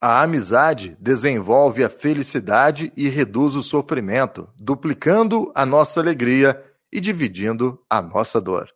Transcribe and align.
A 0.00 0.22
amizade 0.22 0.96
desenvolve 1.00 1.82
a 1.82 1.88
felicidade 1.88 2.92
e 2.96 3.08
reduz 3.08 3.56
o 3.56 3.62
sofrimento, 3.62 4.48
duplicando 4.54 5.50
a 5.54 5.64
nossa 5.64 6.00
alegria 6.00 6.62
e 6.92 7.00
dividindo 7.00 7.82
a 7.88 8.02
nossa 8.02 8.40
dor. 8.40 8.75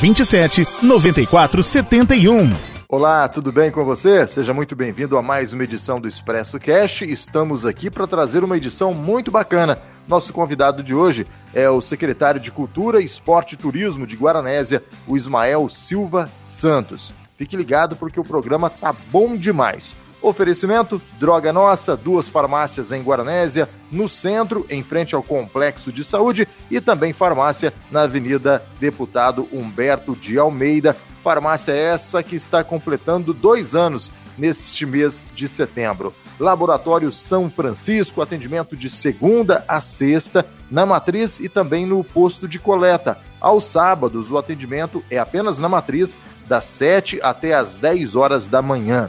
27 0.00 0.66
94 0.82 1.62
71. 1.62 2.50
Olá, 2.88 3.26
tudo 3.28 3.50
bem 3.50 3.70
com 3.70 3.84
você? 3.84 4.26
Seja 4.26 4.52
muito 4.52 4.76
bem-vindo 4.76 5.16
a 5.16 5.22
mais 5.22 5.52
uma 5.52 5.64
edição 5.64 5.98
do 5.98 6.06
Expresso 6.06 6.60
Cash. 6.60 7.02
Estamos 7.02 7.64
aqui 7.64 7.90
para 7.90 8.06
trazer 8.06 8.44
uma 8.44 8.56
edição 8.56 8.92
muito 8.92 9.30
bacana. 9.30 9.80
Nosso 10.06 10.32
convidado 10.32 10.82
de 10.82 10.94
hoje 10.94 11.26
é 11.52 11.68
o 11.68 11.80
secretário 11.80 12.38
de 12.38 12.52
Cultura, 12.52 13.00
Esporte 13.00 13.54
e 13.54 13.56
Turismo 13.56 14.06
de 14.06 14.16
Guaranésia, 14.16 14.84
o 15.06 15.16
Ismael 15.16 15.68
Silva 15.68 16.30
Santos. 16.42 17.12
Fique 17.36 17.56
ligado 17.56 17.96
porque 17.96 18.20
o 18.20 18.24
programa 18.24 18.68
tá 18.68 18.94
bom 19.10 19.36
demais. 19.36 19.96
Oferecimento: 20.26 21.00
Droga 21.20 21.52
Nossa, 21.52 21.96
duas 21.96 22.28
farmácias 22.28 22.90
em 22.90 23.00
Guaranésia, 23.00 23.68
no 23.92 24.08
centro, 24.08 24.66
em 24.68 24.82
frente 24.82 25.14
ao 25.14 25.22
Complexo 25.22 25.92
de 25.92 26.02
Saúde, 26.02 26.48
e 26.68 26.80
também 26.80 27.12
farmácia 27.12 27.72
na 27.92 28.02
Avenida 28.02 28.60
Deputado 28.80 29.48
Humberto 29.52 30.16
de 30.16 30.36
Almeida. 30.36 30.96
Farmácia 31.22 31.70
essa 31.70 32.24
que 32.24 32.34
está 32.34 32.64
completando 32.64 33.32
dois 33.32 33.76
anos 33.76 34.10
neste 34.36 34.84
mês 34.84 35.24
de 35.32 35.46
setembro. 35.46 36.12
Laboratório 36.40 37.12
São 37.12 37.48
Francisco, 37.48 38.20
atendimento 38.20 38.76
de 38.76 38.90
segunda 38.90 39.64
a 39.68 39.80
sexta, 39.80 40.44
na 40.68 40.84
matriz 40.84 41.38
e 41.38 41.48
também 41.48 41.86
no 41.86 42.02
posto 42.02 42.48
de 42.48 42.58
coleta. 42.58 43.16
Aos 43.40 43.62
sábados, 43.62 44.28
o 44.28 44.36
atendimento 44.36 45.04
é 45.08 45.18
apenas 45.18 45.56
na 45.60 45.68
matriz, 45.68 46.18
das 46.48 46.64
7 46.64 47.20
até 47.22 47.54
as 47.54 47.76
10 47.76 48.16
horas 48.16 48.48
da 48.48 48.60
manhã. 48.60 49.08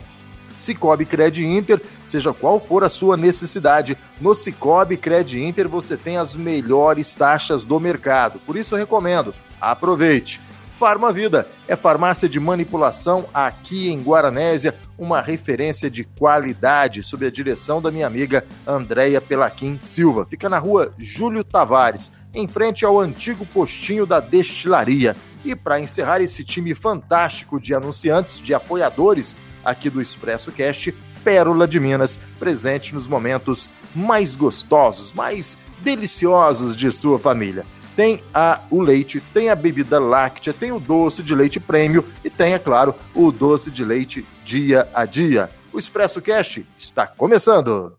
Cicobi 0.57 1.05
Cred 1.05 1.45
Inter, 1.45 1.81
seja 2.05 2.33
qual 2.33 2.59
for 2.59 2.83
a 2.83 2.89
sua 2.89 3.15
necessidade, 3.15 3.97
no 4.19 4.33
Cicobi 4.33 4.97
Cred 4.97 5.41
Inter 5.41 5.69
você 5.69 5.95
tem 5.95 6.17
as 6.17 6.35
melhores 6.35 7.13
taxas 7.15 7.63
do 7.63 7.79
mercado. 7.79 8.39
Por 8.39 8.57
isso 8.57 8.73
eu 8.75 8.79
recomendo, 8.79 9.33
aproveite. 9.61 10.41
Farma 10.71 11.11
Vida 11.11 11.47
é 11.67 11.75
farmácia 11.75 12.29
de 12.29 12.39
manipulação 12.39 13.25
aqui 13.33 13.89
em 13.89 13.99
Guaranésia, 13.99 14.75
uma 14.95 15.21
referência 15.21 15.89
de 15.89 16.03
qualidade 16.03 17.01
sob 17.01 17.25
a 17.25 17.31
direção 17.31 17.81
da 17.81 17.89
minha 17.89 18.05
amiga 18.05 18.45
Andréia 18.65 19.19
Pelaquim 19.19 19.79
Silva. 19.79 20.27
Fica 20.29 20.47
na 20.47 20.59
rua 20.59 20.93
Júlio 20.99 21.43
Tavares, 21.43 22.11
em 22.31 22.47
frente 22.47 22.85
ao 22.85 22.99
antigo 22.99 23.43
postinho 23.43 24.05
da 24.05 24.19
destilaria. 24.19 25.15
E 25.43 25.55
para 25.55 25.79
encerrar 25.79 26.21
esse 26.21 26.43
time 26.43 26.75
fantástico 26.75 27.59
de 27.59 27.73
anunciantes, 27.73 28.39
de 28.39 28.53
apoiadores 28.53 29.35
aqui 29.67 29.89
do 29.89 30.01
Expresso 30.01 30.49
Cast, 30.51 30.95
Pérola 31.25 31.67
de 31.67 31.77
Minas, 31.77 32.17
presente 32.39 32.93
nos 32.93 33.05
momentos 33.05 33.69
mais 33.93 34.37
gostosos, 34.37 35.11
mais 35.11 35.57
deliciosos 35.81 36.75
de 36.75 36.89
sua 36.89 37.19
família. 37.19 37.65
Tem 37.93 38.23
a, 38.33 38.61
o 38.69 38.79
leite, 38.79 39.19
tem 39.33 39.49
a 39.49 39.55
bebida 39.55 39.99
láctea, 39.99 40.53
tem 40.53 40.71
o 40.71 40.79
doce 40.79 41.21
de 41.21 41.35
leite 41.35 41.59
prêmio 41.59 42.05
e 42.23 42.29
tem, 42.29 42.53
é 42.53 42.59
claro, 42.59 42.95
o 43.13 43.31
doce 43.31 43.69
de 43.69 43.83
leite 43.83 44.25
dia 44.45 44.87
a 44.93 45.03
dia. 45.03 45.49
O 45.73 45.79
Expresso 45.79 46.21
Cast 46.21 46.65
está 46.77 47.05
começando. 47.05 47.93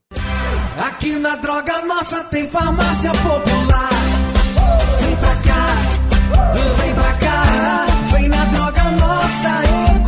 Aqui 0.79 1.19
na 1.19 1.37
Droga 1.37 1.85
Nossa 1.85 2.25
tem 2.25 2.49
farmácia 2.49 3.11
popular. 3.11 3.91
Vem 5.03 5.17
pra 5.17 5.35
cá, 5.35 6.55
vem 6.81 6.95
pra 6.95 7.13
cá, 7.15 7.87
vem 8.13 8.29
na 8.29 8.45
Droga 8.47 8.85
Nossa 8.93 9.65
economizar. 9.65 10.08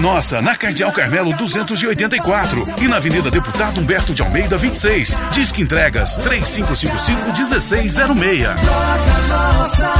Nossa, 0.00 0.40
na 0.40 0.56
Cardeal 0.56 0.92
Carmelo 0.92 1.36
284 1.36 2.82
e 2.82 2.88
na 2.88 2.96
Avenida 2.96 3.30
Deputado 3.30 3.80
Humberto 3.80 4.14
de 4.14 4.22
Almeida 4.22 4.56
26. 4.56 5.16
Disque 5.32 5.62
entregas 5.62 6.18
3555-1606. 6.18 8.54
Droga 8.54 9.18
Nossa. 9.28 9.92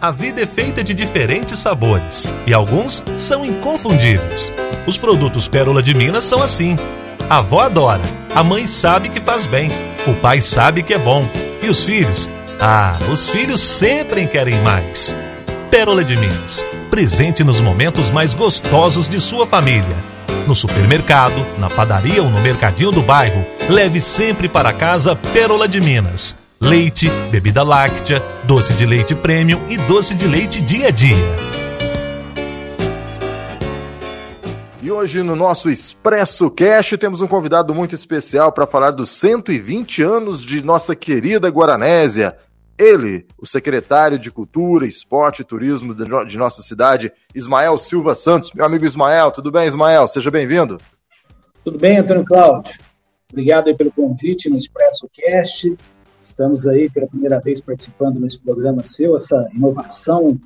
A 0.00 0.10
vida 0.10 0.42
é 0.42 0.46
feita 0.46 0.84
de 0.84 0.94
diferentes 0.94 1.58
sabores 1.58 2.32
e 2.46 2.52
alguns 2.52 3.02
são 3.16 3.44
inconfundíveis. 3.44 4.52
Os 4.86 4.98
produtos 4.98 5.48
Pérola 5.48 5.82
de 5.82 5.94
Minas 5.94 6.24
são 6.24 6.42
assim. 6.42 6.76
A 7.30 7.38
avó 7.38 7.62
adora, 7.62 8.02
a 8.34 8.44
mãe 8.44 8.66
sabe 8.66 9.08
que 9.08 9.18
faz 9.18 9.46
bem, 9.46 9.70
o 10.06 10.14
pai 10.14 10.40
sabe 10.40 10.82
que 10.82 10.94
é 10.94 10.98
bom 10.98 11.28
e 11.62 11.68
os 11.68 11.84
filhos? 11.84 12.30
Ah, 12.60 12.98
os 13.10 13.28
filhos 13.28 13.60
sempre 13.60 14.26
querem 14.26 14.60
mais. 14.62 15.16
Pérola 15.70 16.04
de 16.04 16.14
Minas, 16.14 16.64
presente 16.96 17.44
nos 17.44 17.60
momentos 17.60 18.10
mais 18.10 18.32
gostosos 18.32 19.06
de 19.06 19.20
sua 19.20 19.46
família. 19.46 19.94
No 20.48 20.54
supermercado, 20.54 21.46
na 21.58 21.68
padaria 21.68 22.22
ou 22.22 22.30
no 22.30 22.40
mercadinho 22.40 22.90
do 22.90 23.02
bairro, 23.02 23.44
leve 23.68 24.00
sempre 24.00 24.48
para 24.48 24.72
casa 24.72 25.14
Pérola 25.14 25.68
de 25.68 25.78
Minas. 25.78 26.38
Leite, 26.58 27.10
bebida 27.30 27.62
láctea, 27.62 28.22
doce 28.44 28.72
de 28.72 28.86
leite 28.86 29.14
premium 29.14 29.60
e 29.68 29.76
doce 29.76 30.14
de 30.14 30.26
leite 30.26 30.62
dia 30.62 30.88
a 30.88 30.90
dia. 30.90 31.46
E 34.80 34.90
hoje 34.90 35.22
no 35.22 35.36
nosso 35.36 35.68
Expresso 35.68 36.48
Cash 36.48 36.94
temos 36.98 37.20
um 37.20 37.26
convidado 37.26 37.74
muito 37.74 37.94
especial 37.94 38.52
para 38.52 38.66
falar 38.66 38.92
dos 38.92 39.10
120 39.10 40.02
anos 40.02 40.42
de 40.42 40.64
nossa 40.64 40.96
querida 40.96 41.50
Guaranésia. 41.50 42.38
Ele, 42.78 43.26
o 43.38 43.46
secretário 43.46 44.18
de 44.18 44.30
Cultura, 44.30 44.86
Esporte 44.86 45.40
e 45.42 45.44
Turismo 45.44 45.94
de, 45.94 46.04
no- 46.04 46.24
de 46.24 46.36
nossa 46.36 46.62
cidade, 46.62 47.10
Ismael 47.34 47.78
Silva 47.78 48.14
Santos. 48.14 48.52
Meu 48.52 48.64
amigo 48.66 48.84
Ismael, 48.84 49.30
tudo 49.30 49.50
bem, 49.50 49.66
Ismael? 49.66 50.06
Seja 50.06 50.30
bem-vindo. 50.30 50.78
Tudo 51.64 51.78
bem, 51.78 51.98
Antônio 51.98 52.24
Cláudio? 52.24 52.74
Obrigado 53.32 53.68
aí 53.68 53.74
pelo 53.74 53.90
convite 53.90 54.48
no 54.50 54.58
Expresso 54.58 55.08
Cast. 55.12 55.76
Estamos 56.22 56.66
aí 56.66 56.90
pela 56.90 57.06
primeira 57.06 57.40
vez 57.40 57.60
participando 57.60 58.20
nesse 58.20 58.38
programa 58.38 58.82
seu, 58.84 59.16
essa 59.16 59.48
inovação 59.54 60.38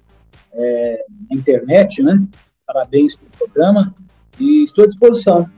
é, 0.53 1.05
na 1.31 1.37
internet, 1.37 2.03
né? 2.03 2.23
Parabéns 2.67 3.17
pelo 3.17 3.31
programa 3.31 3.95
e 4.39 4.63
estou 4.63 4.85
à 4.85 4.87
disposição. 4.87 5.51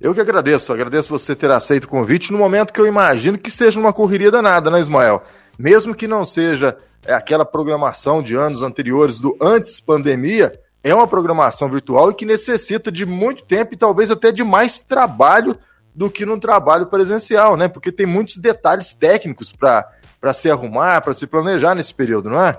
Eu 0.00 0.14
que 0.14 0.20
agradeço, 0.20 0.72
agradeço 0.72 1.10
você 1.10 1.36
ter 1.36 1.50
aceito 1.50 1.84
o 1.84 1.88
convite 1.88 2.32
no 2.32 2.38
momento 2.38 2.72
que 2.72 2.80
eu 2.80 2.86
imagino 2.86 3.36
que 3.38 3.50
seja 3.50 3.78
uma 3.78 3.92
correria 3.92 4.30
danada, 4.30 4.70
né, 4.70 4.80
Ismael? 4.80 5.22
Mesmo 5.60 5.94
que 5.94 6.08
não 6.08 6.24
seja 6.24 6.78
é, 7.04 7.12
aquela 7.12 7.44
programação 7.44 8.22
de 8.22 8.34
anos 8.34 8.62
anteriores 8.62 9.20
do 9.20 9.36
antes 9.38 9.78
pandemia, 9.78 10.58
é 10.82 10.94
uma 10.94 11.06
programação 11.06 11.68
virtual 11.68 12.10
e 12.10 12.14
que 12.14 12.24
necessita 12.24 12.90
de 12.90 13.04
muito 13.04 13.44
tempo 13.44 13.74
e 13.74 13.76
talvez 13.76 14.10
até 14.10 14.32
de 14.32 14.42
mais 14.42 14.80
trabalho 14.80 15.58
do 15.94 16.08
que 16.10 16.24
num 16.24 16.40
trabalho 16.40 16.86
presencial, 16.86 17.58
né? 17.58 17.68
Porque 17.68 17.92
tem 17.92 18.06
muitos 18.06 18.38
detalhes 18.38 18.94
técnicos 18.94 19.52
para 19.52 20.32
se 20.32 20.50
arrumar, 20.50 21.02
para 21.02 21.12
se 21.12 21.26
planejar 21.26 21.74
nesse 21.74 21.92
período, 21.92 22.30
não 22.30 22.42
é? 22.42 22.58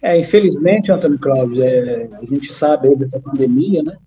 É, 0.00 0.18
infelizmente, 0.18 0.90
Antônio 0.90 1.18
Cláudio, 1.18 1.62
é, 1.62 2.08
a 2.14 2.24
gente 2.24 2.54
sabe 2.54 2.88
aí 2.88 2.96
dessa 2.96 3.20
pandemia, 3.20 3.82
né? 3.82 3.98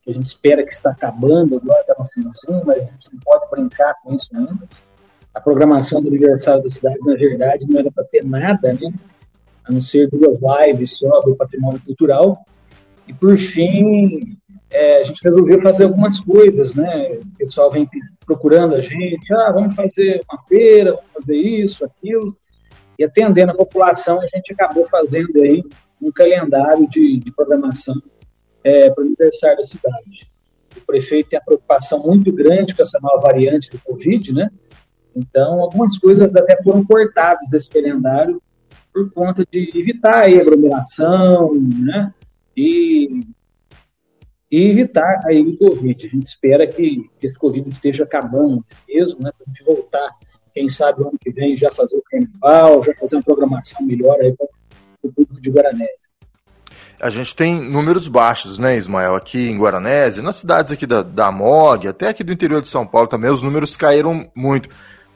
Que 0.00 0.12
a 0.12 0.14
gente 0.14 0.24
espera 0.24 0.64
que 0.64 0.72
está 0.72 0.92
acabando, 0.92 1.56
agora 1.56 1.80
está 1.80 1.94
no 1.98 2.08
finzinho, 2.08 2.62
mas 2.64 2.78
a 2.78 2.86
gente 2.86 3.12
não 3.12 3.20
pode 3.20 3.50
brincar 3.50 3.94
com 4.02 4.14
isso 4.14 4.34
ainda. 4.34 4.66
A 5.38 5.40
programação 5.40 6.02
do 6.02 6.08
aniversário 6.08 6.64
da 6.64 6.68
cidade, 6.68 6.98
na 7.06 7.14
verdade, 7.14 7.64
não 7.68 7.78
era 7.78 7.92
para 7.92 8.02
ter 8.02 8.24
nada, 8.24 8.72
né? 8.72 8.92
A 9.64 9.70
não 9.70 9.80
ser 9.80 10.10
duas 10.10 10.40
lives 10.40 10.98
só 10.98 11.20
do 11.20 11.36
patrimônio 11.36 11.80
cultural. 11.80 12.44
E, 13.06 13.12
por 13.14 13.38
fim, 13.38 14.36
é, 14.68 14.98
a 14.98 15.02
gente 15.04 15.22
resolveu 15.22 15.62
fazer 15.62 15.84
algumas 15.84 16.18
coisas, 16.18 16.74
né? 16.74 17.12
O 17.12 17.38
pessoal 17.38 17.70
vem 17.70 17.88
procurando 18.26 18.74
a 18.74 18.80
gente, 18.80 19.32
ah, 19.32 19.52
vamos 19.52 19.76
fazer 19.76 20.22
uma 20.28 20.42
feira, 20.48 20.90
vamos 20.92 21.10
fazer 21.14 21.36
isso, 21.36 21.84
aquilo 21.84 22.36
e 22.98 23.04
atendendo 23.04 23.52
a 23.52 23.54
população, 23.54 24.20
a 24.20 24.26
gente 24.26 24.52
acabou 24.52 24.84
fazendo 24.88 25.40
aí 25.40 25.62
um 26.02 26.10
calendário 26.10 26.88
de, 26.88 27.18
de 27.18 27.32
programação 27.32 27.94
é, 28.64 28.90
para 28.90 29.04
o 29.04 29.06
aniversário 29.06 29.58
da 29.58 29.62
cidade. 29.62 30.28
O 30.76 30.80
prefeito 30.80 31.30
tem 31.30 31.38
a 31.38 31.42
preocupação 31.42 32.02
muito 32.02 32.32
grande 32.32 32.74
com 32.74 32.82
essa 32.82 32.98
nova 33.00 33.20
variante 33.20 33.70
do 33.70 33.78
Covid, 33.78 34.34
né? 34.34 34.50
Então, 35.18 35.60
algumas 35.60 35.98
coisas 35.98 36.34
até 36.34 36.62
foram 36.62 36.84
cortadas 36.84 37.48
desse 37.50 37.68
calendário 37.68 38.40
por 38.92 39.10
conta 39.10 39.44
de 39.50 39.70
evitar 39.74 40.24
a 40.24 40.40
aglomeração, 40.40 41.52
né? 41.54 42.14
E, 42.56 43.26
e 44.50 44.70
evitar 44.70 45.22
aí 45.26 45.42
o 45.42 45.56
Covid. 45.58 46.06
A 46.06 46.08
gente 46.08 46.26
espera 46.26 46.66
que, 46.66 47.10
que 47.18 47.26
esse 47.26 47.38
Covid 47.38 47.68
esteja 47.68 48.04
acabando 48.04 48.64
mesmo, 48.88 49.20
né? 49.20 49.30
Para 49.36 49.44
a 49.44 49.50
gente 49.50 49.64
voltar, 49.64 50.10
quem 50.54 50.68
sabe, 50.68 51.02
ano 51.02 51.18
que 51.20 51.32
vem 51.32 51.56
já 51.56 51.70
fazer 51.72 51.96
o 51.96 52.02
carnaval, 52.02 52.84
já 52.84 52.94
fazer 52.94 53.16
uma 53.16 53.22
programação 53.22 53.84
melhor 53.84 54.16
aí 54.20 54.32
para 54.34 54.46
o 55.02 55.12
público 55.12 55.40
de 55.40 55.50
Guaranese. 55.50 56.08
A 57.00 57.10
gente 57.10 57.34
tem 57.34 57.60
números 57.60 58.08
baixos, 58.08 58.58
né, 58.58 58.76
Ismael? 58.76 59.14
Aqui 59.14 59.48
em 59.48 59.58
Guaranese, 59.58 60.20
nas 60.20 60.36
cidades 60.36 60.72
aqui 60.72 60.84
da, 60.84 61.02
da 61.02 61.30
MOG, 61.30 61.86
até 61.86 62.08
aqui 62.08 62.24
do 62.24 62.32
interior 62.32 62.60
de 62.60 62.66
São 62.66 62.84
Paulo 62.84 63.06
também, 63.06 63.30
os 63.30 63.42
números 63.42 63.76
caíram 63.76 64.28
muito. 64.34 64.68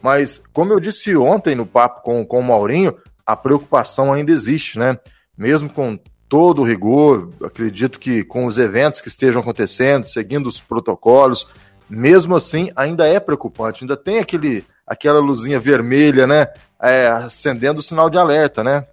Mas, 0.03 0.43
como 0.53 0.73
eu 0.73 0.81
disse 0.81 1.17
ontem 1.17 1.55
no 1.55 1.65
papo 1.65 2.03
com, 2.03 2.27
com 2.27 2.41
o 2.41 2.45
Maurinho, 2.45 2.97
a 3.25 3.37
preocupação 3.37 4.13
ainda 4.13 4.33
existe, 4.33 4.79
né? 4.79 4.99
Mesmo 5.39 5.73
com 5.73 5.99
todo 6.29 6.63
o 6.63 6.65
rigor, 6.65 7.31
acredito 7.45 8.01
que 8.01 8.25
com 8.25 8.47
os 8.47 8.59
eventos 8.59 9.01
que 9.01 9.09
estejam 9.09 9.41
acontecendo, 9.41 10.05
seguindo 10.05 10.47
os 10.47 10.61
protocolos, 10.61 11.47
mesmo 11.89 12.35
assim 12.35 12.71
ainda 12.75 13.07
é 13.07 13.21
preocupante, 13.21 13.85
ainda 13.85 13.97
tem 13.97 14.19
aquele, 14.19 14.65
aquela 14.87 15.21
luzinha 15.21 15.61
vermelha, 15.61 16.27
né? 16.27 16.49
É, 16.81 17.07
acendendo 17.07 17.81
o 17.81 17.83
sinal 17.83 18.11
de 18.11 18.19
alerta, 18.19 18.65
né? 18.65 18.87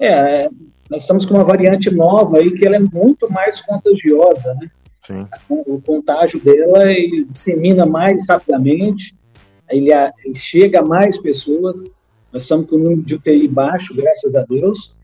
É, 0.00 0.48
nós 0.88 1.02
estamos 1.02 1.24
com 1.24 1.34
uma 1.34 1.44
variante 1.44 1.90
nova 1.90 2.38
aí 2.38 2.52
que 2.52 2.66
ela 2.66 2.76
é 2.76 2.80
muito 2.80 3.30
mais 3.32 3.60
contagiosa, 3.62 4.54
né? 4.60 4.70
Sim. 5.06 5.26
O 5.48 5.80
contágio 5.80 6.38
dela 6.38 6.84
ele 6.92 7.24
dissemina 7.24 7.84
mais 7.84 8.24
rapidamente, 8.28 9.14
ele, 9.72 9.90
ele 10.24 10.34
chega 10.34 10.80
a 10.80 10.84
mais 10.84 11.18
pessoas. 11.18 11.78
Nós 12.32 12.42
estamos 12.42 12.68
com 12.68 12.76
um 12.76 12.80
número 12.80 13.02
de 13.02 13.14
UTI 13.14 13.48
baixo, 13.48 13.94
graças 13.94 14.34
a 14.34 14.42
Deus, 14.42 14.94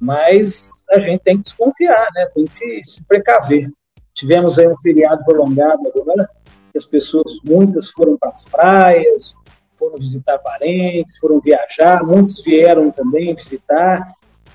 mas 0.00 0.70
a 0.90 1.00
gente 1.00 1.22
tem 1.22 1.36
que 1.36 1.42
desconfiar, 1.42 2.08
né? 2.14 2.26
Tem 2.34 2.44
que 2.44 2.84
se 2.84 3.04
precaver. 3.04 3.70
Tivemos 4.14 4.58
aí 4.58 4.68
um 4.68 4.76
feriado 4.76 5.24
prolongado 5.24 5.80
agora, 5.88 6.28
que 6.70 6.78
as 6.78 6.84
pessoas, 6.84 7.38
muitas 7.44 7.88
foram 7.88 8.16
para 8.16 8.30
as 8.30 8.44
praias, 8.44 9.34
foram 9.76 9.96
visitar 9.96 10.38
parentes, 10.38 11.16
foram 11.18 11.40
viajar, 11.40 12.04
muitos 12.04 12.42
vieram 12.44 12.90
também 12.90 13.34
visitar. 13.34 14.14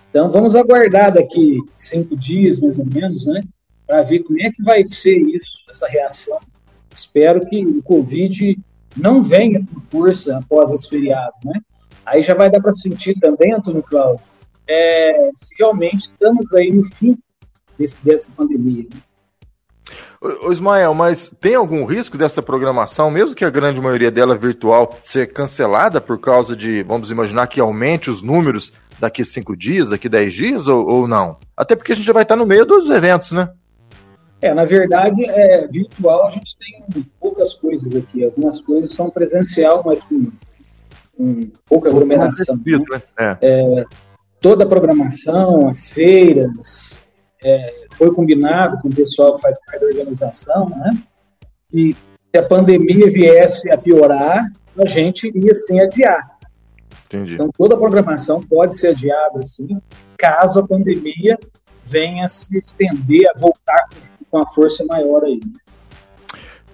Então 0.09 0.31
vamos 0.31 0.55
aguardar 0.55 1.13
daqui 1.13 1.59
cinco 1.73 2.15
dias, 2.15 2.59
mais 2.59 2.79
ou 2.79 2.85
menos, 2.85 3.25
né? 3.25 3.41
Para 3.85 4.01
ver 4.03 4.19
como 4.19 4.41
é 4.41 4.49
que 4.51 4.63
vai 4.63 4.85
ser 4.85 5.17
isso, 5.17 5.63
essa 5.69 5.87
reação. 5.87 6.39
Espero 6.93 7.45
que 7.45 7.65
o 7.65 7.83
Covid 7.83 8.57
não 8.95 9.23
venha 9.23 9.59
com 9.59 9.79
força 9.79 10.37
após 10.37 10.71
esse 10.71 10.89
feriado, 10.89 11.33
né? 11.43 11.59
Aí 12.05 12.21
já 12.21 12.33
vai 12.33 12.49
dar 12.49 12.61
para 12.61 12.73
sentir 12.73 13.19
também, 13.19 13.53
Antônio 13.53 13.83
Cláudio, 13.83 14.21
é, 14.67 15.29
se 15.33 15.55
realmente 15.57 16.01
estamos 16.01 16.53
aí 16.53 16.71
no 16.71 16.83
fim 16.83 17.17
desse, 17.77 17.95
dessa 18.03 18.27
pandemia. 18.35 18.87
Ô, 20.21 20.51
Ismael, 20.51 20.93
mas 20.93 21.35
tem 21.39 21.55
algum 21.55 21.85
risco 21.85 22.17
dessa 22.17 22.41
programação, 22.41 23.11
mesmo 23.11 23.35
que 23.35 23.45
a 23.45 23.49
grande 23.49 23.79
maioria 23.79 24.09
dela 24.09 24.37
virtual, 24.37 24.97
ser 25.03 25.31
cancelada 25.31 26.01
por 26.01 26.19
causa 26.19 26.55
de, 26.55 26.83
vamos 26.83 27.11
imaginar, 27.11 27.47
que 27.47 27.59
aumente 27.59 28.09
os 28.09 28.23
números 28.23 28.73
daqui 28.99 29.23
cinco 29.23 29.55
dias, 29.55 29.89
daqui 29.89 30.09
dez 30.09 30.33
dias, 30.33 30.67
ou, 30.67 30.87
ou 30.87 31.07
não? 31.07 31.37
Até 31.55 31.75
porque 31.75 31.91
a 31.91 31.95
gente 31.95 32.05
já 32.05 32.13
vai 32.13 32.23
estar 32.23 32.35
no 32.35 32.45
meio 32.45 32.65
dos 32.65 32.89
eventos, 32.89 33.31
né? 33.31 33.49
É, 34.41 34.53
na 34.53 34.65
verdade, 34.65 35.23
é, 35.29 35.67
virtual 35.67 36.27
a 36.27 36.31
gente 36.31 36.57
tem 36.57 37.03
poucas 37.19 37.53
coisas 37.53 37.95
aqui. 37.95 38.23
Algumas 38.23 38.61
coisas 38.61 38.91
são 38.91 39.09
presencial, 39.09 39.81
mas 39.85 40.03
com, 40.03 40.31
com 41.17 41.51
pouca 41.65 41.89
aglomeração. 41.89 42.55
Né? 42.57 42.77
né? 42.89 43.01
É. 43.17 43.37
É, 43.41 43.85
toda 44.39 44.63
a 44.63 44.67
programação, 44.67 45.69
as 45.69 45.89
feiras, 45.89 46.99
é, 47.43 47.85
foi 47.91 48.13
combinado 48.13 48.77
com 48.81 48.89
o 48.89 48.95
pessoal 48.95 49.35
que 49.35 49.41
faz 49.41 49.57
parte 49.65 49.81
da 49.81 49.87
organização, 49.87 50.69
né? 50.69 50.91
Que 51.69 51.93
se 51.93 52.39
a 52.39 52.43
pandemia 52.43 53.09
viesse 53.09 53.71
a 53.71 53.77
piorar, 53.77 54.51
a 54.77 54.85
gente 54.85 55.31
ia 55.33 55.55
sim 55.55 55.79
adiar. 55.79 56.37
Entendi. 57.05 57.35
Então 57.35 57.49
toda 57.57 57.75
a 57.75 57.77
programação 57.77 58.43
pode 58.43 58.77
ser 58.77 58.87
adiada, 58.89 59.41
sim, 59.43 59.79
caso 60.17 60.59
a 60.59 60.67
pandemia 60.67 61.37
venha 61.85 62.27
se 62.27 62.57
estender, 62.57 63.29
a 63.29 63.39
voltar 63.39 63.85
com 63.89 64.14
a 64.37 64.47
força 64.47 64.83
maior 64.85 65.23
aí. 65.23 65.39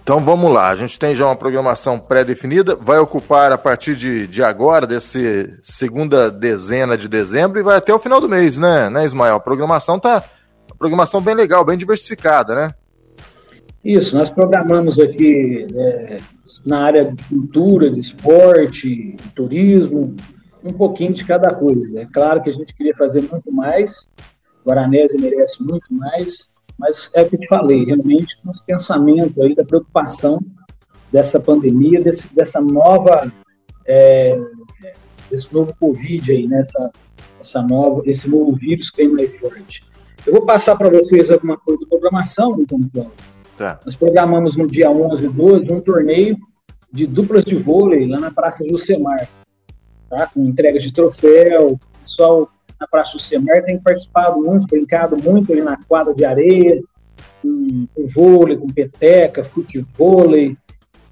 Então 0.02 0.18
vamos 0.20 0.50
lá, 0.50 0.68
a 0.68 0.76
gente 0.76 0.98
tem 0.98 1.14
já 1.14 1.26
uma 1.26 1.36
programação 1.36 1.96
pré-definida, 1.96 2.74
vai 2.74 2.98
ocupar 2.98 3.52
a 3.52 3.58
partir 3.58 3.94
de, 3.94 4.26
de 4.26 4.42
agora, 4.42 4.84
desse 4.84 5.56
segunda 5.62 6.28
dezena 6.28 6.98
de 6.98 7.08
dezembro, 7.08 7.60
e 7.60 7.62
vai 7.62 7.76
até 7.76 7.94
o 7.94 8.00
final 8.00 8.20
do 8.20 8.28
mês, 8.28 8.58
né, 8.58 8.90
né 8.90 9.04
Ismael? 9.04 9.36
A 9.36 9.40
programação 9.40 10.00
tá. 10.00 10.24
programação 10.76 11.20
bem 11.20 11.36
legal, 11.36 11.64
bem 11.64 11.78
diversificada, 11.78 12.52
né? 12.52 12.74
Isso, 13.84 14.16
nós 14.16 14.28
programamos 14.28 14.98
aqui 14.98 15.66
é, 15.72 16.18
na 16.66 16.80
área 16.80 17.12
de 17.12 17.22
cultura, 17.24 17.88
de 17.88 18.00
esporte, 18.00 19.14
de 19.16 19.28
turismo, 19.34 20.16
um 20.64 20.72
pouquinho 20.72 21.12
de 21.12 21.24
cada 21.24 21.54
coisa. 21.54 22.00
É 22.00 22.06
claro 22.06 22.40
que 22.42 22.50
a 22.50 22.52
gente 22.52 22.74
queria 22.74 22.94
fazer 22.96 23.22
muito 23.22 23.52
mais, 23.52 24.08
Guaranese 24.64 25.16
merece 25.16 25.62
muito 25.62 25.92
mais, 25.92 26.48
mas 26.78 27.10
é 27.14 27.22
o 27.22 27.28
que 27.28 27.36
eu 27.36 27.40
te 27.40 27.48
falei, 27.48 27.84
realmente 27.84 28.40
com 28.42 28.50
esse 28.50 28.64
pensamento 28.64 29.42
aí 29.42 29.54
da 29.54 29.64
preocupação 29.64 30.40
dessa 31.12 31.38
pandemia, 31.38 32.00
desse, 32.00 32.34
dessa 32.34 32.60
nova, 32.60 33.30
é, 33.86 34.40
desse 35.30 35.52
novo 35.52 35.74
Covid 35.78 36.32
aí, 36.32 36.48
né? 36.48 36.62
essa 37.40 37.62
nova, 37.62 38.02
esse 38.06 38.28
novo 38.28 38.52
vírus 38.52 38.90
que 38.90 38.98
vem 38.98 39.12
mais 39.12 39.34
forte. 39.36 39.84
Eu 40.26 40.32
vou 40.32 40.46
passar 40.46 40.76
para 40.76 40.88
vocês 40.88 41.30
alguma 41.30 41.58
coisa 41.58 41.82
de 41.82 41.88
programação, 41.88 42.56
então, 42.60 42.80
tá. 43.58 43.80
Nós 43.84 43.94
programamos 43.94 44.56
no 44.56 44.66
dia 44.66 44.90
11 44.90 45.26
e 45.26 45.28
12 45.28 45.72
um 45.72 45.80
torneio 45.80 46.38
de 46.90 47.06
duplas 47.06 47.44
de 47.44 47.56
vôlei 47.56 48.06
lá 48.06 48.20
na 48.20 48.30
Praça 48.30 48.64
Jusemar, 48.64 49.28
tá? 50.08 50.28
com 50.28 50.44
entrega 50.44 50.78
de 50.78 50.92
troféu, 50.92 51.78
pessoal 52.00 52.48
na 52.82 52.88
Praça 52.88 53.12
do 53.12 53.20
Semer 53.20 53.64
tem 53.64 53.78
participado 53.78 54.40
muito, 54.40 54.66
brincado 54.66 55.16
muito 55.16 55.52
ali 55.52 55.62
na 55.62 55.76
quadra 55.84 56.12
de 56.12 56.24
areia, 56.24 56.82
com, 57.40 57.86
com 57.94 58.06
vôlei, 58.08 58.56
com 58.56 58.66
peteca, 58.66 59.44
futevôlei. 59.44 60.56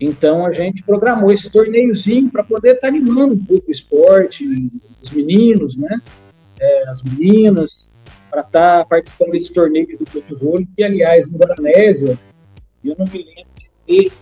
Então 0.01 0.45
a 0.45 0.51
gente 0.51 0.83
programou 0.83 1.31
esse 1.31 1.49
torneiozinho 1.49 2.31
para 2.31 2.43
poder 2.43 2.75
estar 2.75 2.89
tá 2.89 2.89
animando 2.89 3.35
um 3.35 3.45
pouco 3.45 3.69
o 3.69 3.71
esporte, 3.71 4.45
os 5.01 5.11
meninos, 5.11 5.79
né? 5.79 6.01
É, 6.59 6.89
as 6.89 7.03
meninas, 7.03 7.89
para 8.29 8.41
estar 8.41 8.79
tá 8.81 8.85
participando 8.85 9.31
desse 9.31 9.53
torneio 9.53 9.87
de 9.87 9.97
vôlei, 10.35 10.67
que 10.75 10.83
aliás 10.83 11.29
em 11.29 11.37
Guaranésia, 11.37 12.19
eu 12.85 12.97
não 12.99 13.07
me 13.07 13.19
lembro 13.19 13.53
de 13.59 13.71
ter 13.87 14.13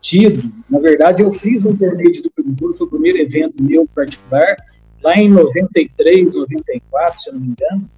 tido. 0.00 0.52
Na 0.68 0.80
verdade, 0.80 1.22
eu 1.22 1.30
fiz 1.30 1.64
um 1.64 1.76
torneio 1.76 2.10
de 2.10 2.22
vôlei, 2.58 2.76
foi 2.76 2.86
o 2.86 2.90
primeiro 2.90 3.18
evento 3.18 3.62
meu 3.62 3.86
particular, 3.86 4.56
lá 5.02 5.16
em 5.16 5.28
93, 5.28 6.34
94, 6.34 7.20
se 7.20 7.32
não 7.32 7.40
me 7.40 7.48
engano, 7.48 7.90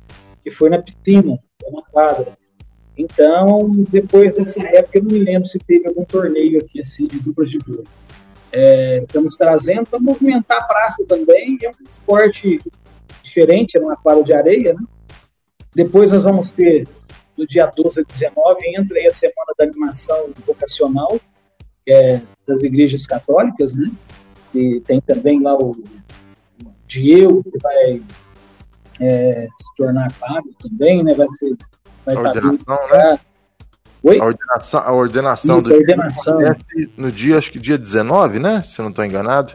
que 0.42 0.50
foi 0.50 0.70
na 0.70 0.80
piscina, 0.80 1.38
na 1.72 1.82
quadra. 1.82 2.38
Então, 2.96 3.84
depois 3.88 4.34
dessa 4.34 4.62
época, 4.62 4.98
eu 4.98 5.04
não 5.04 5.12
me 5.12 5.18
lembro 5.20 5.48
se 5.48 5.58
teve 5.58 5.88
algum 5.88 6.04
torneio 6.04 6.58
aqui 6.60 6.80
assim 6.80 7.06
de 7.06 7.18
duplas 7.20 7.50
de 7.50 7.58
vôlei. 7.58 7.84
É, 8.52 8.98
estamos 8.98 9.36
trazendo 9.36 9.86
para 9.86 10.00
movimentar 10.00 10.58
a 10.58 10.64
praça 10.64 11.04
também, 11.06 11.56
é 11.62 11.70
um 11.70 11.88
esporte 11.88 12.60
diferente, 13.22 13.78
é 13.78 13.80
uma 13.80 13.96
quadra 13.96 14.24
de 14.24 14.32
areia, 14.32 14.74
né? 14.74 14.80
Depois 15.74 16.10
nós 16.10 16.24
vamos 16.24 16.50
ter, 16.50 16.86
do 17.36 17.46
dia 17.46 17.66
12 17.66 18.00
a 18.00 18.02
19, 18.02 18.76
entra 18.76 18.98
aí 18.98 19.06
a 19.06 19.12
Semana 19.12 19.54
da 19.56 19.64
Animação 19.64 20.30
Vocacional, 20.44 21.18
que 21.84 21.92
é 21.92 22.20
das 22.46 22.64
igrejas 22.64 23.06
católicas, 23.06 23.72
né? 23.72 23.90
E 24.52 24.80
tem 24.80 25.00
também 25.00 25.40
lá 25.40 25.56
o 25.56 25.76
Diego, 26.90 27.44
que 27.44 27.56
vai 27.62 28.02
é, 29.00 29.48
se 29.56 29.76
tornar 29.76 30.12
padre 30.14 30.50
também, 30.60 31.04
né? 31.04 31.14
Vai 31.14 31.28
ser. 31.28 31.56
Vai 32.04 32.16
a 32.16 32.20
ordenação, 32.20 32.88
né? 32.90 33.18
Oi? 34.02 34.18
A 34.18 34.24
ordenação, 34.24 34.80
a 34.80 34.92
ordenação 34.92 35.58
Isso, 35.58 35.68
do 35.68 35.74
a 35.74 35.78
ordenação. 35.78 36.38
no 36.96 37.12
dia, 37.12 37.38
acho 37.38 37.52
que 37.52 37.58
dia 37.58 37.78
19, 37.78 38.38
né? 38.38 38.62
Se 38.62 38.80
eu 38.80 38.82
não 38.82 38.90
estou 38.90 39.04
enganado. 39.04 39.54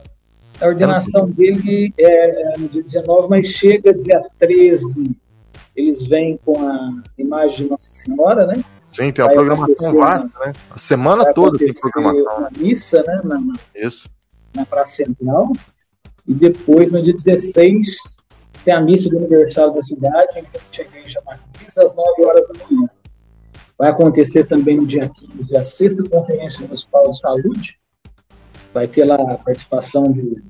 A 0.61 0.67
ordenação 0.67 1.29
dele 1.29 1.93
é, 1.97 2.53
é 2.53 2.57
no 2.57 2.69
dia 2.69 2.81
19, 2.81 3.27
mas 3.27 3.47
chega 3.47 3.93
dia 3.93 4.21
13. 4.39 5.11
Eles 5.75 6.03
vêm 6.03 6.39
com 6.45 6.65
a 6.65 7.03
imagem 7.17 7.65
de 7.65 7.69
Nossa 7.69 7.91
Senhora, 7.91 8.45
né? 8.45 8.63
Sim, 8.91 9.11
tem 9.11 9.25
uma 9.25 9.27
vai 9.27 9.35
programação 9.35 9.95
vasta, 9.95 10.31
né? 10.39 10.53
A 10.69 10.77
semana 10.77 11.33
toda 11.33 11.57
tem 11.57 11.67
programação. 11.73 12.37
Uma 12.37 12.49
missa, 12.55 13.03
né? 13.03 13.21
Na, 13.25 13.41
Isso. 13.75 14.07
Na 14.53 14.65
Praça 14.65 15.03
Central. 15.03 15.51
E 16.27 16.33
depois, 16.33 16.91
no 16.91 17.01
dia 17.01 17.13
16, 17.13 18.17
tem 18.63 18.73
a 18.73 18.81
missa 18.81 19.09
do 19.09 19.17
aniversário 19.17 19.73
da 19.73 19.83
cidade, 19.83 20.39
em 20.39 20.43
frente 20.43 20.81
à 20.81 20.83
igreja 20.83 21.21
matriz, 21.25 21.77
às 21.77 21.95
9 21.95 22.25
horas 22.25 22.47
da 22.47 22.65
manhã. 22.65 22.89
Vai 23.77 23.89
acontecer 23.89 24.45
também 24.45 24.77
no 24.77 24.87
dia 24.87 25.09
15 25.09 25.57
a 25.57 25.63
sexta 25.65 26.03
Conferência 26.09 26.61
Municipal 26.65 27.11
de 27.11 27.19
Saúde. 27.19 27.79
Vai 28.73 28.87
ter 28.87 29.05
lá 29.05 29.15
a 29.15 29.37
participação 29.37 30.11
do, 30.11 30.41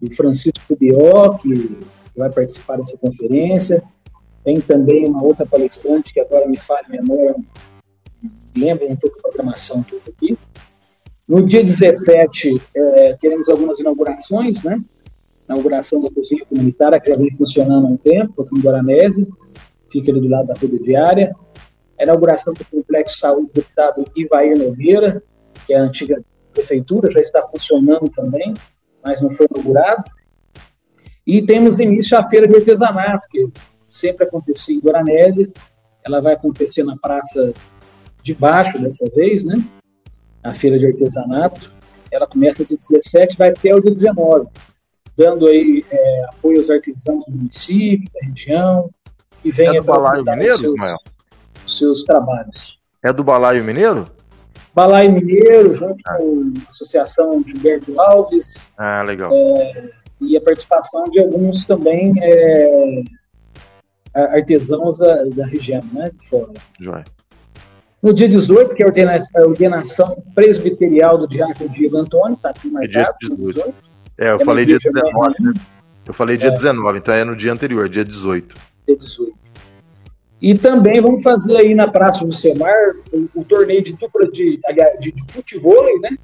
do 0.00 0.14
Francisco 0.14 0.76
Bió, 0.78 1.36
que 1.38 1.78
vai 2.16 2.30
participar 2.30 2.76
dessa 2.76 2.96
conferência. 2.96 3.82
Tem 4.44 4.60
também 4.60 5.06
uma 5.06 5.22
outra 5.22 5.44
palestrante, 5.44 6.12
que 6.12 6.20
agora 6.20 6.46
me 6.46 6.56
fala 6.56 6.82
memória, 6.88 7.34
lembra 8.56 8.86
um 8.86 8.96
pouco 8.96 9.16
da 9.16 9.22
programação 9.22 9.82
tudo 9.82 10.02
aqui. 10.08 10.38
No 11.26 11.44
dia 11.44 11.64
17, 11.64 12.62
é, 12.74 13.14
teremos 13.14 13.48
algumas 13.48 13.80
inaugurações, 13.80 14.62
né? 14.62 14.80
Inauguração 15.48 16.02
da 16.02 16.10
cozinha 16.10 16.44
comunitária, 16.46 17.00
que 17.00 17.10
já 17.10 17.16
vem 17.16 17.34
funcionando 17.34 17.86
há 17.86 17.90
um 17.90 17.96
tempo, 17.96 18.42
aqui 18.42 18.58
em 18.58 18.60
Guaranese, 18.60 19.28
fica 19.90 20.10
ali 20.10 20.20
do 20.20 20.28
lado 20.28 20.48
da 20.48 20.54
rodoviária. 20.54 21.34
A 21.98 22.02
inauguração 22.02 22.52
do 22.52 22.64
Complexo 22.64 23.14
de 23.14 23.20
Saúde 23.20 23.46
do 23.46 23.52
deputado 23.54 24.04
Ivair 24.14 24.58
Nogueira, 24.58 25.22
que 25.66 25.72
é 25.72 25.78
a 25.78 25.82
antiga 25.82 26.22
prefeitura, 26.52 27.10
já 27.10 27.20
está 27.20 27.42
funcionando 27.48 28.08
também, 28.10 28.52
mas 29.04 29.20
não 29.20 29.30
foi 29.30 29.46
inaugurado. 29.50 30.04
E 31.26 31.42
temos 31.42 31.78
início 31.78 32.18
a 32.18 32.28
feira 32.28 32.46
de 32.46 32.56
artesanato, 32.56 33.28
que 33.28 33.48
sempre 33.88 34.24
acontecia 34.24 34.74
em 34.74 34.80
Guaranese, 34.80 35.52
ela 36.04 36.20
vai 36.20 36.34
acontecer 36.34 36.84
na 36.84 36.96
praça 36.96 37.52
de 38.22 38.34
baixo 38.34 38.78
dessa 38.78 39.08
vez, 39.10 39.44
né? 39.44 39.54
A 40.42 40.54
feira 40.54 40.78
de 40.78 40.86
artesanato. 40.86 41.72
Ela 42.10 42.26
começa 42.26 42.64
de 42.64 42.76
17 42.76 43.36
vai 43.36 43.48
até 43.48 43.74
o 43.74 43.80
dia 43.80 43.90
19, 43.90 44.48
dando 45.16 45.46
aí 45.46 45.84
é, 45.90 46.24
apoio 46.30 46.58
aos 46.58 46.70
artesãos 46.70 47.24
do 47.24 47.32
município, 47.32 48.10
da 48.12 48.26
região, 48.28 48.90
que 49.42 49.50
venham 49.50 49.76
é 49.76 49.80
do 49.80 49.86
Balaio 49.86 50.24
Mineiro, 50.24 50.58
seus, 50.58 50.74
os 51.64 51.78
seus 51.78 52.04
trabalhos. 52.04 52.78
É 53.02 53.12
do 53.12 53.24
Balaio 53.24 53.64
Mineiro? 53.64 54.06
Balaio 54.74 55.12
Mineiro, 55.12 55.72
junto 55.72 55.96
ah. 56.06 56.16
com 56.16 56.52
a 56.66 56.70
Associação 56.70 57.42
Gilberto 57.42 57.98
Alves. 58.00 58.66
Ah, 58.76 59.02
legal. 59.02 59.30
É, 59.32 59.90
e 60.20 60.36
a 60.36 60.40
participação 60.40 61.04
de 61.04 61.20
alguns 61.20 61.64
também 61.64 62.12
é, 62.20 63.02
artesãos 64.14 64.98
da, 64.98 65.24
da, 65.24 65.46
região, 65.46 65.82
né, 65.92 66.10
de 66.18 66.28
fora. 66.28 66.52
Joia. 66.78 67.04
No 68.02 68.12
dia 68.12 68.28
18, 68.28 68.74
que 68.74 68.82
é 68.82 68.86
a 68.86 69.42
ordenação 69.42 70.22
presbiterial 70.34 71.18
do 71.18 71.26
diácono 71.26 71.70
Diego 71.70 71.96
Antônio, 71.96 72.34
está 72.34 72.50
aqui 72.50 72.68
marcado. 72.68 73.16
É 73.22 73.26
dia 73.26 73.36
18. 73.36 73.85
É, 74.18 74.30
eu 74.30 74.40
falei 74.40 74.64
dia 74.64 74.78
19, 74.78 75.34
né? 75.40 75.52
Eu 76.06 76.14
falei 76.14 76.36
dia 76.36 76.48
é. 76.48 76.52
19, 76.52 76.98
então 76.98 77.14
é 77.14 77.24
no 77.24 77.36
dia 77.36 77.52
anterior, 77.52 77.88
dia 77.88 78.04
18. 78.04 78.56
Dia 78.86 78.96
18. 78.96 79.36
E 80.40 80.54
também 80.54 81.00
vamos 81.00 81.22
fazer 81.22 81.56
aí 81.56 81.74
na 81.74 81.88
Praça 81.88 82.24
do 82.24 82.32
Semar 82.32 82.94
o, 83.12 83.40
o 83.40 83.44
torneio 83.44 83.82
de 83.82 83.94
dupla 83.94 84.30
de, 84.30 84.60
de, 85.00 85.12
de 85.12 85.32
futebol, 85.32 86.00
né? 86.00 86.16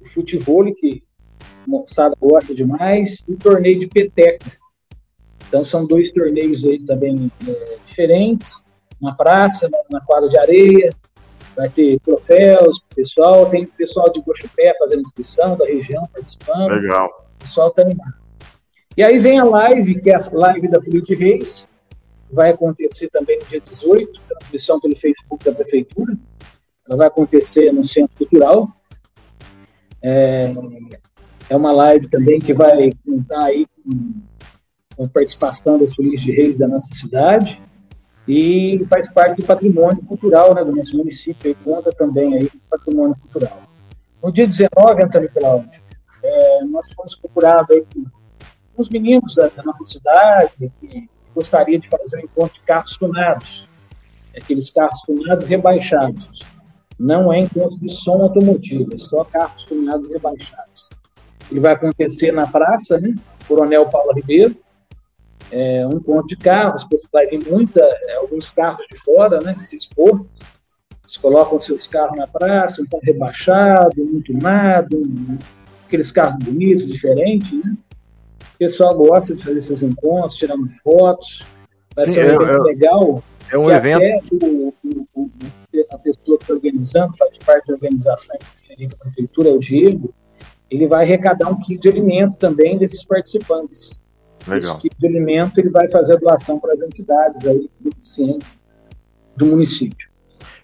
O 0.00 0.08
futebol 0.08 0.64
que 0.74 1.02
a 1.40 1.70
moçada 1.70 2.14
gosta 2.20 2.54
demais, 2.54 3.24
e 3.28 3.32
o 3.32 3.36
torneio 3.36 3.80
de 3.80 3.86
peteca. 3.86 4.52
Então 5.48 5.64
são 5.64 5.86
dois 5.86 6.12
torneios 6.12 6.64
aí 6.64 6.78
também 6.84 7.30
é, 7.48 7.76
diferentes, 7.86 8.50
na 9.00 9.14
praça, 9.14 9.68
na, 9.68 9.78
na, 9.90 10.00
quadra 10.04 10.28
de 10.28 10.38
areia, 10.38 10.94
vai 11.58 11.68
ter 11.68 11.98
troféus 11.98 12.80
pessoal, 12.94 13.50
tem 13.50 13.66
pessoal 13.66 14.08
de 14.12 14.22
Gochupé 14.22 14.76
fazendo 14.78 15.00
inscrição, 15.00 15.56
da 15.56 15.66
região 15.66 16.08
participando. 16.14 16.70
Legal. 16.70 17.08
O 17.34 17.38
pessoal 17.40 17.72
tá 17.72 17.82
animado. 17.82 18.14
E 18.96 19.02
aí 19.02 19.18
vem 19.18 19.40
a 19.40 19.44
live, 19.44 20.00
que 20.00 20.08
é 20.08 20.14
a 20.14 20.30
live 20.32 20.68
da 20.68 20.78
de 20.78 21.14
Reis, 21.16 21.68
vai 22.32 22.50
acontecer 22.50 23.08
também 23.10 23.40
no 23.40 23.44
dia 23.46 23.60
18, 23.60 24.20
transmissão 24.38 24.80
pelo 24.80 24.96
Facebook 24.96 25.44
da 25.44 25.52
Prefeitura. 25.52 26.16
Ela 26.88 26.96
vai 26.96 27.06
acontecer 27.08 27.72
no 27.72 27.84
Centro 27.84 28.16
Cultural. 28.16 28.68
É, 30.00 30.54
é 31.50 31.56
uma 31.56 31.72
live 31.72 32.08
também 32.08 32.38
que 32.38 32.54
vai 32.54 32.92
contar 33.04 33.46
aí 33.46 33.66
com, 33.66 34.14
com 34.96 35.08
participação 35.08 35.76
das 35.76 35.92
polícias 35.92 36.22
de 36.22 36.32
reis 36.32 36.58
da 36.60 36.68
nossa 36.68 36.94
cidade 36.94 37.60
e 38.28 38.84
faz 38.90 39.10
parte 39.10 39.40
do 39.40 39.46
patrimônio 39.46 40.02
cultural 40.04 40.54
né, 40.54 40.62
do 40.62 40.76
nosso 40.76 40.94
município 40.94 41.50
e 41.50 41.54
conta 41.54 41.90
também 41.90 42.34
aí 42.34 42.50
com 42.50 42.58
patrimônio 42.68 43.16
cultural. 43.16 43.62
No 44.22 44.30
dia 44.30 44.46
19, 44.46 45.02
Antônio 45.02 45.30
Cláudio, 45.32 45.80
é, 46.22 46.64
nós 46.64 46.92
fomos 46.92 47.14
procurados 47.14 47.74
aí 47.74 47.86
com 47.94 48.04
os 48.76 48.90
meninos 48.90 49.34
da, 49.34 49.48
da 49.48 49.62
nossa 49.62 49.82
cidade 49.86 50.70
que 50.78 51.08
gostaria 51.34 51.78
de 51.78 51.88
fazer 51.88 52.18
um 52.18 52.20
encontro 52.20 52.54
de 52.54 52.60
carros 52.60 52.98
tunados, 52.98 53.68
aqueles 54.36 54.70
carros 54.70 55.00
tunados 55.02 55.46
rebaixados. 55.46 56.44
Não 56.98 57.32
é 57.32 57.38
encontro 57.38 57.78
de 57.78 57.88
som 57.90 58.20
automotivo, 58.22 58.92
é 58.92 58.98
só 58.98 59.24
carros 59.24 59.64
tunados 59.64 60.10
rebaixados. 60.10 60.88
Ele 61.50 61.60
vai 61.60 61.72
acontecer 61.72 62.32
na 62.32 62.46
praça, 62.46 63.00
né? 63.00 63.14
Coronel 63.46 63.86
Paulo 63.86 64.12
Ribeiro, 64.12 64.54
é, 65.50 65.86
um 65.86 65.94
encontro 65.94 66.26
de 66.26 66.36
carros, 66.36 66.86
vai 67.12 67.26
vir 67.26 67.46
muita, 67.48 67.80
é, 67.80 68.16
alguns 68.16 68.50
carros 68.50 68.86
de 68.90 68.98
fora, 69.02 69.40
né? 69.40 69.56
Se 69.58 69.76
expor, 69.76 70.26
eles 71.02 71.16
colocam 71.16 71.58
seus 71.58 71.86
carros 71.86 72.16
na 72.16 72.26
praça, 72.26 72.82
um 72.82 72.86
carro 72.86 73.02
rebaixado, 73.02 74.04
muito 74.04 74.32
tunado, 74.32 75.00
aqueles 75.86 76.12
carros 76.12 76.36
bonitos, 76.44 76.86
diferentes, 76.86 77.52
né? 77.52 77.76
O 78.54 78.58
pessoal 78.58 78.96
gosta 78.96 79.34
de 79.34 79.42
fazer 79.42 79.58
esses 79.58 79.82
encontros, 79.82 80.34
tirar 80.34 80.56
umas 80.56 80.76
fotos. 80.78 81.44
Vai 81.94 82.06
ser 82.06 82.38
um 82.38 82.42
evento 82.42 82.62
legal. 82.64 83.24
É 83.50 83.56
um 83.58 83.70
evento. 83.70 84.36
O, 84.42 84.74
o, 84.84 85.06
o, 85.14 85.30
a 85.90 85.98
pessoa 85.98 86.36
que 86.36 86.44
está 86.44 86.54
organizando, 86.54 87.16
faz 87.16 87.38
parte 87.38 87.68
da 87.68 87.74
organização 87.74 88.36
que 88.56 88.86
da 88.86 88.96
prefeitura, 88.96 89.48
é 89.48 89.52
o 89.52 89.58
Diego, 89.58 90.12
ele 90.70 90.86
vai 90.86 91.04
arrecadar 91.04 91.48
um 91.48 91.60
kit 91.60 91.80
de 91.80 91.88
alimento 91.88 92.36
também 92.36 92.78
desses 92.78 93.04
participantes. 93.04 93.98
Legal. 94.46 94.78
Esse 94.78 94.82
kit 94.82 94.96
de 94.98 95.06
alimento 95.06 95.58
ele 95.58 95.70
vai 95.70 95.88
fazer 95.88 96.14
a 96.14 96.16
doação 96.16 96.58
para 96.58 96.72
as 96.72 96.80
entidades 96.80 97.46
aí, 97.46 97.70
deficientes 97.80 98.60
do 99.36 99.46
município. 99.46 100.08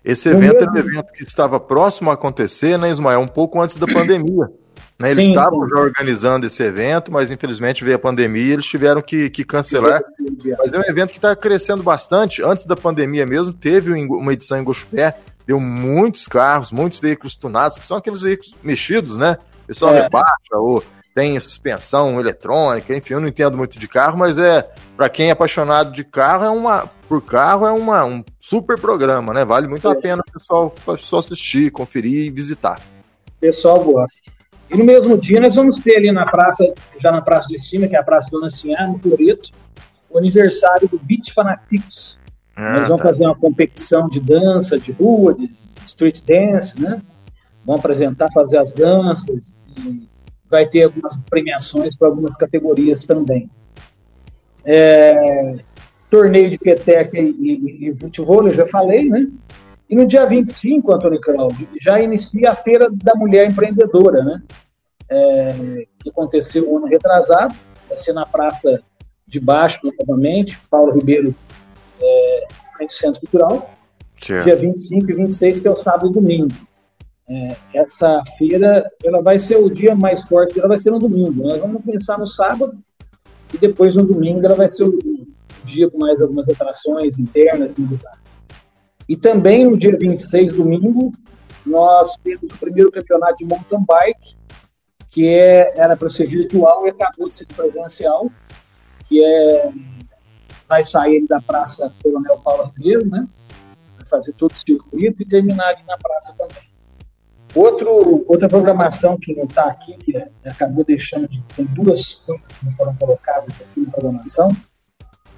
Esse 0.04 0.28
evento 0.28 0.62
é 0.62 0.70
um 0.70 0.76
evento 0.76 1.12
que 1.12 1.22
estava 1.22 1.58
próximo 1.58 2.10
a 2.10 2.14
acontecer, 2.14 2.78
né, 2.78 2.90
Ismael? 2.90 3.20
Um 3.20 3.28
pouco 3.28 3.60
antes 3.60 3.76
da 3.76 3.86
pandemia. 3.86 4.50
Né? 4.98 5.10
Eles 5.10 5.24
sim, 5.24 5.30
estavam 5.30 5.62
sim. 5.62 5.68
já 5.74 5.80
organizando 5.80 6.46
esse 6.46 6.62
evento, 6.62 7.10
mas 7.10 7.30
infelizmente 7.30 7.82
veio 7.82 7.96
a 7.96 7.98
pandemia 7.98 8.42
e 8.42 8.50
eles 8.52 8.66
tiveram 8.66 9.02
que, 9.02 9.30
que 9.30 9.44
cancelar. 9.44 10.02
Mas 10.58 10.72
é 10.72 10.78
um 10.78 10.84
evento 10.84 11.10
que 11.10 11.18
está 11.18 11.34
crescendo 11.34 11.82
bastante. 11.82 12.42
Antes 12.42 12.66
da 12.66 12.76
pandemia 12.76 13.26
mesmo, 13.26 13.52
teve 13.52 13.92
uma 13.92 14.32
edição 14.32 14.58
em 14.58 14.64
Gospé, 14.64 15.16
deu 15.46 15.58
muitos 15.58 16.28
carros, 16.28 16.70
muitos 16.70 17.00
veículos 17.00 17.34
tunados, 17.34 17.78
que 17.78 17.86
são 17.86 17.96
aqueles 17.96 18.20
veículos 18.20 18.54
mexidos, 18.62 19.16
né? 19.16 19.38
O 19.64 19.66
pessoal 19.66 19.94
é. 19.94 20.02
rebaixa 20.02 20.34
ou 20.52 20.84
tem 21.14 21.38
suspensão 21.38 22.18
eletrônica, 22.18 22.94
enfim, 22.96 23.14
eu 23.14 23.20
não 23.20 23.28
entendo 23.28 23.56
muito 23.56 23.78
de 23.78 23.86
carro, 23.86 24.18
mas 24.18 24.36
é 24.36 24.68
para 24.96 25.08
quem 25.08 25.28
é 25.28 25.30
apaixonado 25.30 25.92
de 25.92 26.02
carro, 26.02 26.44
é 26.44 26.50
uma 26.50 26.90
por 27.08 27.22
carro 27.22 27.66
é 27.66 27.70
uma, 27.70 28.04
um 28.04 28.24
super 28.40 28.78
programa, 28.78 29.32
né? 29.32 29.44
Vale 29.44 29.68
muito 29.68 29.86
é. 29.86 29.92
a 29.92 29.94
pena 29.94 30.22
o 30.26 30.32
pessoal, 30.32 30.70
pessoal 30.70 31.20
assistir, 31.20 31.70
conferir 31.70 32.26
e 32.26 32.30
visitar. 32.30 32.80
O 33.28 33.40
pessoal 33.40 33.84
gosta. 33.84 34.32
E 34.70 34.76
no 34.76 34.84
mesmo 34.84 35.16
dia 35.16 35.40
nós 35.40 35.54
vamos 35.54 35.78
ter 35.78 35.96
ali 35.96 36.10
na 36.10 36.24
praça, 36.24 36.74
já 37.00 37.12
na 37.12 37.20
praça 37.20 37.46
de 37.48 37.58
cima, 37.58 37.86
que 37.86 37.94
é 37.94 37.98
a 37.98 38.02
Praça 38.02 38.30
Dona 38.30 38.50
Sinhá, 38.50 38.86
no 38.86 38.98
Cloreto, 38.98 39.50
o 40.10 40.18
aniversário 40.18 40.88
do 40.88 40.98
Beach 40.98 41.32
Fanatics. 41.32 42.20
Ah, 42.56 42.78
nós 42.78 42.88
vamos 42.88 43.02
tá. 43.02 43.08
fazer 43.08 43.26
uma 43.26 43.36
competição 43.36 44.08
de 44.08 44.18
dança, 44.18 44.78
de 44.78 44.90
rua, 44.92 45.34
de 45.34 45.54
street 45.86 46.22
dance, 46.22 46.80
né? 46.80 47.00
Vamos 47.64 47.80
apresentar, 47.80 48.30
fazer 48.32 48.58
as 48.58 48.72
danças, 48.72 49.60
vai 50.50 50.68
ter 50.68 50.84
algumas 50.84 51.16
premiações 51.28 51.96
para 51.96 52.08
algumas 52.08 52.36
categorias 52.36 53.04
também. 53.04 53.50
É, 54.64 55.56
torneio 56.10 56.50
de 56.50 56.58
peteca 56.58 57.18
e, 57.18 57.28
e, 57.28 57.88
e 57.88 57.96
futebol, 57.96 58.46
eu 58.46 58.54
já 58.54 58.66
falei, 58.66 59.08
né? 59.08 59.26
E 59.88 59.96
no 59.96 60.06
dia 60.06 60.24
25, 60.24 60.94
Antônio 60.94 61.20
Cláudio, 61.20 61.68
já 61.80 62.00
inicia 62.00 62.52
a 62.52 62.54
Feira 62.54 62.88
da 62.90 63.14
Mulher 63.14 63.50
Empreendedora, 63.50 64.22
né? 64.22 64.42
É, 65.08 65.86
que 66.00 66.08
aconteceu 66.08 66.70
o 66.70 66.78
ano 66.78 66.86
retrasado, 66.86 67.54
vai 67.88 67.96
ser 67.98 68.12
na 68.12 68.24
Praça 68.24 68.82
de 69.26 69.38
Baixo, 69.38 69.80
novamente, 69.98 70.58
Paulo 70.70 70.92
Ribeiro, 70.92 71.34
é, 72.00 72.46
frente 72.76 72.92
ao 72.92 72.98
Centro 72.98 73.20
Cultural, 73.20 73.70
dia 74.42 74.56
25 74.56 75.10
e 75.10 75.14
26, 75.14 75.60
que 75.60 75.68
é 75.68 75.70
o 75.70 75.76
sábado 75.76 76.10
e 76.10 76.12
domingo. 76.12 76.54
É, 77.28 77.56
essa 77.72 78.22
feira, 78.36 78.90
ela 79.02 79.22
vai 79.22 79.38
ser 79.38 79.56
o 79.56 79.70
dia 79.70 79.94
mais 79.94 80.22
forte, 80.22 80.58
ela 80.58 80.68
vai 80.68 80.78
ser 80.78 80.90
no 80.90 80.98
domingo. 80.98 81.42
Nós 81.42 81.60
vamos 81.60 81.82
começar 81.82 82.18
no 82.18 82.26
sábado 82.26 82.78
e 83.52 83.58
depois 83.58 83.94
no 83.94 84.04
domingo 84.04 84.44
ela 84.44 84.54
vai 84.54 84.68
ser 84.68 84.84
o 84.84 84.98
dia 85.64 85.90
com 85.90 85.98
mais 85.98 86.20
algumas 86.20 86.48
atrações 86.48 87.18
internas, 87.18 87.72
assim, 87.72 87.88
e 89.08 89.16
também 89.16 89.64
no 89.64 89.76
dia 89.76 89.96
26, 89.96 90.54
domingo, 90.54 91.12
nós 91.64 92.16
temos 92.22 92.44
o 92.44 92.58
primeiro 92.58 92.90
campeonato 92.90 93.36
de 93.36 93.44
mountain 93.44 93.84
bike, 93.86 94.36
que 95.10 95.28
é, 95.28 95.78
era 95.78 95.96
para 95.96 96.08
ser 96.08 96.26
virtual 96.26 96.86
e 96.86 96.90
acabou 96.90 97.28
sendo 97.28 97.54
presencial, 97.54 98.30
que 99.04 99.22
é 99.22 99.72
vai 100.66 100.82
sair 100.82 101.26
da 101.26 101.40
Praça 101.42 101.92
Coronel 102.02 102.38
Paulo 102.38 102.72
Ribeiro, 102.76 103.06
né? 103.08 103.28
Vai 103.96 104.06
fazer 104.06 104.32
todo 104.32 104.52
o 104.52 104.56
circuito 104.56 105.22
e 105.22 105.26
terminar 105.26 105.68
ali 105.68 105.82
na 105.86 105.96
praça 105.98 106.34
também. 106.36 106.73
Outro, 107.54 108.24
outra 108.26 108.48
programação 108.48 109.16
que 109.16 109.34
não 109.34 109.44
está 109.44 109.66
aqui, 109.66 109.96
que 109.98 110.16
é, 110.16 110.28
acabou 110.44 110.84
deixando 110.84 111.28
de. 111.28 111.40
Tem 111.56 111.64
duas 111.66 112.16
coisas 112.26 112.46
que 112.48 112.66
não 112.66 112.72
foram 112.74 112.94
colocadas 112.96 113.60
aqui 113.60 113.80
na 113.80 113.92
programação, 113.92 114.56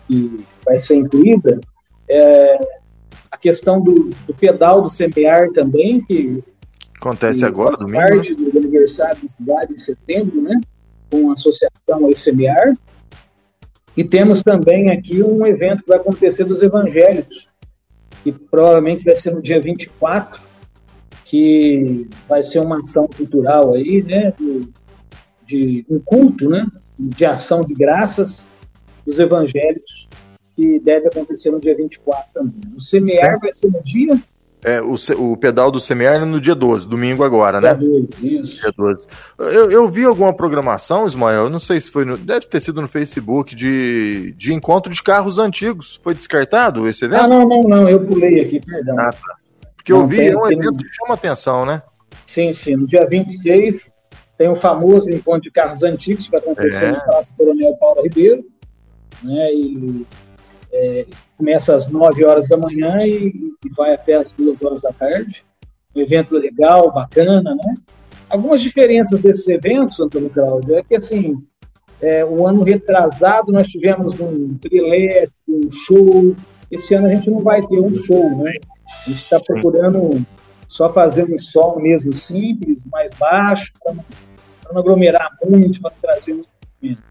que 0.07 0.45
vai 0.65 0.79
ser 0.79 0.97
incluída, 0.97 1.61
é 2.09 2.59
a 3.31 3.37
questão 3.37 3.83
do, 3.83 4.11
do 4.27 4.35
pedal 4.35 4.81
do 4.81 4.89
semear 4.89 5.51
também, 5.53 6.03
que 6.03 6.43
acontece 6.99 7.45
agora, 7.45 7.77
domingo. 7.77 7.99
Né? 7.99 8.09
parte 8.09 8.35
do 8.35 8.59
aniversário 8.59 9.23
da 9.23 9.29
cidade 9.29 9.75
em 9.75 9.79
setembro, 9.79 10.41
né? 10.41 10.59
Com 11.11 11.29
a 11.29 11.35
associação 11.35 12.05
ao 12.05 12.15
semear. 12.15 12.75
E 13.95 14.05
temos 14.05 14.43
também 14.43 14.91
aqui 14.91 15.23
um 15.23 15.47
evento 15.47 15.83
que 15.83 15.89
vai 15.89 15.99
acontecer 15.99 16.45
dos 16.45 16.63
evangélicos, 16.63 17.49
que 18.23 18.33
provavelmente 18.33 19.05
vai 19.05 19.17
ser 19.17 19.33
no 19.33 19.43
dia 19.43 19.61
24, 19.61 20.41
que 21.27 22.09
vai 22.29 22.43
ser 22.43 22.61
uma 22.61 22.79
ação 22.79 23.07
cultural 23.09 23.75
aí, 23.75 24.03
né? 24.03 24.33
De, 24.33 24.69
de 25.45 25.87
um 25.91 25.99
culto, 25.99 26.49
né? 26.49 26.65
De 26.99 27.25
ação 27.25 27.63
de 27.63 27.75
graças 27.75 28.47
dos 29.05 29.19
evangélicos, 29.19 30.09
que 30.55 30.81
deve 30.81 31.09
acontecer 31.09 31.51
no 31.51 31.61
dia 31.61 31.77
24 31.77 32.25
também. 32.33 32.55
O 32.77 32.81
semear 32.81 33.39
vai 33.41 33.53
ser 33.53 33.69
no 33.69 33.83
dia 33.83 34.19
é, 34.65 34.81
o, 34.81 34.97
o 35.19 35.37
pedal 35.37 35.71
do 35.71 35.79
Semiar 35.79 36.27
no 36.27 36.41
dia 36.41 36.55
12, 36.55 36.89
domingo 36.89 37.23
agora, 37.23 37.61
né? 37.61 37.75
Dia 37.75 37.89
12, 37.89 38.37
isso. 38.41 38.61
Dia 38.63 38.73
12. 38.77 39.07
Eu, 39.39 39.71
eu 39.71 39.89
vi 39.89 40.05
alguma 40.05 40.35
programação, 40.35 41.07
Ismael, 41.07 41.49
não 41.49 41.61
sei 41.61 41.81
se 41.81 41.89
foi, 41.89 42.05
no, 42.05 42.17
deve 42.17 42.47
ter 42.47 42.61
sido 42.61 42.83
no 42.83 42.89
Facebook, 42.89 43.55
de, 43.55 44.33
de 44.37 44.53
encontro 44.53 44.93
de 44.93 45.01
carros 45.03 45.39
antigos. 45.39 46.01
Foi 46.03 46.15
descartado 46.15 46.89
esse 46.89 47.05
evento? 47.05 47.21
Ah, 47.23 47.29
não, 47.29 47.47
não, 47.47 47.63
não, 47.63 47.89
eu 47.89 48.01
pulei 48.01 48.41
aqui, 48.41 48.59
perdão. 48.59 48.99
Ah, 48.99 49.13
tá. 49.13 49.46
Não, 49.93 50.03
eu 50.03 50.09
vi, 50.09 50.17
tem, 50.17 50.29
é 50.29 50.37
um 50.37 50.47
evento 50.47 50.77
tem... 50.77 50.89
que 50.89 50.95
chama 50.95 51.15
atenção, 51.15 51.67
né? 51.67 51.83
Sim, 52.27 52.53
sim. 52.53 52.77
No 52.77 52.87
dia 52.87 53.07
26 53.07 53.91
tem 54.37 54.49
o 54.49 54.57
famoso 54.57 55.11
encontro 55.11 55.43
de 55.43 55.51
carros 55.51 55.83
antigos 55.83 56.27
que 56.27 56.31
vai 56.31 56.41
acontecer 56.41 56.85
é. 56.85 56.93
no 56.93 57.01
Praça 57.01 57.33
Coronel 57.37 57.75
Paulo 57.77 58.03
Ribeiro, 58.03 58.45
né? 59.23 59.53
E 59.53 60.07
é, 60.73 61.07
começa 61.37 61.75
às 61.75 61.89
9 61.89 62.25
horas 62.25 62.49
da 62.49 62.57
manhã 62.57 63.07
e, 63.07 63.55
e, 63.65 63.71
vai 63.75 63.95
até 63.95 64.15
às 64.15 64.33
2 64.35 64.63
horas 64.63 64.83
da 64.83 64.93
tarde. 64.93 65.45
Um 65.95 66.01
evento 66.01 66.37
legal, 66.37 66.93
bacana, 66.93 67.55
né? 67.55 67.77
Algumas 68.29 68.61
diferenças 68.61 69.21
desses 69.21 69.47
eventos, 69.49 70.01
Antônio 70.01 70.29
Cláudio, 70.29 70.77
é 70.77 70.83
que 70.83 70.97
assim, 70.97 71.43
é, 72.01 72.25
o 72.25 72.47
ano 72.47 72.63
retrasado 72.63 73.53
nós 73.53 73.69
tivemos 73.69 74.21
um 74.21 74.59
trileto, 74.59 75.41
um 75.49 75.71
show. 75.71 76.35
Esse 76.71 76.95
ano 76.95 77.07
a 77.07 77.11
gente 77.11 77.31
não 77.31 77.43
vai 77.43 77.63
ter 77.63 77.81
um 77.81 77.95
show, 77.95 78.37
né? 78.37 78.53
A 79.05 79.11
gente 79.11 79.23
está 79.23 79.41
procurando 79.41 80.25
só 80.69 80.93
fazer 80.93 81.25
um 81.25 81.39
som 81.39 81.79
mesmo 81.81 82.13
simples, 82.13 82.85
mais 82.87 83.13
baixo, 83.13 83.73
para 83.83 83.95
não, 83.95 84.05
não 84.73 84.81
aglomerar 84.81 85.31
muito, 85.45 85.81
para 85.81 85.93
trazer 86.03 86.35
muito 86.35 86.49
movimento. 86.83 87.03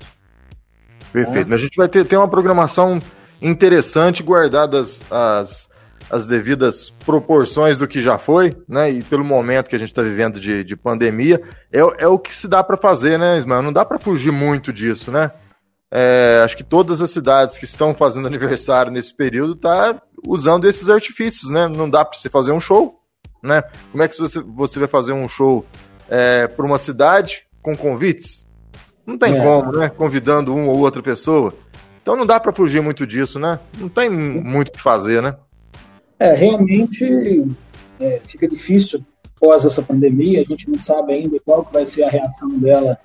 Perfeito. 1.12 1.50
Tá? 1.50 1.56
A 1.56 1.58
gente 1.58 1.78
vai 1.78 1.88
ter, 1.88 2.06
ter 2.06 2.18
uma 2.18 2.28
programação 2.28 3.02
interessante, 3.42 4.24
guardadas 4.24 5.02
as, 5.12 5.70
as 6.10 6.26
devidas 6.26 6.90
proporções 6.90 7.78
do 7.78 7.88
que 7.88 8.02
já 8.02 8.18
foi, 8.18 8.56
né? 8.68 8.92
E 8.92 9.04
pelo 9.04 9.24
momento 9.24 9.70
que 9.70 9.76
a 9.76 9.80
gente 9.80 9.90
está 9.90 10.02
vivendo 10.02 10.40
de, 10.40 10.64
de 10.64 10.76
pandemia, 10.76 11.42
é, 11.72 11.80
é 11.80 12.08
o 12.08 12.20
que 12.20 12.34
se 12.34 12.48
dá 12.48 12.64
para 12.64 12.78
fazer, 12.78 13.18
né, 13.18 13.38
Ismael? 13.38 13.62
Não 13.62 13.74
dá 13.74 13.86
para 13.86 14.00
fugir 14.00 14.32
muito 14.32 14.74
disso, 14.74 15.12
né? 15.12 15.32
É, 15.92 16.42
acho 16.44 16.58
que 16.58 16.64
todas 16.64 17.02
as 17.02 17.12
cidades 17.12 17.58
que 17.58 17.66
estão 17.66 17.94
fazendo 17.94 18.28
aniversário 18.28 18.92
nesse 18.92 19.16
período 19.16 19.56
tá 19.56 20.02
usando 20.28 20.66
esses 20.66 20.90
artifícios, 20.90 21.52
né? 21.52 21.68
Não 21.68 21.90
dá 21.90 22.04
para 22.04 22.18
você 22.18 22.30
fazer 22.30 22.52
um 22.52 22.60
show, 22.60 23.00
né? 23.42 23.64
Como 23.92 24.04
é 24.04 24.08
que 24.08 24.18
você, 24.18 24.40
você 24.42 24.80
vai 24.80 24.88
fazer 24.88 25.14
um 25.14 25.28
show 25.28 25.66
é, 26.10 26.48
para 26.48 26.66
uma 26.66 26.78
cidade 26.78 27.44
com 27.62 27.76
convites? 27.76 28.46
Não 29.06 29.18
tem 29.18 29.38
é. 29.38 29.44
como, 29.44 29.72
né? 29.72 29.90
Convidando 29.90 30.54
uma 30.54 30.72
ou 30.72 30.80
outra 30.80 31.02
pessoa. 31.02 31.54
Então 32.02 32.16
não 32.16 32.26
dá 32.26 32.40
para 32.40 32.54
fugir 32.54 32.82
muito 32.82 33.06
disso, 33.06 33.40
né? 33.40 33.60
Não 33.78 33.90
tem 33.90 34.10
muito 34.10 34.70
o 34.70 34.72
que 34.72 34.82
fazer, 34.82 35.22
né? 35.22 35.36
É, 36.20 36.34
realmente 36.34 37.46
é, 38.00 38.22
fica 38.26 38.48
difícil 38.48 39.04
após 39.36 39.66
essa 39.66 39.82
pandemia, 39.82 40.42
a 40.42 40.44
gente 40.44 40.70
não 40.70 40.80
sabe 40.80 41.14
ainda 41.14 41.40
qual 41.46 41.68
vai 41.72 41.86
ser 41.86 42.04
a 42.04 42.10
reação 42.10 42.58
dela 42.58 42.98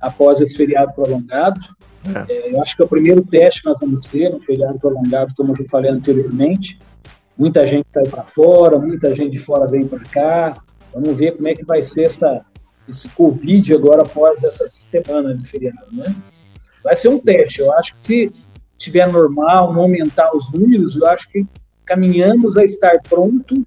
após 0.00 0.40
esse 0.40 0.56
feriado 0.56 0.92
prolongado. 0.94 1.60
É. 2.28 2.52
Eu 2.52 2.62
acho 2.62 2.76
que 2.76 2.82
é 2.82 2.84
o 2.84 2.88
primeiro 2.88 3.22
teste 3.22 3.62
que 3.62 3.68
nós 3.68 3.80
vamos 3.80 4.02
ter, 4.04 4.34
um 4.34 4.40
feriado 4.40 4.78
prolongado, 4.78 5.34
como 5.36 5.52
eu 5.52 5.56
já 5.56 5.64
falei 5.70 5.90
anteriormente. 5.90 6.78
Muita 7.36 7.66
gente 7.66 7.86
sai 7.92 8.06
para 8.06 8.22
fora, 8.22 8.78
muita 8.78 9.14
gente 9.14 9.32
de 9.32 9.38
fora 9.38 9.66
vem 9.68 9.86
para 9.86 10.00
cá. 10.00 10.56
Vamos 10.92 11.16
ver 11.16 11.36
como 11.36 11.48
é 11.48 11.54
que 11.54 11.64
vai 11.64 11.82
ser 11.82 12.04
essa, 12.04 12.42
esse 12.88 13.08
Covid 13.10 13.74
agora 13.74 14.02
após 14.02 14.42
essa 14.42 14.66
semana 14.68 15.34
de 15.34 15.46
feriado, 15.46 15.86
né? 15.92 16.14
vai 16.86 16.94
ser 16.94 17.08
um 17.08 17.18
teste. 17.18 17.60
Eu 17.60 17.72
acho 17.72 17.94
que 17.94 18.00
se 18.00 18.32
tiver 18.78 19.10
normal, 19.10 19.72
não 19.72 19.82
aumentar 19.82 20.30
os 20.36 20.52
números, 20.52 20.94
eu 20.94 21.04
acho 21.08 21.28
que 21.28 21.44
caminhamos 21.84 22.56
a 22.56 22.64
estar 22.64 23.02
pronto 23.08 23.66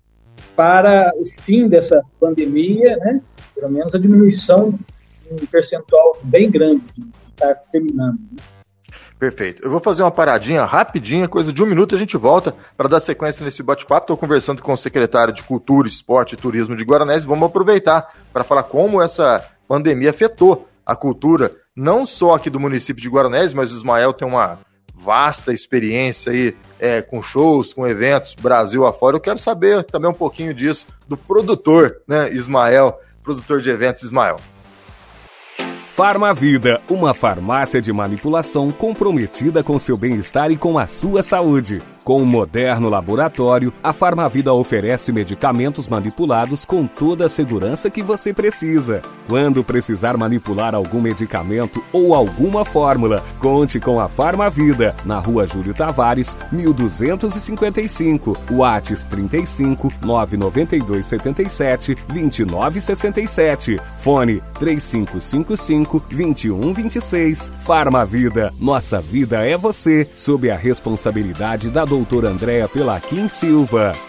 para 0.55 1.11
o 1.17 1.25
fim 1.41 1.67
dessa 1.67 2.01
pandemia, 2.17 2.95
né? 2.95 3.21
Pelo 3.53 3.69
menos 3.69 3.93
a 3.93 3.99
diminuição 3.99 4.79
um 5.29 5.45
percentual 5.45 6.17
bem 6.23 6.49
grande 6.49 6.83
de 6.93 7.05
estar 7.39 7.55
terminando. 7.71 8.19
Né? 8.31 8.37
Perfeito. 9.19 9.61
Eu 9.61 9.69
vou 9.69 9.81
fazer 9.81 10.01
uma 10.01 10.11
paradinha 10.11 10.63
rapidinha, 10.63 11.27
coisa 11.27 11.51
de 11.51 11.61
um 11.61 11.65
minuto, 11.65 11.93
a 11.93 11.97
gente 11.97 12.15
volta 12.15 12.55
para 12.77 12.87
dar 12.87 13.01
sequência 13.01 13.43
nesse 13.43 13.61
bate-papo. 13.61 14.05
Estou 14.05 14.17
conversando 14.17 14.61
com 14.61 14.71
o 14.71 14.77
secretário 14.77 15.33
de 15.33 15.43
Cultura, 15.43 15.89
Esporte 15.89 16.33
e 16.33 16.37
Turismo 16.37 16.75
de 16.75 16.85
Guaranés. 16.85 17.25
Vamos 17.25 17.49
aproveitar 17.49 18.13
para 18.31 18.45
falar 18.45 18.63
como 18.63 19.01
essa 19.01 19.45
pandemia 19.67 20.11
afetou 20.11 20.69
a 20.85 20.95
cultura 20.95 21.53
não 21.75 22.05
só 22.05 22.33
aqui 22.33 22.49
do 22.49 22.59
município 22.59 23.01
de 23.03 23.09
Guaranés, 23.09 23.53
mas 23.53 23.71
o 23.71 23.75
Ismael 23.75 24.13
tem 24.13 24.27
uma 24.27 24.59
vasta 24.95 25.53
experiência 25.53 26.31
aí 26.31 26.55
é, 26.79 27.01
com 27.01 27.21
shows, 27.21 27.73
com 27.73 27.87
eventos, 27.87 28.35
Brasil 28.35 28.85
afora. 28.85 29.17
Eu 29.17 29.21
quero 29.21 29.37
saber 29.37 29.83
também 29.83 30.09
um 30.09 30.13
pouquinho 30.13 30.53
disso 30.53 30.87
do 31.07 31.15
produtor, 31.15 32.01
né, 32.07 32.31
Ismael, 32.33 32.99
produtor 33.23 33.61
de 33.61 33.69
eventos 33.69 34.03
Ismael. 34.03 34.37
Farmavida, 35.99 36.79
uma 36.89 37.13
farmácia 37.13 37.81
de 37.81 37.91
manipulação 37.91 38.71
comprometida 38.71 39.61
com 39.61 39.77
seu 39.77 39.97
bem-estar 39.97 40.49
e 40.49 40.55
com 40.55 40.79
a 40.79 40.87
sua 40.87 41.21
saúde. 41.21 41.81
Com 42.09 42.23
um 42.23 42.25
moderno 42.25 42.89
laboratório, 42.89 43.71
a 43.83 43.93
Farmavida 43.93 44.51
oferece 44.51 45.11
medicamentos 45.11 45.87
manipulados 45.87 46.65
com 46.65 46.87
toda 46.87 47.27
a 47.27 47.29
segurança 47.29 47.87
que 47.87 48.01
você 48.01 48.33
precisa. 48.33 49.03
Quando 49.27 49.63
precisar 49.63 50.17
manipular 50.17 50.73
algum 50.73 50.99
medicamento 50.99 51.83
ou 51.93 52.15
alguma 52.15 52.65
fórmula, 52.65 53.23
conte 53.39 53.79
com 53.79 53.99
a 53.99 54.09
Farmavida, 54.09 54.95
na 55.05 55.19
rua 55.19 55.45
Júlio 55.45 55.71
Tavares, 55.71 56.35
1255, 56.51 58.35
Whats 58.53 59.05
35 59.05 59.93
992 60.03 61.05
77 61.05 61.93
2967, 62.07 63.79
fone 63.99 64.41
3555 64.57 66.03
2126. 66.09 67.51
Farmavida, 67.59 68.51
nossa 68.59 68.99
vida 68.99 69.45
é 69.45 69.55
você, 69.55 70.09
sob 70.15 70.49
a 70.49 70.57
responsabilidade 70.57 71.69
da 71.69 71.85
doutora 71.85 71.98
doutora 71.99 72.29
Andréa 72.29 72.67
Pelaquim 72.67 73.27
Silva. 73.27 74.08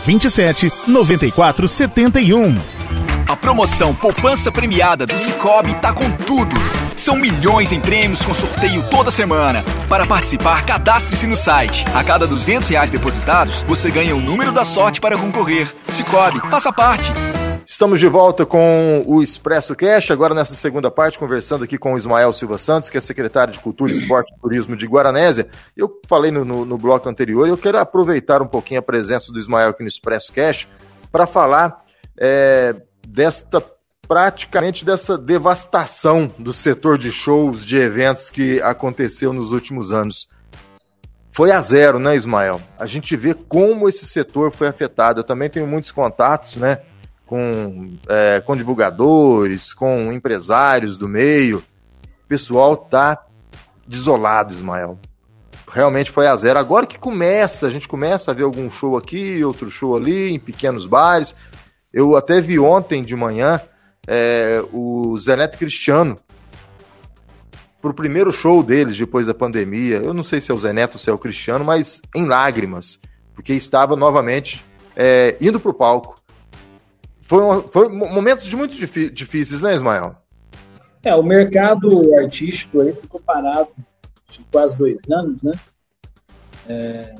27 0.05 0.71
94 0.87 1.67
71. 1.67 2.55
A 3.27 3.35
promoção 3.37 3.95
Poupança 3.95 4.51
Premiada 4.51 5.05
do 5.05 5.17
Cicobi 5.17 5.73
tá 5.75 5.93
com 5.93 6.11
tudo. 6.11 6.55
São 6.97 7.15
milhões 7.15 7.71
em 7.71 7.79
prêmios 7.79 8.21
com 8.25 8.33
sorteio 8.33 8.83
toda 8.89 9.09
semana. 9.09 9.63
Para 9.87 10.05
participar, 10.05 10.65
cadastre-se 10.65 11.25
no 11.25 11.37
site. 11.37 11.85
A 11.93 12.03
cada 12.03 12.27
200 12.27 12.67
reais 12.67 12.91
depositados, 12.91 13.63
você 13.63 13.89
ganha 13.89 14.15
o 14.15 14.19
número 14.19 14.51
da 14.51 14.65
sorte 14.65 14.99
para 14.99 15.17
concorrer. 15.17 15.73
Cicobi, 15.87 16.41
faça 16.49 16.73
parte. 16.73 17.11
Estamos 17.65 17.99
de 17.99 18.07
volta 18.07 18.45
com 18.45 19.03
o 19.05 19.21
Expresso 19.21 19.75
Cash, 19.75 20.11
agora 20.11 20.33
nessa 20.33 20.55
segunda 20.55 20.89
parte, 20.91 21.17
conversando 21.17 21.63
aqui 21.63 21.77
com 21.77 21.93
o 21.93 21.97
Ismael 21.97 22.33
Silva 22.33 22.57
Santos, 22.57 22.89
que 22.89 22.97
é 22.97 23.01
secretário 23.01 23.53
de 23.53 23.59
Cultura, 23.59 23.93
Esporte 23.93 24.33
e 24.35 24.41
Turismo 24.41 24.75
de 24.75 24.85
Guaranésia. 24.85 25.47
Eu 25.75 25.99
falei 26.07 26.31
no, 26.31 26.43
no, 26.43 26.65
no 26.65 26.77
bloco 26.77 27.07
anterior, 27.07 27.47
eu 27.47 27.57
quero 27.57 27.77
aproveitar 27.77 28.41
um 28.41 28.47
pouquinho 28.47 28.79
a 28.79 28.83
presença 28.83 29.31
do 29.31 29.39
Ismael 29.39 29.69
aqui 29.69 29.83
no 29.83 29.89
Expresso 29.89 30.33
Cash 30.33 30.67
para 31.11 31.25
falar 31.27 31.83
é, 32.17 32.75
desta 33.07 33.63
praticamente 34.07 34.83
dessa 34.83 35.17
devastação 35.17 36.29
do 36.37 36.51
setor 36.51 36.97
de 36.97 37.13
shows, 37.13 37.65
de 37.65 37.77
eventos 37.77 38.29
que 38.29 38.61
aconteceu 38.61 39.31
nos 39.31 39.53
últimos 39.53 39.93
anos. 39.93 40.27
Foi 41.31 41.49
a 41.49 41.61
zero, 41.61 41.97
né, 41.97 42.13
Ismael? 42.13 42.61
A 42.77 42.85
gente 42.85 43.15
vê 43.15 43.33
como 43.33 43.87
esse 43.87 44.05
setor 44.05 44.51
foi 44.51 44.67
afetado. 44.67 45.21
Eu 45.21 45.23
também 45.23 45.49
tenho 45.49 45.65
muitos 45.65 45.93
contatos, 45.93 46.57
né? 46.57 46.81
Com, 47.31 47.93
é, 48.09 48.41
com 48.41 48.57
divulgadores, 48.57 49.73
com 49.73 50.11
empresários 50.11 50.97
do 50.97 51.07
meio. 51.07 51.59
O 52.25 52.27
pessoal 52.27 52.75
tá 52.75 53.23
desolado, 53.87 54.53
Ismael. 54.53 54.99
Realmente 55.71 56.11
foi 56.11 56.27
a 56.27 56.35
zero. 56.35 56.59
Agora 56.59 56.85
que 56.85 56.99
começa, 56.99 57.67
a 57.67 57.69
gente 57.69 57.87
começa 57.87 58.31
a 58.31 58.33
ver 58.33 58.43
algum 58.43 58.69
show 58.69 58.97
aqui, 58.97 59.41
outro 59.45 59.71
show 59.71 59.95
ali, 59.95 60.33
em 60.33 60.39
pequenos 60.39 60.85
bares. 60.85 61.33
Eu 61.93 62.17
até 62.17 62.41
vi 62.41 62.59
ontem 62.59 63.01
de 63.01 63.15
manhã 63.15 63.61
é, 64.05 64.61
o 64.73 65.17
Zeneto 65.17 65.57
Cristiano 65.57 66.19
pro 67.81 67.93
primeiro 67.93 68.33
show 68.33 68.61
deles 68.61 68.97
depois 68.97 69.25
da 69.25 69.33
pandemia. 69.33 69.99
Eu 69.99 70.13
não 70.13 70.23
sei 70.25 70.41
se 70.41 70.51
é 70.51 70.53
o 70.53 70.59
Zeneto 70.59 70.97
ou 70.97 70.99
se 70.99 71.09
é 71.09 71.13
o 71.13 71.17
Cristiano, 71.17 71.63
mas 71.63 72.01
em 72.13 72.25
lágrimas, 72.25 72.99
porque 73.33 73.53
estava 73.53 73.95
novamente 73.95 74.65
é, 74.97 75.37
indo 75.39 75.61
pro 75.61 75.73
palco 75.73 76.20
foi, 77.71 77.87
momentos 77.87 78.53
muito 78.53 78.75
difíceis, 78.75 79.61
né, 79.61 79.73
Ismael? 79.73 80.17
É, 81.01 81.15
o 81.15 81.23
mercado 81.23 82.13
artístico 82.15 82.81
aí 82.81 82.91
ficou 82.93 83.21
parado 83.21 83.69
de 84.29 84.39
quase 84.51 84.77
dois 84.77 85.09
anos, 85.09 85.41
né? 85.41 85.53
É, 86.67 87.15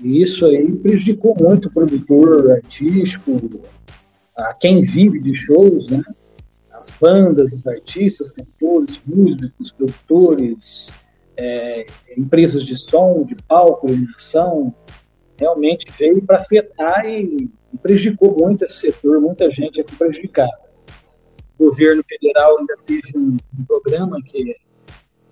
e 0.00 0.22
isso 0.22 0.46
aí 0.46 0.70
prejudicou 0.70 1.34
muito 1.36 1.66
o 1.66 1.72
produtor 1.72 2.52
artístico, 2.52 3.60
a 4.36 4.54
quem 4.54 4.82
vive 4.82 5.20
de 5.20 5.34
shows, 5.34 5.88
né? 5.88 6.00
As 6.70 6.90
bandas, 6.90 7.52
os 7.52 7.66
artistas, 7.66 8.30
cantores, 8.30 9.00
músicos, 9.04 9.72
produtores, 9.72 10.92
é, 11.36 11.86
empresas 12.16 12.64
de 12.64 12.76
som, 12.76 13.24
de 13.24 13.34
palco, 13.48 13.88
iluminação, 13.88 14.72
realmente 15.36 15.86
veio 15.98 16.22
para 16.22 16.38
afetar 16.38 17.04
e 17.04 17.50
prejudicou 17.76 18.36
muito 18.38 18.64
esse 18.64 18.74
setor, 18.74 19.20
muita 19.20 19.50
gente 19.50 19.80
aqui 19.80 19.94
prejudicada. 19.96 20.52
O 21.58 21.66
governo 21.66 22.02
federal 22.06 22.58
ainda 22.58 22.76
teve 22.84 23.16
um, 23.16 23.36
um 23.58 23.64
programa 23.64 24.20
que 24.22 24.56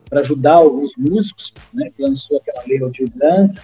para 0.08 0.20
ajudar 0.20 0.54
alguns 0.54 0.94
músicos, 0.96 1.52
né, 1.72 1.90
que 1.90 2.02
lançou 2.02 2.38
aquela 2.38 2.62
lei 2.66 2.80
Aldir 2.80 3.10
Blanc, 3.10 3.60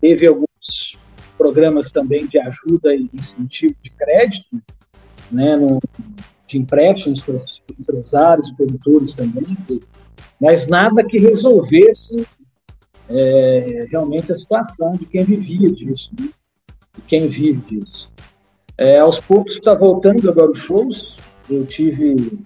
teve 0.00 0.26
alguns 0.26 0.98
programas 1.36 1.90
também 1.90 2.26
de 2.26 2.38
ajuda 2.38 2.94
e 2.94 3.10
incentivo 3.12 3.74
de 3.82 3.90
crédito, 3.90 4.62
né, 5.30 5.56
no, 5.56 5.80
de 6.46 6.58
empréstimos 6.58 7.20
para 7.20 7.36
os 7.36 7.62
empresários, 7.78 8.50
produtores 8.52 9.12
também, 9.12 9.56
mas 10.40 10.66
nada 10.66 11.04
que 11.04 11.18
resolvesse 11.18 12.26
é, 13.08 13.86
realmente 13.90 14.32
a 14.32 14.36
situação 14.36 14.92
de 14.94 15.06
quem 15.06 15.24
vivia 15.24 15.70
disso. 15.70 16.10
Né? 16.18 16.28
Quem 17.02 17.28
vive 17.28 17.60
disso. 17.62 18.10
É, 18.78 18.98
aos 18.98 19.18
poucos 19.18 19.54
está 19.54 19.74
voltando 19.74 20.28
agora 20.28 20.50
os 20.50 20.58
shows. 20.58 21.18
Eu 21.48 21.64
tive 21.64 22.38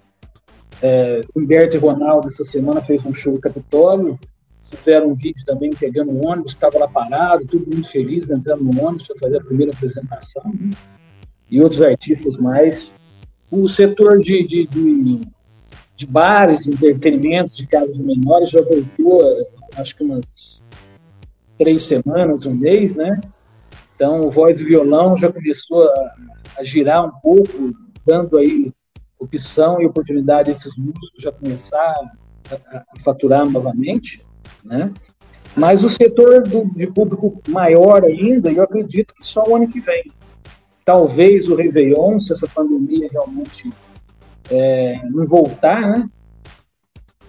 é, 0.83 1.21
Humberto 1.35 1.77
e 1.77 1.79
Ronaldo 1.79 2.29
essa 2.29 2.45
semana 2.45 2.81
fez 2.81 3.05
um 3.05 3.13
show 3.13 3.33
no 3.33 3.41
Capitólio. 3.41 4.19
Fizeram 4.63 5.09
um 5.09 5.15
vídeo 5.15 5.45
também 5.45 5.71
pegando 5.71 6.13
um 6.13 6.29
ônibus, 6.29 6.53
estava 6.53 6.79
lá 6.79 6.87
parado, 6.87 7.45
todo 7.45 7.75
mundo 7.75 7.85
feliz 7.89 8.31
entrando 8.31 8.63
no 8.63 8.81
ônibus 8.81 9.09
para 9.09 9.19
fazer 9.19 9.39
a 9.39 9.45
primeira 9.45 9.73
apresentação. 9.73 10.45
Né? 10.45 10.71
E 11.51 11.61
outros 11.61 11.83
artistas 11.83 12.37
mais. 12.37 12.89
O 13.51 13.69
setor 13.69 14.19
de, 14.19 14.47
de, 14.47 14.67
de, 14.69 15.21
de 15.97 16.07
bares, 16.07 16.63
de 16.63 16.71
entretenimentos, 16.71 17.57
de 17.57 17.67
casas 17.67 17.99
menores 18.01 18.51
já 18.51 18.63
voltou, 18.63 19.23
acho 19.77 19.97
que 19.97 20.05
umas 20.05 20.65
três 21.59 21.83
semanas, 21.83 22.47
um 22.47 22.55
mês, 22.55 22.95
né? 22.95 23.21
Então, 24.01 24.23
o 24.23 24.31
voz 24.31 24.59
e 24.63 24.65
violão 24.65 25.15
já 25.15 25.31
começou 25.31 25.87
a, 25.87 26.15
a 26.57 26.65
girar 26.65 27.05
um 27.05 27.11
pouco, 27.21 27.71
dando 28.07 28.39
aí 28.39 28.73
opção 29.19 29.79
e 29.79 29.85
oportunidade 29.85 30.49
a 30.49 30.55
esses 30.55 30.75
músicos 30.79 31.11
já 31.19 31.31
começar 31.31 31.95
a, 32.51 32.79
a 32.79 32.85
faturar 33.05 33.47
novamente, 33.47 34.25
né? 34.65 34.91
Mas 35.55 35.85
o 35.85 35.91
setor 35.91 36.45
do, 36.45 36.65
de 36.75 36.87
público 36.87 37.43
maior 37.47 38.03
ainda, 38.03 38.51
eu 38.51 38.63
acredito 38.63 39.15
que 39.15 39.23
só 39.23 39.47
o 39.47 39.55
ano 39.55 39.69
que 39.69 39.81
vem. 39.81 40.11
Talvez 40.83 41.47
o 41.47 41.55
Réveillon, 41.55 42.19
se 42.19 42.33
essa 42.33 42.49
pandemia 42.49 43.07
realmente 43.13 43.71
é, 44.51 44.95
não 45.11 45.27
voltar, 45.27 45.87
né? 45.87 46.09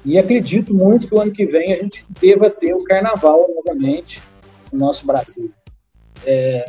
E 0.05 0.17
acredito 0.17 0.73
muito 0.73 1.05
que 1.05 1.13
o 1.13 1.19
ano 1.19 1.33
que 1.33 1.45
vem 1.45 1.73
a 1.73 1.83
gente 1.83 2.05
deva 2.21 2.49
ter 2.49 2.73
o 2.73 2.85
carnaval 2.85 3.45
novamente 3.57 4.21
no 4.71 4.79
nosso 4.79 5.05
Brasil. 5.05 5.51
É, 6.25 6.65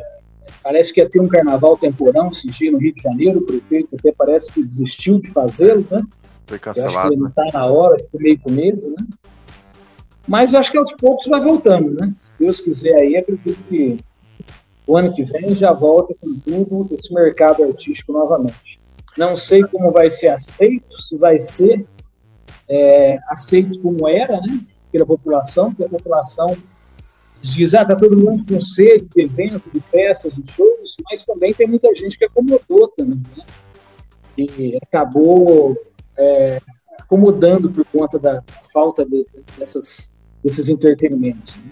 parece 0.61 0.93
que 0.93 1.01
ia 1.01 1.09
ter 1.09 1.19
um 1.19 1.27
carnaval 1.27 1.77
temporão 1.77 2.29
esse 2.29 2.71
no 2.71 2.77
Rio 2.77 2.93
de 2.93 3.01
Janeiro, 3.01 3.39
o 3.39 3.45
prefeito 3.45 3.95
até 3.95 4.11
parece 4.11 4.51
que 4.51 4.63
desistiu 4.63 5.19
de 5.19 5.29
fazê-lo, 5.31 5.85
né? 5.89 6.01
Foi 6.45 6.59
cancelado. 6.59 6.93
Eu 6.93 6.99
acho 6.99 7.09
que 7.09 7.15
ele 7.15 7.27
está 7.27 7.59
na 7.59 7.65
hora, 7.65 7.99
ficou 7.99 8.21
meio 8.21 8.39
com 8.39 8.51
medo, 8.51 8.95
né? 8.97 9.05
Mas 10.27 10.53
acho 10.53 10.71
que 10.71 10.77
aos 10.77 10.91
poucos 10.93 11.27
vai 11.27 11.41
voltando, 11.41 11.91
né? 11.99 12.13
Se 12.23 12.35
Deus 12.39 12.61
quiser 12.61 12.95
aí, 12.95 13.17
acredito 13.17 13.63
que 13.65 13.97
o 14.87 14.97
ano 14.97 15.13
que 15.13 15.23
vem 15.23 15.55
já 15.55 15.71
volta 15.71 16.13
com 16.19 16.39
tudo 16.39 16.93
esse 16.95 17.13
mercado 17.13 17.63
artístico 17.63 18.13
novamente. 18.13 18.79
Não 19.17 19.35
sei 19.35 19.63
como 19.63 19.91
vai 19.91 20.09
ser 20.09 20.29
aceito, 20.29 21.01
se 21.01 21.17
vai 21.17 21.39
ser 21.39 21.85
é, 22.67 23.19
aceito 23.27 23.79
como 23.79 24.07
era, 24.07 24.39
né? 24.41 24.59
Pela 24.91 25.05
população, 25.05 25.69
porque 25.69 25.83
a 25.83 25.89
população 25.89 26.55
diz, 27.49 27.73
ah, 27.73 27.85
tá 27.85 27.95
todo 27.95 28.17
mundo 28.17 28.45
com 28.45 28.59
sede 28.59 29.07
de 29.13 29.23
eventos, 29.23 29.71
de 29.71 29.79
festas, 29.81 30.33
de 30.33 30.49
shows, 30.49 30.95
mas 31.09 31.23
também 31.23 31.53
tem 31.53 31.67
muita 31.67 31.93
gente 31.93 32.17
que 32.17 32.25
acomodou 32.25 32.87
também, 32.89 33.21
né? 33.35 33.43
E 34.37 34.77
acabou 34.81 35.77
é, 36.17 36.61
acomodando 36.97 37.69
por 37.69 37.85
conta 37.85 38.17
da 38.17 38.41
falta 38.71 39.05
de, 39.05 39.25
dessas, 39.57 40.13
desses 40.43 40.69
entretenimentos. 40.69 41.55
Né? 41.57 41.71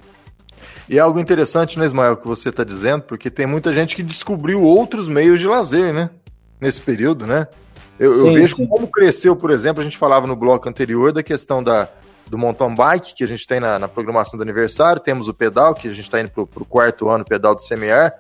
E 0.90 0.98
é 0.98 1.00
algo 1.00 1.20
interessante, 1.20 1.80
né, 1.80 1.86
Ismael, 1.86 2.18
que 2.18 2.28
você 2.28 2.50
está 2.50 2.64
dizendo, 2.64 3.04
porque 3.04 3.32
tem 3.32 3.46
muita 3.46 3.74
gente 3.74 3.96
que 3.96 4.04
descobriu 4.04 4.62
outros 4.62 5.08
meios 5.08 5.40
de 5.40 5.48
lazer, 5.48 5.94
né? 5.94 6.10
Nesse 6.60 6.82
período, 6.82 7.26
né? 7.26 7.48
Eu, 7.98 8.14
sim, 8.14 8.28
eu 8.28 8.34
vejo 8.34 8.56
sim. 8.56 8.68
como 8.68 8.88
cresceu, 8.88 9.36
por 9.36 9.52
exemplo, 9.52 9.82
a 9.82 9.84
gente 9.84 9.98
falava 9.98 10.28
no 10.28 10.36
bloco 10.36 10.68
anterior 10.68 11.14
da 11.14 11.24
questão 11.24 11.64
da, 11.64 11.88
do 12.32 12.38
mountain 12.38 12.74
bike 12.74 13.14
que 13.14 13.26
a 13.26 13.28
gente 13.28 13.46
tem 13.46 13.60
na, 13.60 13.78
na 13.78 13.90
programação 13.90 14.38
do 14.38 14.42
aniversário, 14.42 15.02
temos 15.02 15.28
o 15.28 15.34
pedal, 15.34 15.76
que 15.76 15.90
a 15.90 15.92
gente 15.92 16.06
está 16.06 16.22
indo 16.22 16.32
para 16.32 16.64
o 16.64 16.66
quarto 16.66 17.10
ano, 17.10 17.26
pedal 17.26 17.54
do 17.54 17.62
CMR. 17.62 18.14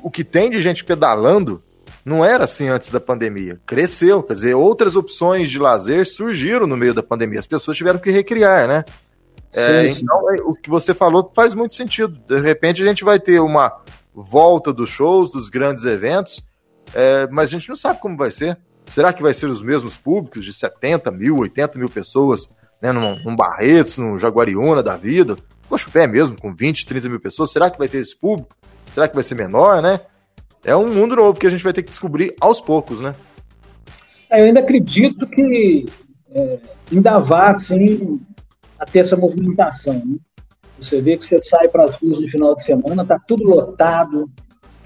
O 0.00 0.08
que 0.08 0.22
tem 0.22 0.48
de 0.48 0.60
gente 0.60 0.84
pedalando 0.84 1.60
não 2.04 2.24
era 2.24 2.44
assim 2.44 2.68
antes 2.68 2.88
da 2.88 3.00
pandemia. 3.00 3.60
Cresceu, 3.66 4.22
quer 4.22 4.34
dizer, 4.34 4.54
outras 4.54 4.94
opções 4.94 5.50
de 5.50 5.58
lazer 5.58 6.06
surgiram 6.06 6.68
no 6.68 6.76
meio 6.76 6.94
da 6.94 7.02
pandemia. 7.02 7.40
As 7.40 7.46
pessoas 7.46 7.76
tiveram 7.76 7.98
que 7.98 8.12
recriar, 8.12 8.68
né? 8.68 8.84
É, 9.52 9.88
sim. 9.88 10.04
Então, 10.04 10.32
é, 10.32 10.40
o 10.42 10.54
que 10.54 10.70
você 10.70 10.94
falou 10.94 11.28
faz 11.34 11.52
muito 11.52 11.74
sentido. 11.74 12.16
De 12.28 12.40
repente, 12.40 12.80
a 12.80 12.86
gente 12.86 13.02
vai 13.02 13.18
ter 13.18 13.40
uma 13.40 13.76
volta 14.14 14.72
dos 14.72 14.88
shows, 14.88 15.32
dos 15.32 15.48
grandes 15.48 15.84
eventos, 15.84 16.40
é, 16.94 17.26
mas 17.26 17.48
a 17.48 17.50
gente 17.50 17.68
não 17.68 17.76
sabe 17.76 17.98
como 17.98 18.16
vai 18.16 18.30
ser. 18.30 18.56
Será 18.86 19.12
que 19.12 19.22
vai 19.22 19.34
ser 19.34 19.46
os 19.46 19.60
mesmos 19.60 19.96
públicos 19.96 20.44
de 20.44 20.52
70 20.52 21.10
mil, 21.10 21.38
80 21.38 21.76
mil 21.76 21.90
pessoas 21.90 22.48
né, 22.82 22.92
num, 22.92 23.22
num 23.22 23.36
Barretos, 23.36 23.96
num 23.96 24.18
Jaguariúna 24.18 24.82
da 24.82 24.96
vida, 24.96 25.36
Poxa, 25.72 25.88
pé 25.90 26.06
mesmo, 26.06 26.38
com 26.38 26.54
20, 26.54 26.86
30 26.86 27.08
mil 27.08 27.18
pessoas, 27.18 27.50
será 27.50 27.70
que 27.70 27.78
vai 27.78 27.88
ter 27.88 27.96
esse 27.96 28.14
público? 28.14 28.54
Será 28.92 29.08
que 29.08 29.14
vai 29.14 29.24
ser 29.24 29.34
menor, 29.34 29.80
né? 29.80 30.00
É 30.62 30.76
um 30.76 30.92
mundo 30.92 31.16
novo 31.16 31.40
que 31.40 31.46
a 31.46 31.50
gente 31.50 31.64
vai 31.64 31.72
ter 31.72 31.82
que 31.82 31.88
descobrir 31.88 32.34
aos 32.38 32.60
poucos, 32.60 33.00
né? 33.00 33.14
É, 34.30 34.42
eu 34.42 34.44
ainda 34.44 34.60
acredito 34.60 35.26
que 35.26 35.86
é, 36.30 36.58
ainda 36.92 37.18
vá, 37.20 37.48
assim, 37.48 38.20
a 38.78 38.84
ter 38.84 38.98
essa 38.98 39.16
movimentação, 39.16 39.94
né? 40.04 40.16
Você 40.78 41.00
vê 41.00 41.16
que 41.16 41.24
você 41.24 41.40
sai 41.40 41.68
para 41.68 41.84
as 41.84 41.94
ruas 41.94 42.20
no 42.20 42.28
final 42.28 42.54
de 42.54 42.64
semana, 42.64 43.02
tá 43.02 43.18
tudo 43.26 43.44
lotado, 43.44 44.30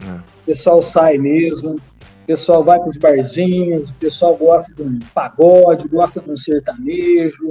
é. 0.00 0.12
o 0.12 0.46
pessoal 0.46 0.80
sai 0.84 1.18
mesmo, 1.18 1.72
o 1.72 2.26
pessoal 2.28 2.62
vai 2.62 2.78
para 2.78 2.90
os 2.90 2.96
barzinhos, 2.96 3.90
o 3.90 3.94
pessoal 3.94 4.36
gosta 4.36 4.72
de 4.72 4.82
um 4.82 5.00
pagode, 5.12 5.88
gosta 5.88 6.20
de 6.20 6.30
um 6.30 6.36
sertanejo, 6.36 7.50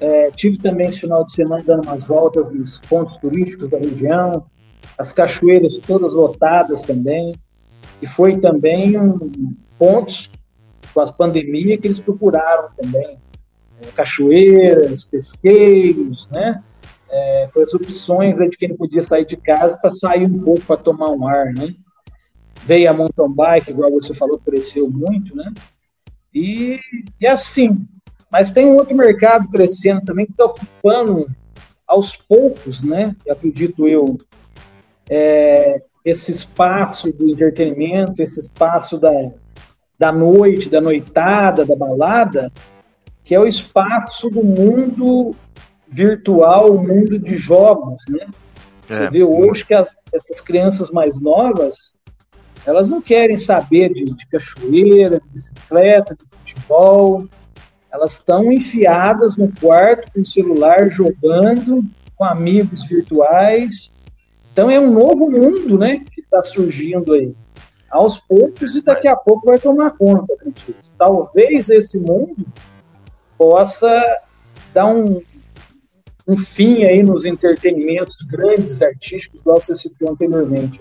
é, 0.00 0.30
tive 0.30 0.58
também 0.58 0.88
esse 0.88 1.00
final 1.00 1.24
de 1.24 1.32
semana 1.32 1.62
dando 1.64 1.82
umas 1.84 2.06
voltas 2.06 2.50
nos 2.50 2.80
pontos 2.80 3.16
turísticos 3.16 3.68
da 3.68 3.78
região, 3.78 4.46
as 4.96 5.12
cachoeiras 5.12 5.78
todas 5.78 6.12
lotadas 6.12 6.82
também. 6.82 7.34
E 8.00 8.06
foi 8.06 8.38
também 8.38 8.98
um, 8.98 9.18
pontos 9.78 10.30
com 10.94 11.00
as 11.00 11.10
pandemias 11.10 11.80
que 11.80 11.88
eles 11.88 12.00
procuraram 12.00 12.70
também. 12.76 13.18
É, 13.80 13.86
cachoeiras, 13.94 15.04
pesqueiros, 15.04 16.28
né? 16.30 16.62
É, 17.10 17.48
foi 17.52 17.62
as 17.62 17.72
opções 17.72 18.36
né, 18.36 18.48
de 18.48 18.56
quem 18.56 18.68
não 18.68 18.76
podia 18.76 19.02
sair 19.02 19.24
de 19.24 19.36
casa 19.36 19.78
para 19.78 19.90
sair 19.90 20.26
um 20.26 20.42
pouco 20.42 20.60
para 20.60 20.76
tomar 20.76 21.10
um 21.10 21.26
ar, 21.26 21.46
né? 21.54 21.74
Veio 22.64 22.90
a 22.90 22.92
mountain 22.92 23.32
bike, 23.32 23.70
igual 23.70 23.90
você 23.90 24.14
falou, 24.14 24.38
cresceu 24.38 24.90
muito, 24.90 25.34
né? 25.34 25.52
E, 26.34 26.78
e 27.20 27.26
assim, 27.26 27.86
mas 28.30 28.50
tem 28.50 28.66
um 28.66 28.76
outro 28.76 28.96
mercado 28.96 29.48
crescendo 29.48 30.02
também 30.02 30.26
que 30.26 30.32
está 30.32 30.44
ocupando 30.44 31.28
aos 31.86 32.14
poucos, 32.16 32.82
né? 32.82 33.16
Acredito 33.28 33.88
eu, 33.88 34.18
é, 35.08 35.82
esse 36.04 36.30
espaço 36.30 37.12
do 37.12 37.30
entretenimento, 37.30 38.22
esse 38.22 38.38
espaço 38.38 38.98
da, 38.98 39.30
da 39.98 40.12
noite, 40.12 40.68
da 40.68 40.80
noitada, 40.80 41.64
da 41.64 41.74
balada, 41.74 42.52
que 43.24 43.34
é 43.34 43.40
o 43.40 43.46
espaço 43.46 44.28
do 44.28 44.44
mundo 44.44 45.34
virtual, 45.88 46.72
o 46.72 46.86
mundo 46.86 47.18
de 47.18 47.36
jogos, 47.36 48.00
né? 48.08 48.26
Você 48.86 49.02
é. 49.02 49.10
vê 49.10 49.22
hoje 49.22 49.64
que 49.64 49.74
as, 49.74 49.94
essas 50.12 50.40
crianças 50.40 50.90
mais 50.90 51.20
novas, 51.20 51.94
elas 52.66 52.88
não 52.88 53.00
querem 53.00 53.38
saber 53.38 53.92
de, 53.92 54.04
de 54.04 54.26
cachoeira, 54.26 55.20
de 55.20 55.28
bicicleta, 55.28 56.14
de 56.14 56.30
futebol, 56.30 57.26
elas 57.90 58.12
estão 58.14 58.52
enfiadas 58.52 59.36
no 59.36 59.50
quarto 59.60 60.12
com 60.12 60.24
celular 60.24 60.90
jogando 60.90 61.84
com 62.16 62.24
amigos 62.24 62.84
virtuais. 62.84 63.94
Então 64.52 64.70
é 64.70 64.78
um 64.78 64.92
novo 64.92 65.30
mundo, 65.30 65.78
né, 65.78 66.00
que 66.12 66.20
está 66.20 66.42
surgindo 66.42 67.14
aí. 67.14 67.34
Aos 67.88 68.18
poucos 68.18 68.76
e 68.76 68.82
daqui 68.82 69.08
a 69.08 69.16
pouco 69.16 69.46
vai 69.46 69.58
tomar 69.58 69.92
conta, 69.92 70.34
acredito. 70.34 70.92
Talvez 70.98 71.70
esse 71.70 71.98
mundo 71.98 72.46
possa 73.38 74.20
dar 74.74 74.86
um, 74.86 75.22
um 76.26 76.36
fim 76.36 76.84
aí 76.84 77.02
nos 77.02 77.24
entretenimentos 77.24 78.16
grandes 78.22 78.82
artísticos, 78.82 79.40
igual 79.40 79.60
você 79.60 79.74
citou 79.74 80.10
anteriormente. 80.10 80.80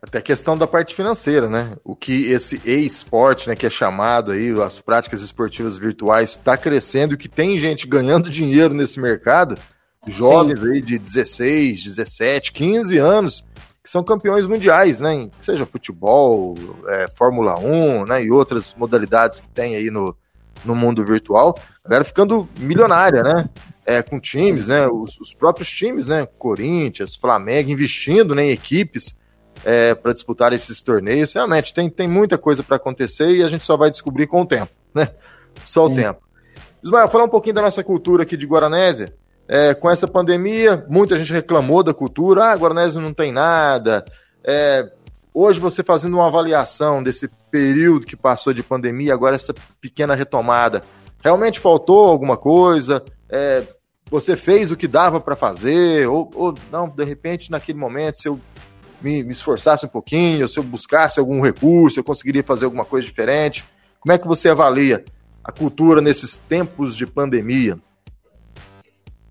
Até 0.00 0.18
a 0.18 0.22
questão 0.22 0.56
da 0.56 0.66
parte 0.66 0.94
financeira, 0.94 1.48
né? 1.48 1.72
O 1.82 1.96
que 1.96 2.30
esse 2.30 2.60
e-sport, 2.64 3.48
né, 3.48 3.56
que 3.56 3.66
é 3.66 3.70
chamado 3.70 4.30
aí, 4.30 4.50
as 4.62 4.80
práticas 4.80 5.22
esportivas 5.22 5.76
virtuais, 5.76 6.30
está 6.30 6.56
crescendo 6.56 7.14
e 7.14 7.16
que 7.16 7.28
tem 7.28 7.58
gente 7.58 7.86
ganhando 7.86 8.30
dinheiro 8.30 8.72
nesse 8.72 9.00
mercado, 9.00 9.58
jovens 10.06 10.60
Sim. 10.60 10.70
aí 10.70 10.80
de 10.80 10.98
16, 10.98 11.82
17, 11.82 12.52
15 12.52 12.96
anos, 12.96 13.44
que 13.82 13.90
são 13.90 14.04
campeões 14.04 14.46
mundiais, 14.46 15.00
né? 15.00 15.28
Seja 15.40 15.66
futebol, 15.66 16.54
é, 16.86 17.08
Fórmula 17.16 17.58
1, 17.58 18.06
né? 18.06 18.22
E 18.22 18.30
outras 18.30 18.76
modalidades 18.78 19.40
que 19.40 19.48
tem 19.48 19.74
aí 19.74 19.90
no, 19.90 20.16
no 20.64 20.76
mundo 20.76 21.04
virtual. 21.04 21.58
A 21.84 21.88
galera 21.88 22.04
ficando 22.04 22.48
milionária, 22.56 23.24
né? 23.24 23.50
É, 23.84 24.00
com 24.00 24.20
times, 24.20 24.68
né? 24.68 24.86
Os, 24.86 25.18
os 25.18 25.34
próprios 25.34 25.68
times, 25.68 26.06
né? 26.06 26.24
Corinthians, 26.38 27.16
Flamengo, 27.16 27.72
investindo 27.72 28.32
né, 28.32 28.44
em 28.44 28.50
equipes 28.50 29.18
é, 29.64 29.94
para 29.94 30.12
disputar 30.12 30.52
esses 30.52 30.82
torneios. 30.82 31.32
Realmente, 31.32 31.74
tem, 31.74 31.88
tem 31.88 32.08
muita 32.08 32.38
coisa 32.38 32.62
para 32.62 32.76
acontecer 32.76 33.30
e 33.30 33.42
a 33.42 33.48
gente 33.48 33.64
só 33.64 33.76
vai 33.76 33.90
descobrir 33.90 34.26
com 34.26 34.42
o 34.42 34.46
tempo, 34.46 34.72
né? 34.94 35.10
Só 35.64 35.86
o 35.86 35.88
Sim. 35.88 35.96
tempo. 35.96 36.20
Ismael, 36.82 37.08
falar 37.08 37.24
um 37.24 37.28
pouquinho 37.28 37.56
da 37.56 37.62
nossa 37.62 37.82
cultura 37.82 38.22
aqui 38.22 38.36
de 38.36 38.46
Guaranésia. 38.46 39.14
É, 39.48 39.74
com 39.74 39.90
essa 39.90 40.06
pandemia, 40.06 40.84
muita 40.88 41.16
gente 41.16 41.32
reclamou 41.32 41.82
da 41.82 41.94
cultura. 41.94 42.52
Ah, 42.52 42.54
Guaranésia 42.54 43.00
não 43.00 43.14
tem 43.14 43.32
nada. 43.32 44.04
É, 44.44 44.90
hoje, 45.32 45.58
você 45.58 45.82
fazendo 45.82 46.14
uma 46.14 46.26
avaliação 46.26 47.02
desse 47.02 47.28
período 47.50 48.06
que 48.06 48.14
passou 48.14 48.52
de 48.52 48.62
pandemia, 48.62 49.14
agora 49.14 49.36
essa 49.36 49.54
pequena 49.80 50.14
retomada, 50.14 50.82
realmente 51.24 51.60
faltou 51.60 52.08
alguma 52.08 52.36
coisa? 52.36 53.02
É, 53.28 53.62
você 54.10 54.36
fez 54.36 54.70
o 54.70 54.76
que 54.76 54.86
dava 54.86 55.20
para 55.20 55.34
fazer? 55.34 56.06
Ou, 56.08 56.30
ou, 56.34 56.54
não, 56.70 56.88
de 56.88 57.04
repente, 57.04 57.50
naquele 57.50 57.78
momento, 57.78 58.20
se 58.20 58.28
eu 58.28 58.38
me, 59.00 59.22
me 59.22 59.32
esforçasse 59.32 59.86
um 59.86 59.88
pouquinho, 59.88 60.48
se 60.48 60.58
eu 60.58 60.62
buscasse 60.62 61.20
algum 61.20 61.40
recurso, 61.40 61.98
eu 61.98 62.04
conseguiria 62.04 62.42
fazer 62.42 62.64
alguma 62.64 62.84
coisa 62.84 63.06
diferente? 63.06 63.64
Como 64.00 64.12
é 64.12 64.18
que 64.18 64.26
você 64.26 64.48
avalia 64.48 65.04
a 65.42 65.52
cultura 65.52 66.00
nesses 66.00 66.36
tempos 66.36 66.96
de 66.96 67.06
pandemia? 67.06 67.78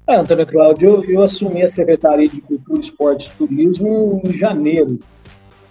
É, 0.08 0.16
Antônio 0.16 0.48
Cláudio, 0.48 0.90
eu, 0.90 1.04
eu 1.04 1.22
assumi 1.22 1.62
a 1.64 1.70
Secretaria 1.70 2.30
de 2.30 2.40
Cultura, 2.40 2.80
Esporte 2.80 3.30
e 3.30 3.38
Turismo 3.38 4.22
em 4.24 4.32
janeiro, 4.32 5.00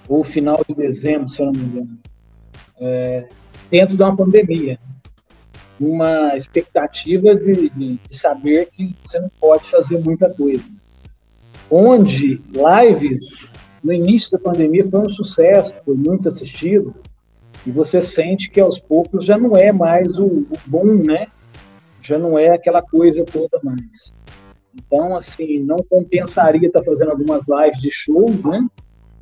ou 0.07 0.23
final 0.23 0.63
de 0.69 0.75
dezembro, 0.75 1.29
se 1.29 1.41
eu 1.41 1.47
não 1.47 1.53
me 1.53 1.61
engano, 1.61 1.99
é, 2.79 3.29
dentro 3.71 3.97
de 3.97 4.03
uma 4.03 4.17
pandemia. 4.17 4.79
Uma 5.79 6.35
expectativa 6.37 7.35
de, 7.35 7.69
de, 7.71 7.97
de 7.99 8.17
saber 8.17 8.69
que 8.71 8.97
você 9.05 9.19
não 9.19 9.31
pode 9.41 9.71
fazer 9.71 9.99
muita 9.99 10.29
coisa. 10.31 10.65
Onde 11.71 12.41
lives 12.53 13.53
no 13.87 13.93
início 13.93 14.33
da 14.33 14.39
pandemia 14.41 14.85
foi 14.85 14.99
um 14.99 15.09
sucesso, 15.09 15.73
foi 15.85 15.95
muito 15.95 16.27
assistido, 16.27 16.93
e 17.65 17.71
você 17.71 18.03
sente 18.03 18.51
que 18.51 18.61
aos 18.61 18.81
poucos 18.81 19.25
já 19.25 19.39
não 19.39 19.57
é 19.57 19.71
mais 19.71 20.19
o, 20.19 20.27
o 20.27 20.59
bom, 20.67 20.85
né? 20.85 21.29
Já 22.03 22.19
não 22.19 22.37
é 22.37 22.49
aquela 22.49 22.83
coisa 22.83 23.25
toda 23.25 23.61
mais. 23.63 24.13
Então, 24.75 25.17
assim, 25.17 25.61
não 25.61 25.77
compensaria 25.89 26.67
estar 26.67 26.83
fazendo 26.83 27.13
algumas 27.13 27.45
lives 27.47 27.81
de 27.81 27.89
shows, 27.93 28.43
né? 28.43 28.67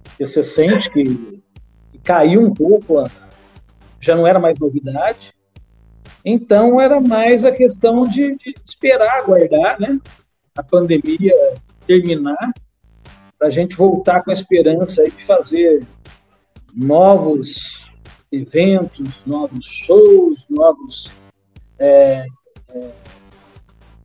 Porque 0.02 0.26
você 0.26 0.42
sente 0.42 0.90
que, 0.90 1.04
que 1.92 1.98
caiu 2.02 2.40
um 2.40 2.52
pouco, 2.52 3.06
já 4.00 4.16
não 4.16 4.26
era 4.26 4.40
mais 4.40 4.58
novidade. 4.58 5.34
Então, 6.24 6.80
era 6.80 7.02
mais 7.02 7.44
a 7.44 7.52
questão 7.52 8.04
de, 8.04 8.34
de 8.36 8.54
esperar, 8.64 9.18
aguardar, 9.18 9.78
né? 9.78 10.00
A 10.56 10.62
pandemia 10.62 11.34
terminar 11.86 12.54
para 13.44 13.50
a 13.50 13.52
gente 13.52 13.76
voltar 13.76 14.22
com 14.22 14.30
a 14.30 14.32
esperança 14.32 15.04
de 15.04 15.22
fazer 15.22 15.86
novos 16.74 17.90
eventos, 18.32 19.22
novos 19.26 19.66
shows, 19.66 20.46
novos 20.48 21.12
é, 21.78 22.24
é, 22.70 22.90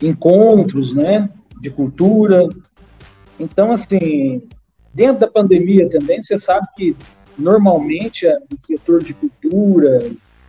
encontros, 0.01 0.93
né, 0.93 1.29
de 1.61 1.69
cultura. 1.69 2.49
Então, 3.39 3.71
assim, 3.71 4.45
dentro 4.93 5.21
da 5.21 5.27
pandemia 5.29 5.89
também, 5.89 6.21
você 6.21 6.37
sabe 6.37 6.67
que 6.75 6.93
normalmente 7.37 8.27
o 8.27 8.59
setor 8.59 9.01
de 9.01 9.13
cultura, 9.13 10.05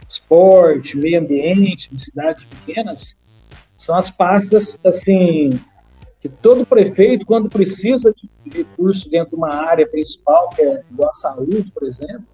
esporte, 0.09 0.97
meio 0.97 1.21
ambiente, 1.21 1.89
de 1.89 1.97
cidades 1.97 2.45
pequenas, 2.45 3.17
são 3.77 3.95
as 3.95 4.11
pastas, 4.11 4.81
assim, 4.85 5.61
que 6.21 6.29
todo 6.29 6.67
prefeito, 6.67 7.25
quando 7.25 7.49
precisa 7.49 8.13
de 8.45 8.59
recurso 8.59 9.09
dentro 9.11 9.31
de 9.31 9.37
uma 9.37 9.55
área 9.55 9.89
principal, 9.89 10.51
que 10.51 10.63
é 10.63 10.83
igual 10.91 11.11
a 11.11 11.15
saúde, 11.15 11.73
por 11.73 11.89
exemplo, 11.89 12.25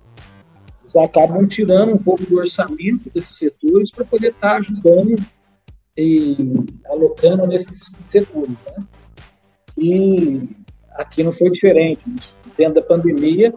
eles 0.83 0.97
acabam 0.97 1.47
tirando 1.47 1.95
um 1.95 1.99
pouco 1.99 2.25
do 2.27 2.37
orçamento 2.37 3.09
desses 3.11 3.39
setores 3.39 3.91
para 3.91 4.05
poder 4.05 4.29
estar 4.29 4.51
tá 4.51 4.57
ajudando 4.57 5.17
e 5.97 6.37
alocando 6.87 7.47
nesses 7.47 7.97
setores. 8.09 8.57
Né? 8.65 8.85
E 9.79 10.49
aqui 10.93 11.23
não 11.23 11.33
foi 11.33 11.51
diferente. 11.51 12.05
Dentro 12.57 12.75
da 12.75 12.83
pandemia, 12.83 13.55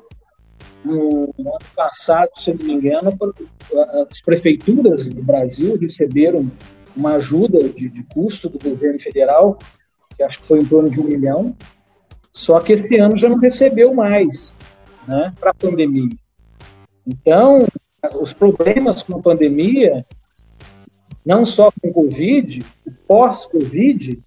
no 0.84 1.34
ano 1.40 1.58
passado, 1.76 2.30
se 2.36 2.54
não 2.54 2.66
me 2.66 2.74
engano, 2.74 3.18
as 4.10 4.22
prefeituras 4.22 5.08
do 5.08 5.24
Brasil 5.24 5.78
receberam 5.78 6.50
uma 6.96 7.16
ajuda 7.16 7.68
de, 7.70 7.90
de 7.90 8.04
custo 8.04 8.50
do 8.50 8.60
governo 8.60 9.00
federal 9.00 9.58
que 10.20 10.24
acho 10.24 10.42
que 10.42 10.48
foi 10.48 10.60
em 10.60 10.66
torno 10.66 10.90
de 10.90 11.00
um 11.00 11.06
milhão, 11.06 11.56
só 12.34 12.60
que 12.60 12.74
esse 12.74 12.98
ano 12.98 13.16
já 13.16 13.30
não 13.30 13.38
recebeu 13.38 13.94
mais 13.94 14.54
né, 15.08 15.34
para 15.40 15.52
a 15.52 15.54
pandemia. 15.54 16.14
Então, 17.08 17.66
os 18.20 18.34
problemas 18.34 19.02
com 19.02 19.18
a 19.18 19.22
pandemia, 19.22 20.06
não 21.26 21.46
só 21.46 21.72
com 21.72 21.88
o 21.88 21.94
Covid, 21.94 22.66
o 22.86 22.92
pós-Covid, 23.08 24.22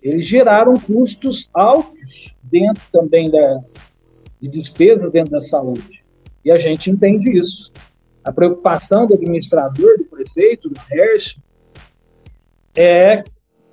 eles 0.00 0.24
geraram 0.24 0.78
custos 0.78 1.48
altos 1.52 2.36
dentro 2.40 2.82
também 2.92 3.28
da, 3.28 3.60
de 4.40 4.48
despesa 4.48 5.10
dentro 5.10 5.32
da 5.32 5.42
saúde. 5.42 6.04
E 6.44 6.52
a 6.52 6.58
gente 6.58 6.90
entende 6.90 7.36
isso. 7.36 7.72
A 8.22 8.30
preocupação 8.30 9.04
do 9.04 9.14
administrador, 9.14 9.98
do 9.98 10.04
prefeito, 10.04 10.68
do 10.68 10.80
Hersh, 10.92 11.36
é 12.76 13.24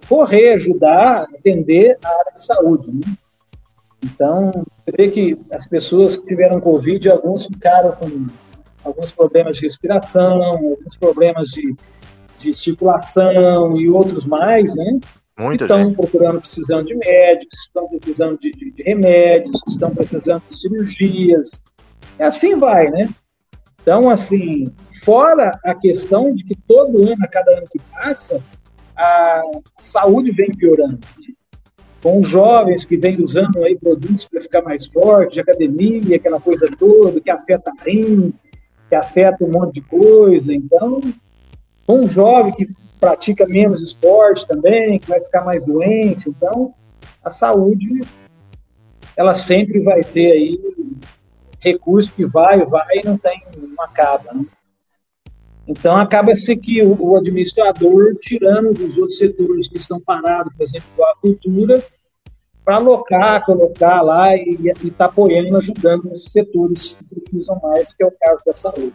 correr, 0.08 0.54
ajudar, 0.54 1.24
atender 1.24 1.98
a 2.04 2.10
área 2.10 2.34
de 2.34 2.46
saúde. 2.46 2.92
Né? 2.92 3.16
Então, 4.04 4.52
você 4.52 4.92
vê 4.98 5.10
que 5.10 5.38
as 5.52 5.68
pessoas 5.68 6.18
que 6.18 6.26
tiveram 6.26 6.60
Covid, 6.60 7.10
alguns 7.10 7.46
ficaram 7.46 7.92
com 7.92 8.28
alguns 8.84 9.12
problemas 9.12 9.58
de 9.58 9.64
respiração, 9.64 10.44
alguns 10.44 10.96
problemas 11.00 11.50
de, 11.50 11.76
de 12.40 12.54
circulação 12.54 13.78
e 13.78 13.90
outros 13.90 14.26
mais, 14.26 14.76
né? 14.76 15.00
Muita 15.40 15.64
estão 15.64 15.86
gente. 15.86 15.96
procurando, 15.96 16.42
precisando 16.42 16.88
de 16.88 16.96
médicos, 16.96 17.60
estão 17.60 17.88
precisando 17.88 18.40
de, 18.40 18.52
de, 18.52 18.72
de 18.72 18.84
remédios, 18.84 19.62
estão 19.68 19.92
precisando 19.92 20.44
de 20.50 20.58
cirurgias. 20.58 21.62
E 22.20 22.24
assim 22.24 22.56
vai, 22.56 22.90
né? 22.90 23.10
Então, 23.82 24.10
assim, 24.10 24.72
fora 25.04 25.58
a 25.64 25.74
questão 25.74 26.34
de 26.34 26.44
que 26.44 26.56
todo 26.56 27.04
ano, 27.04 27.24
a 27.24 27.28
cada 27.28 27.58
ano 27.58 27.68
que 27.70 27.80
passa, 27.80 28.44
a 28.95 29.41
saúde 29.80 30.32
vem 30.32 30.51
piorando. 30.51 30.99
Com 32.01 32.19
os 32.19 32.27
jovens 32.27 32.84
que 32.84 32.97
vêm 32.97 33.21
usando 33.21 33.63
aí 33.63 33.77
produtos 33.77 34.25
para 34.25 34.41
ficar 34.41 34.62
mais 34.63 34.88
forte, 34.88 35.34
de 35.34 35.41
academia, 35.41 36.15
aquela 36.15 36.41
coisa 36.41 36.67
toda, 36.77 37.21
que 37.21 37.30
afeta 37.30 37.71
rim, 37.86 38.34
que 38.89 38.95
afeta 38.95 39.43
um 39.43 39.51
monte 39.51 39.75
de 39.75 39.82
coisa. 39.82 40.51
Então, 40.51 40.99
com 41.86 42.01
um 42.01 42.08
jovem 42.08 42.54
que 42.54 42.69
pratica 42.99 43.47
menos 43.47 43.82
esporte 43.82 44.47
também, 44.47 44.99
que 44.99 45.10
vai 45.10 45.21
ficar 45.21 45.43
mais 45.43 45.65
doente. 45.65 46.30
Então, 46.30 46.73
a 47.23 47.30
saúde, 47.30 48.01
ela 49.15 49.34
sempre 49.34 49.80
vai 49.80 50.04
ter 50.04 50.32
aí 50.32 50.60
recurso 51.60 52.13
que 52.13 52.25
vai, 52.25 52.65
vai 52.65 52.97
e 52.97 53.06
não 53.06 53.17
tem, 53.17 53.43
não 53.56 53.84
acaba. 53.84 54.34
Né? 54.34 54.45
Então, 55.72 55.96
acaba-se 55.96 56.54
que 56.58 56.84
o, 56.84 56.98
o, 57.00 57.16
administrador, 57.16 58.14
tirando 58.20 58.74
dos 58.74 58.98
outros 58.98 59.18
setores 59.18 59.70
que 59.70 59.78
estão 59.78 60.02
parados, 60.02 60.54
por 60.54 60.64
exemplo, 60.64 61.04
a 61.06 61.16
cultura, 61.16 61.82
para 62.64 62.76
alocar, 62.76 63.46
colocar 63.46 64.02
lá 64.02 64.36
e 64.36 64.58
estar 64.68 64.92
tá 64.98 65.06
apoiando, 65.06 65.56
ajudando 65.56 66.12
esses 66.12 66.30
setores 66.30 66.98
que 67.00 67.16
precisam 67.16 67.58
mais, 67.64 67.94
que 67.94 68.04
é 68.04 68.06
o 68.06 68.12
caso 68.12 68.42
da 68.46 68.54
saúde. 68.54 68.94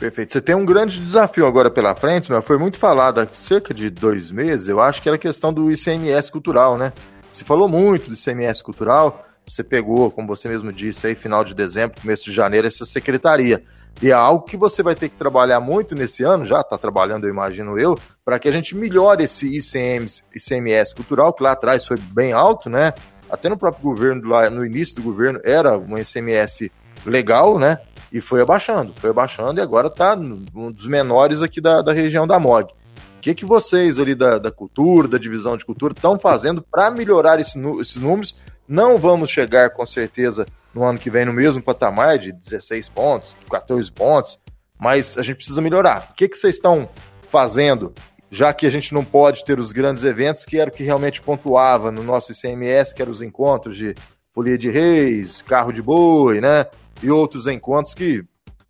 Perfeito. 0.00 0.32
Você 0.32 0.40
tem 0.40 0.54
um 0.54 0.64
grande 0.64 0.98
desafio 0.98 1.46
agora 1.46 1.70
pela 1.70 1.94
frente, 1.94 2.32
mas 2.32 2.42
foi 2.42 2.56
muito 2.56 2.78
falado 2.78 3.20
há 3.20 3.26
cerca 3.26 3.74
de 3.74 3.90
dois 3.90 4.30
meses, 4.30 4.68
eu 4.68 4.80
acho 4.80 5.02
que 5.02 5.08
era 5.10 5.16
a 5.16 5.18
questão 5.18 5.52
do 5.52 5.70
ICMS 5.70 6.32
cultural, 6.32 6.78
né? 6.78 6.92
Se 7.34 7.44
falou 7.44 7.68
muito 7.68 8.08
do 8.08 8.14
ICMS 8.14 8.62
cultural, 8.62 9.26
você 9.46 9.62
pegou, 9.62 10.10
como 10.10 10.26
você 10.26 10.48
mesmo 10.48 10.72
disse, 10.72 11.06
aí 11.06 11.14
final 11.14 11.44
de 11.44 11.54
dezembro, 11.54 12.00
começo 12.00 12.24
de 12.24 12.32
janeiro, 12.32 12.66
essa 12.66 12.86
secretaria. 12.86 13.62
E 14.00 14.10
é 14.10 14.12
algo 14.12 14.44
que 14.44 14.56
você 14.56 14.82
vai 14.82 14.94
ter 14.94 15.08
que 15.08 15.16
trabalhar 15.16 15.60
muito 15.60 15.94
nesse 15.94 16.22
ano, 16.22 16.44
já 16.44 16.60
está 16.60 16.76
trabalhando, 16.76 17.24
eu 17.24 17.30
imagino 17.30 17.78
eu, 17.78 17.98
para 18.24 18.38
que 18.38 18.48
a 18.48 18.52
gente 18.52 18.76
melhore 18.76 19.24
esse 19.24 19.46
ICMS, 19.46 20.24
ICMS 20.34 20.94
cultural, 20.94 21.32
que 21.32 21.42
lá 21.42 21.52
atrás 21.52 21.86
foi 21.86 21.96
bem 21.98 22.32
alto, 22.32 22.68
né? 22.68 22.94
Até 23.30 23.48
no 23.48 23.56
próprio 23.56 23.82
governo, 23.82 24.28
lá 24.28 24.50
no 24.50 24.64
início 24.64 24.96
do 24.96 25.02
governo, 25.02 25.40
era 25.44 25.78
um 25.78 25.96
ICMS 25.96 26.70
legal, 27.06 27.58
né? 27.58 27.78
E 28.12 28.20
foi 28.20 28.42
abaixando, 28.42 28.92
foi 28.96 29.10
abaixando 29.10 29.58
e 29.58 29.62
agora 29.62 29.86
está 29.86 30.14
um 30.14 30.70
dos 30.70 30.86
menores 30.86 31.40
aqui 31.40 31.60
da, 31.60 31.80
da 31.80 31.92
região 31.92 32.26
da 32.26 32.38
MOG. 32.38 32.72
O 32.72 33.20
que, 33.22 33.34
que 33.34 33.44
vocês 33.44 33.98
ali 33.98 34.14
da, 34.14 34.36
da 34.36 34.50
cultura, 34.50 35.06
da 35.08 35.16
divisão 35.16 35.56
de 35.56 35.64
cultura, 35.64 35.94
estão 35.96 36.18
fazendo 36.18 36.60
para 36.60 36.90
melhorar 36.90 37.40
esse, 37.40 37.58
esses 37.80 37.96
números? 37.96 38.36
Não 38.66 38.98
vamos 38.98 39.30
chegar 39.30 39.70
com 39.70 39.86
certeza 39.86 40.44
no 40.74 40.82
ano 40.84 40.98
que 40.98 41.10
vem 41.10 41.24
no 41.24 41.32
mesmo 41.32 41.62
patamar 41.62 42.18
de 42.18 42.32
16 42.32 42.88
pontos, 42.88 43.36
14 43.50 43.90
pontos, 43.92 44.38
mas 44.80 45.16
a 45.16 45.22
gente 45.22 45.36
precisa 45.36 45.60
melhorar. 45.60 46.08
O 46.10 46.14
que, 46.14 46.28
que 46.28 46.36
vocês 46.36 46.56
estão 46.56 46.88
fazendo, 47.28 47.92
já 48.30 48.52
que 48.52 48.66
a 48.66 48.70
gente 48.70 48.92
não 48.92 49.04
pode 49.04 49.44
ter 49.44 49.58
os 49.58 49.72
grandes 49.72 50.04
eventos, 50.04 50.44
que 50.44 50.58
era 50.58 50.70
o 50.70 50.72
que 50.72 50.82
realmente 50.82 51.20
pontuava 51.20 51.90
no 51.90 52.02
nosso 52.02 52.32
ICMS, 52.32 52.94
que 52.94 53.02
eram 53.02 53.12
os 53.12 53.22
encontros 53.22 53.76
de 53.76 53.94
folia 54.32 54.58
de 54.58 54.70
reis, 54.70 55.42
carro 55.42 55.72
de 55.72 55.82
boi, 55.82 56.40
né? 56.40 56.66
E 57.02 57.10
outros 57.10 57.46
encontros 57.46 57.94
que 57.94 58.24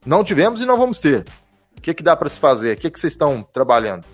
não 0.05 0.25
tivemos 0.25 0.61
e 0.61 0.67
não 0.67 0.77
vamos 0.77 0.99
ter. 0.99 1.25
O 1.77 1.81
que, 1.81 1.95
que 1.95 2.03
dá 2.03 2.17
para 2.17 2.29
se 2.29 2.39
fazer? 2.39 2.77
O 2.77 2.81
que, 2.81 2.91
que 2.91 3.01
vocês 3.01 3.13
estão 3.13 3.43
trabalhando? 3.43 4.05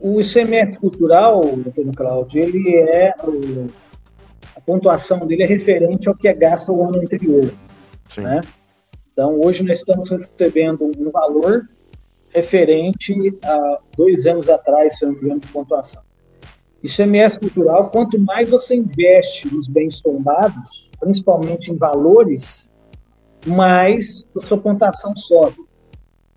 O 0.00 0.20
ICMS 0.20 0.78
cultural, 0.78 1.40
doutor 1.56 1.94
Cláudio, 1.94 2.42
ele 2.42 2.76
é 2.76 3.14
a 4.58 4.60
pontuação 4.60 5.24
dele 5.24 5.44
é 5.44 5.46
referente 5.46 6.08
ao 6.08 6.16
que 6.16 6.26
é 6.26 6.34
gasto 6.34 6.72
o 6.72 6.84
ano 6.84 7.00
anterior. 7.00 7.48
Né? 8.16 8.40
Então, 9.12 9.40
hoje 9.40 9.62
nós 9.62 9.78
estamos 9.78 10.10
recebendo 10.10 10.90
um 10.98 11.10
valor 11.10 11.68
referente 12.30 13.14
a 13.44 13.78
dois 13.96 14.26
anos 14.26 14.48
atrás, 14.48 14.98
se 14.98 15.06
não 15.06 15.12
me 15.12 15.20
engano, 15.20 15.40
de 15.40 15.46
pontuação. 15.48 16.02
ICMS 16.82 17.38
cultural, 17.38 17.90
quanto 17.90 18.18
mais 18.18 18.50
você 18.50 18.74
investe 18.74 19.52
nos 19.52 19.68
bens 19.68 20.00
tombados, 20.00 20.90
principalmente 21.00 21.72
em 21.72 21.76
valores, 21.76 22.72
mais 23.46 24.26
a 24.36 24.40
sua 24.40 24.58
pontuação 24.58 25.16
sobe. 25.16 25.56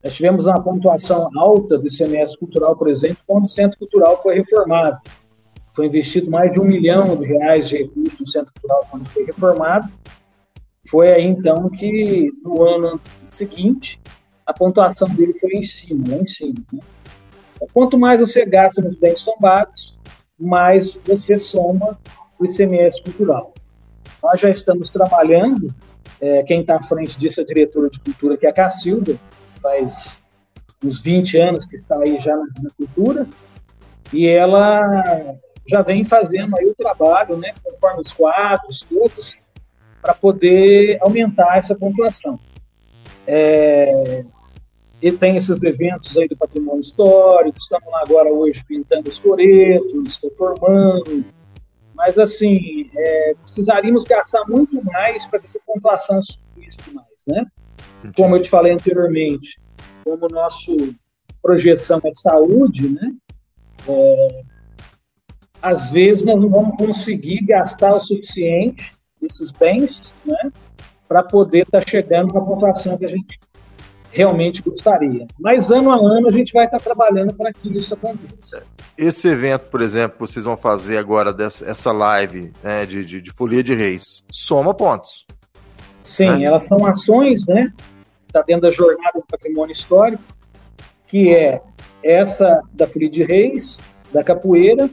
Nós 0.04 0.14
tivemos 0.14 0.46
uma 0.46 0.62
pontuação 0.62 1.30
alta 1.38 1.78
do 1.78 1.88
ICMS 1.88 2.38
cultural, 2.38 2.76
por 2.76 2.88
exemplo, 2.88 3.18
quando 3.26 3.46
o 3.46 3.50
Centro 3.50 3.78
Cultural 3.78 4.22
foi 4.22 4.36
reformado. 4.36 5.00
Foi 5.74 5.88
investido 5.88 6.30
mais 6.30 6.52
de 6.52 6.60
um 6.60 6.66
milhão 6.66 7.16
de 7.16 7.26
reais 7.26 7.70
de 7.70 7.78
recursos 7.78 8.20
no 8.20 8.28
Centro 8.28 8.54
Cultural 8.54 8.88
quando 8.90 9.08
foi 9.08 9.24
reformado. 9.24 9.92
Foi 10.90 11.12
aí 11.12 11.24
então 11.24 11.70
que 11.70 12.32
no 12.44 12.64
ano 12.64 13.00
seguinte 13.24 14.00
a 14.46 14.54
pontuação 14.54 15.08
dele 15.10 15.34
foi 15.40 15.52
em 15.52 15.64
cima, 15.64 16.04
lá 16.10 16.18
em 16.18 16.26
cima. 16.26 16.56
Né? 16.74 16.80
Então, 17.56 17.68
quanto 17.74 17.98
mais 17.98 18.20
você 18.20 18.46
gasta 18.46 18.82
nos 18.82 18.96
bens 18.96 19.24
tombados, 19.24 19.98
mais 20.38 20.96
você 21.06 21.38
soma 21.38 21.98
o 22.38 22.46
ICMS 22.46 23.02
cultural. 23.04 23.54
Nós 24.22 24.40
já 24.40 24.50
estamos 24.50 24.90
trabalhando, 24.90 25.74
é, 26.20 26.44
quem 26.44 26.62
está 26.62 26.78
à 26.78 26.82
frente 26.82 27.18
disso 27.18 27.40
é 27.40 27.44
a 27.44 27.46
diretora 27.46 27.90
de 27.90 28.00
cultura, 28.00 28.36
que 28.36 28.46
é 28.46 28.50
a 28.50 28.54
Cacilda, 28.54 29.16
faz 29.62 30.22
uns 30.84 31.00
20 31.00 31.38
anos 31.38 31.66
que 31.66 31.76
está 31.76 31.98
aí 31.98 32.20
já 32.20 32.36
na, 32.36 32.46
na 32.62 32.70
cultura, 32.72 33.28
e 34.12 34.28
ela 34.28 35.40
já 35.68 35.82
vem 35.82 36.04
fazendo 36.04 36.58
aí 36.58 36.66
o 36.66 36.76
trabalho, 36.76 37.38
né, 37.38 37.54
conforme 37.64 38.02
os 38.02 38.12
quadros, 38.12 38.86
todos, 38.90 39.46
para 40.02 40.14
poder 40.14 40.98
aumentar 41.02 41.58
essa 41.58 41.76
pontuação. 41.76 42.40
É, 43.28 44.26
e 45.02 45.12
tem 45.12 45.38
esses 45.38 45.64
eventos 45.64 46.18
aí 46.18 46.28
do 46.28 46.36
patrimônio 46.36 46.82
histórico, 46.82 47.58
estamos 47.58 47.92
lá 47.92 48.02
agora 48.04 48.30
hoje 48.30 48.64
pintando 48.68 49.10
os 49.10 49.20
coretos, 49.20 50.20
reformando, 50.22 51.26
mas 51.96 52.18
assim, 52.18 52.90
é, 52.96 53.36
precisaríamos 53.44 54.04
gastar 54.04 54.44
muito 54.48 54.84
mais 54.86 55.26
para 55.26 55.40
que 55.40 55.46
essa 55.46 55.60
pontuação 55.66 56.22
subisse 56.24 56.94
mais, 56.94 57.08
né? 57.28 57.46
Como 58.16 58.36
eu 58.36 58.42
te 58.42 58.50
falei 58.50 58.74
anteriormente, 58.74 59.60
como 60.04 60.28
nosso 60.30 60.76
projeção 61.42 62.00
é 62.04 62.12
saúde, 62.12 62.90
né? 62.90 63.14
É, 63.88 64.42
às 65.62 65.92
vezes 65.92 66.26
nós 66.26 66.42
não 66.42 66.50
vamos 66.50 66.76
conseguir 66.78 67.42
gastar 67.46 67.96
o 67.96 68.00
suficiente 68.00 68.96
desses 69.22 69.52
bens, 69.52 70.14
né, 70.26 70.52
para 71.08 71.22
poder 71.22 71.64
estar 71.64 71.82
tá 71.82 71.88
chegando 71.88 72.34
na 72.34 72.42
pontuação 72.42 72.98
que 72.98 73.06
a 73.06 73.10
gente 73.10 73.40
realmente 74.10 74.62
gostaria. 74.62 75.28
Mas 75.40 75.72
ano 75.72 75.92
a 75.92 75.96
ano 75.96 76.28
a 76.28 76.32
gente 76.32 76.52
vai 76.52 76.66
estar 76.66 76.80
tá 76.80 76.84
trabalhando 76.84 77.34
para 77.34 77.54
que 77.54 77.70
isso 77.78 77.94
aconteça. 77.94 78.64
Esse 78.98 79.28
evento, 79.28 79.70
por 79.70 79.82
exemplo, 79.82 80.28
vocês 80.28 80.44
vão 80.44 80.58
fazer 80.58 80.98
agora 80.98 81.32
dessa 81.32 81.66
essa 81.66 81.92
live 81.92 82.52
né, 82.64 82.86
de, 82.86 83.06
de, 83.06 83.22
de 83.22 83.32
folia 83.32 83.64
de 83.64 83.74
reis, 83.74 84.24
soma 84.32 84.74
pontos. 84.74 85.26
Sim, 86.04 86.40
né? 86.40 86.44
elas 86.46 86.66
são 86.66 86.86
ações, 86.86 87.46
né? 87.46 87.72
Está 88.28 88.42
dentro 88.42 88.64
da 88.64 88.72
jornada 88.72 89.20
do 89.20 89.26
patrimônio 89.26 89.72
histórico, 89.72 90.24
que 91.08 91.34
é 91.34 91.62
essa 92.04 92.62
da 92.74 92.88
folia 92.88 93.10
de 93.10 93.24
reis, 93.24 93.80
da 94.12 94.24
capoeira 94.24 94.90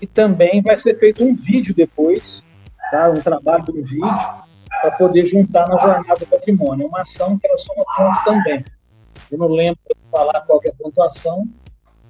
e 0.00 0.06
também 0.06 0.62
vai 0.62 0.76
ser 0.76 0.94
feito 0.98 1.24
um 1.24 1.34
vídeo 1.34 1.74
depois, 1.74 2.42
tá? 2.90 3.10
um 3.10 3.20
trabalho 3.20 3.64
de 3.64 3.72
um 3.72 3.82
vídeo, 3.82 4.38
para 4.80 4.92
poder 4.92 5.26
juntar 5.26 5.68
na 5.68 5.76
Jornada 5.76 6.16
do 6.20 6.26
Patrimônio. 6.26 6.84
É 6.84 6.88
uma 6.88 7.00
ação 7.00 7.38
que 7.38 7.46
ela 7.46 7.58
soma 7.58 7.84
ponto 7.96 8.24
também. 8.24 8.64
Eu 9.30 9.38
não 9.38 9.48
lembro 9.48 9.80
de 9.88 10.10
falar 10.10 10.40
qual 10.42 10.60
é 10.64 10.68
a 10.68 10.74
pontuação, 10.74 11.48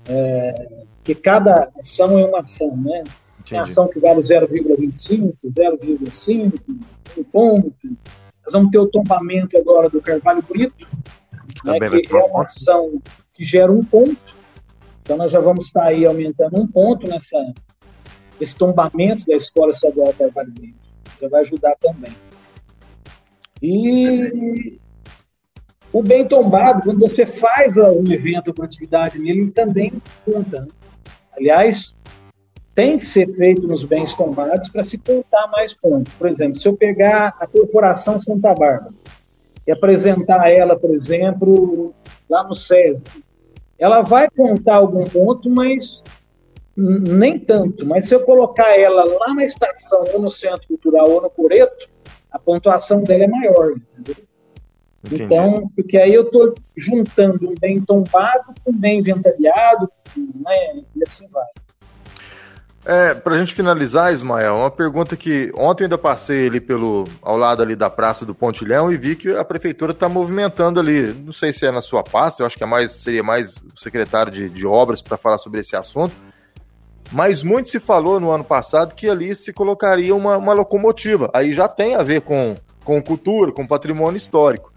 é, 0.06 0.68
que 1.02 1.14
cada 1.14 1.70
ação 1.78 2.18
é 2.18 2.24
uma 2.24 2.40
ação, 2.40 2.76
né? 2.76 3.04
Tem 3.48 3.58
ação 3.58 3.88
que 3.88 3.98
vale 3.98 4.20
0,25, 4.20 5.34
0,5, 5.46 6.60
um 7.16 7.24
ponto. 7.24 7.88
Nós 8.44 8.52
vamos 8.52 8.70
ter 8.70 8.78
o 8.78 8.86
tombamento 8.86 9.56
agora 9.56 9.88
do 9.88 10.02
Carvalho 10.02 10.42
Brito, 10.42 10.86
né, 11.64 11.78
que 11.78 12.14
é 12.14 12.24
uma 12.24 12.42
ação 12.42 13.00
que 13.32 13.44
gera 13.44 13.72
um 13.72 13.82
ponto. 13.82 14.36
Então 15.00 15.16
nós 15.16 15.32
já 15.32 15.40
vamos 15.40 15.66
estar 15.66 15.84
aí 15.84 16.04
aumentando 16.04 16.60
um 16.60 16.66
ponto 16.66 17.06
nessa, 17.06 17.38
esse 18.40 18.56
tombamento 18.56 19.26
da 19.26 19.34
escola 19.34 19.72
estadual 19.72 20.12
Carvalho 20.14 20.50
Brito. 20.52 20.78
Já 21.20 21.28
vai 21.28 21.40
ajudar 21.40 21.74
também. 21.80 22.12
E 23.62 24.78
o 25.92 26.02
bem 26.02 26.26
tombado, 26.26 26.82
quando 26.82 27.00
você 27.00 27.26
faz 27.26 27.76
um 27.76 28.12
evento 28.12 28.52
com 28.54 28.62
atividade 28.62 29.18
nele, 29.18 29.40
ele 29.40 29.50
também 29.50 29.92
conta. 30.24 30.60
Né? 30.60 30.68
Aliás, 31.36 31.96
tem 32.74 32.98
que 32.98 33.04
ser 33.04 33.26
feito 33.34 33.66
nos 33.66 33.82
bens 33.84 34.14
tombados 34.14 34.68
para 34.68 34.84
se 34.84 34.98
contar 34.98 35.48
mais 35.48 35.72
pontos. 35.72 36.12
Por 36.14 36.28
exemplo, 36.28 36.56
se 36.56 36.68
eu 36.68 36.76
pegar 36.76 37.34
a 37.40 37.46
Corporação 37.46 38.18
Santa 38.18 38.54
Bárbara 38.54 38.92
e 39.66 39.72
apresentar 39.72 40.48
ela, 40.50 40.78
por 40.78 40.90
exemplo, 40.90 41.92
lá 42.28 42.44
no 42.44 42.54
SESI, 42.54 43.04
ela 43.78 44.02
vai 44.02 44.28
contar 44.30 44.76
algum 44.76 45.04
ponto, 45.04 45.50
mas 45.50 46.04
nem 46.80 47.40
tanto, 47.40 47.84
mas 47.84 48.06
se 48.06 48.14
eu 48.14 48.20
colocar 48.20 48.78
ela 48.78 49.04
lá 49.04 49.34
na 49.34 49.44
estação, 49.44 50.04
ou 50.14 50.22
no 50.22 50.30
Centro 50.30 50.68
Cultural, 50.68 51.10
ou 51.10 51.20
no 51.20 51.28
Coreto, 51.28 51.88
a 52.30 52.38
pontuação 52.38 53.02
dela 53.02 53.24
é 53.24 53.26
maior, 53.26 53.72
entendeu? 53.72 54.24
Entendi. 55.04 55.22
Então, 55.24 55.68
porque 55.74 55.96
aí 55.96 56.14
eu 56.14 56.22
estou 56.22 56.54
juntando 56.76 57.50
um 57.50 57.54
bem 57.60 57.80
tombado 57.80 58.54
com 58.64 58.70
um 58.70 58.78
bem 58.78 59.00
inventariado, 59.00 59.90
né, 60.16 60.82
e 60.94 61.02
assim 61.02 61.28
vai. 61.30 61.46
É, 62.84 63.12
para 63.12 63.34
a 63.34 63.38
gente 63.38 63.54
finalizar, 63.54 64.14
Ismael, 64.14 64.56
uma 64.56 64.70
pergunta 64.70 65.16
que 65.16 65.52
ontem 65.56 65.84
ainda 65.84 65.98
passei 65.98 66.46
ali 66.46 66.60
pelo 66.60 67.06
ao 67.20 67.36
lado 67.36 67.60
ali 67.60 67.74
da 67.74 67.90
Praça 67.90 68.24
do 68.24 68.34
Pontilhão 68.34 68.90
e 68.90 68.96
vi 68.96 69.14
que 69.16 69.30
a 69.36 69.44
prefeitura 69.44 69.92
está 69.92 70.08
movimentando 70.08 70.80
ali. 70.80 71.12
Não 71.12 71.32
sei 71.32 71.52
se 71.52 71.66
é 71.66 71.70
na 71.70 71.82
sua 71.82 72.02
pasta, 72.02 72.42
eu 72.42 72.46
acho 72.46 72.56
que 72.56 72.64
é 72.64 72.66
mais 72.66 72.92
seria 72.92 73.22
mais 73.22 73.56
o 73.56 73.78
secretário 73.78 74.32
de, 74.32 74.48
de 74.48 74.66
obras 74.66 75.02
para 75.02 75.18
falar 75.18 75.38
sobre 75.38 75.60
esse 75.60 75.76
assunto. 75.76 76.14
Mas 77.10 77.42
muito 77.42 77.70
se 77.70 77.80
falou 77.80 78.20
no 78.20 78.30
ano 78.30 78.44
passado 78.44 78.94
que 78.94 79.08
ali 79.08 79.34
se 79.34 79.52
colocaria 79.52 80.14
uma, 80.14 80.36
uma 80.36 80.52
locomotiva. 80.52 81.30
Aí 81.32 81.54
já 81.54 81.66
tem 81.66 81.94
a 81.94 82.02
ver 82.02 82.20
com, 82.20 82.56
com 82.84 83.02
cultura, 83.02 83.52
com 83.52 83.66
patrimônio 83.66 84.16
histórico. 84.16 84.72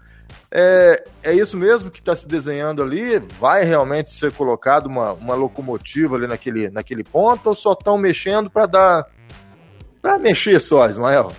É, 0.50 1.04
é 1.22 1.32
isso 1.34 1.56
mesmo 1.56 1.90
que 1.90 2.00
está 2.00 2.16
se 2.16 2.26
desenhando 2.26 2.82
ali? 2.82 3.18
Vai 3.38 3.64
realmente 3.64 4.10
ser 4.10 4.32
colocado 4.32 4.86
uma, 4.86 5.12
uma 5.12 5.34
locomotiva 5.34 6.16
ali 6.16 6.26
naquele, 6.26 6.70
naquele 6.70 7.04
ponto 7.04 7.48
ou 7.48 7.54
só 7.54 7.72
estão 7.72 7.98
mexendo 7.98 8.50
para 8.50 8.66
dar. 8.66 9.06
para 10.00 10.18
mexer 10.18 10.60
só, 10.60 10.88
Ismael? 10.88 11.32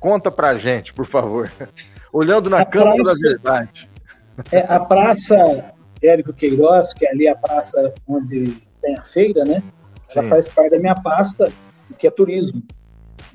Conta 0.00 0.30
pra 0.30 0.56
gente, 0.56 0.94
por 0.94 1.06
favor. 1.06 1.50
Olhando 2.12 2.48
na 2.48 2.64
câmera 2.64 3.02
da 3.02 3.14
verdade. 3.14 3.88
É, 4.50 4.60
a 4.60 4.80
praça 4.80 5.74
Érico 6.02 6.32
Queiroz, 6.32 6.94
que 6.94 7.06
é 7.06 7.10
ali 7.10 7.28
a 7.28 7.34
praça 7.34 7.92
onde 8.06 8.56
tem 8.80 8.96
a 8.96 9.04
feira, 9.04 9.44
né? 9.44 9.62
Ela 10.14 10.22
Sim. 10.22 10.28
faz 10.28 10.48
parte 10.48 10.70
da 10.70 10.78
minha 10.78 10.94
pasta, 10.94 11.50
que 11.98 12.06
é 12.06 12.10
turismo. 12.10 12.62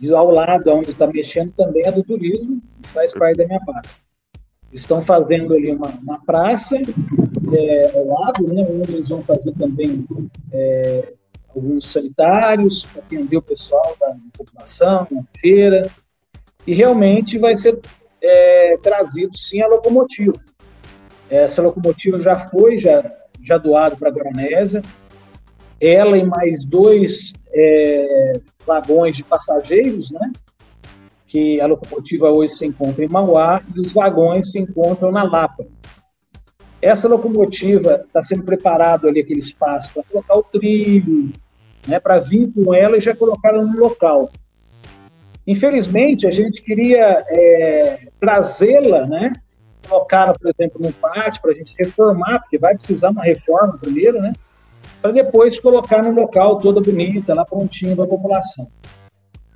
E 0.01 0.11
ao 0.13 0.29
lado, 0.31 0.71
onde 0.71 0.91
está 0.91 1.07
mexendo, 1.07 1.51
também 1.53 1.83
é 1.85 1.91
do 1.91 2.03
turismo, 2.03 2.61
faz 2.85 3.13
parte 3.13 3.37
da 3.37 3.45
minha 3.45 3.59
pasta. 3.65 4.01
Estão 4.71 5.03
fazendo 5.03 5.53
ali 5.53 5.71
uma, 5.71 5.87
uma 6.01 6.19
praça 6.25 6.75
é, 6.75 7.91
ao 7.95 8.07
lado, 8.07 8.47
né, 8.47 8.65
onde 8.69 8.93
eles 8.93 9.07
vão 9.07 9.21
fazer 9.21 9.53
também 9.53 10.05
é, 10.51 11.13
alguns 11.55 11.91
sanitários 11.91 12.87
atender 12.97 13.37
o 13.37 13.41
pessoal 13.41 13.95
da 13.99 14.15
população, 14.35 15.07
na 15.11 15.23
feira. 15.39 15.87
E 16.65 16.73
realmente 16.73 17.37
vai 17.37 17.55
ser 17.55 17.79
é, 18.21 18.77
trazido 18.77 19.37
sim 19.37 19.61
a 19.61 19.67
locomotiva. 19.67 20.39
Essa 21.29 21.61
locomotiva 21.61 22.21
já 22.21 22.49
foi 22.49 22.79
já, 22.79 23.03
já 23.41 23.57
doado 23.57 23.97
para 23.97 24.09
a 24.09 24.11
Granésia. 24.11 24.81
Ela 25.85 26.17
e 26.17 26.25
mais 26.25 26.65
dois 26.65 27.33
é, 27.53 28.33
vagões 28.65 29.15
de 29.17 29.23
passageiros, 29.23 30.11
né? 30.11 30.31
que 31.33 31.59
a 31.59 31.65
locomotiva 31.65 32.29
hoje 32.29 32.53
se 32.53 32.65
encontra 32.67 33.03
em 33.03 33.09
Mauá 33.09 33.59
e 33.75 33.79
os 33.79 33.91
vagões 33.91 34.51
se 34.51 34.59
encontram 34.59 35.11
na 35.11 35.23
Lapa. 35.23 35.65
Essa 36.79 37.07
locomotiva 37.07 38.03
está 38.05 38.21
sendo 38.21 38.43
preparado 38.43 39.07
ali 39.07 39.21
aquele 39.21 39.39
espaço 39.39 39.91
para 39.91 40.03
colocar 40.03 40.37
o 40.37 40.43
trilho, 40.43 41.33
né, 41.87 41.99
para 41.99 42.19
vir 42.19 42.51
com 42.53 42.71
ela 42.71 42.97
e 42.97 43.01
já 43.01 43.15
colocar 43.15 43.49
ela 43.49 43.65
no 43.65 43.79
local. 43.79 44.29
Infelizmente, 45.47 46.27
a 46.27 46.31
gente 46.31 46.61
queria 46.61 47.25
é, 47.27 48.07
trazê-la, 48.19 49.07
né, 49.07 49.33
colocar, 49.89 50.37
por 50.37 50.53
exemplo, 50.55 50.79
no 50.79 50.93
pátio 50.93 51.41
para 51.41 51.51
a 51.51 51.55
gente 51.55 51.73
reformar, 51.79 52.41
porque 52.41 52.59
vai 52.59 52.75
precisar 52.75 53.09
uma 53.09 53.23
reforma 53.23 53.75
primeiro, 53.79 54.21
né, 54.21 54.33
para 55.03 55.11
depois 55.11 55.59
colocar 55.59 56.01
no 56.01 56.11
local 56.11 56.59
toda 56.59 56.79
bonita, 56.79 57.33
lá 57.33 57.43
prontinha 57.43 57.93
para 57.93 58.05
a 58.05 58.07
população. 58.07 58.69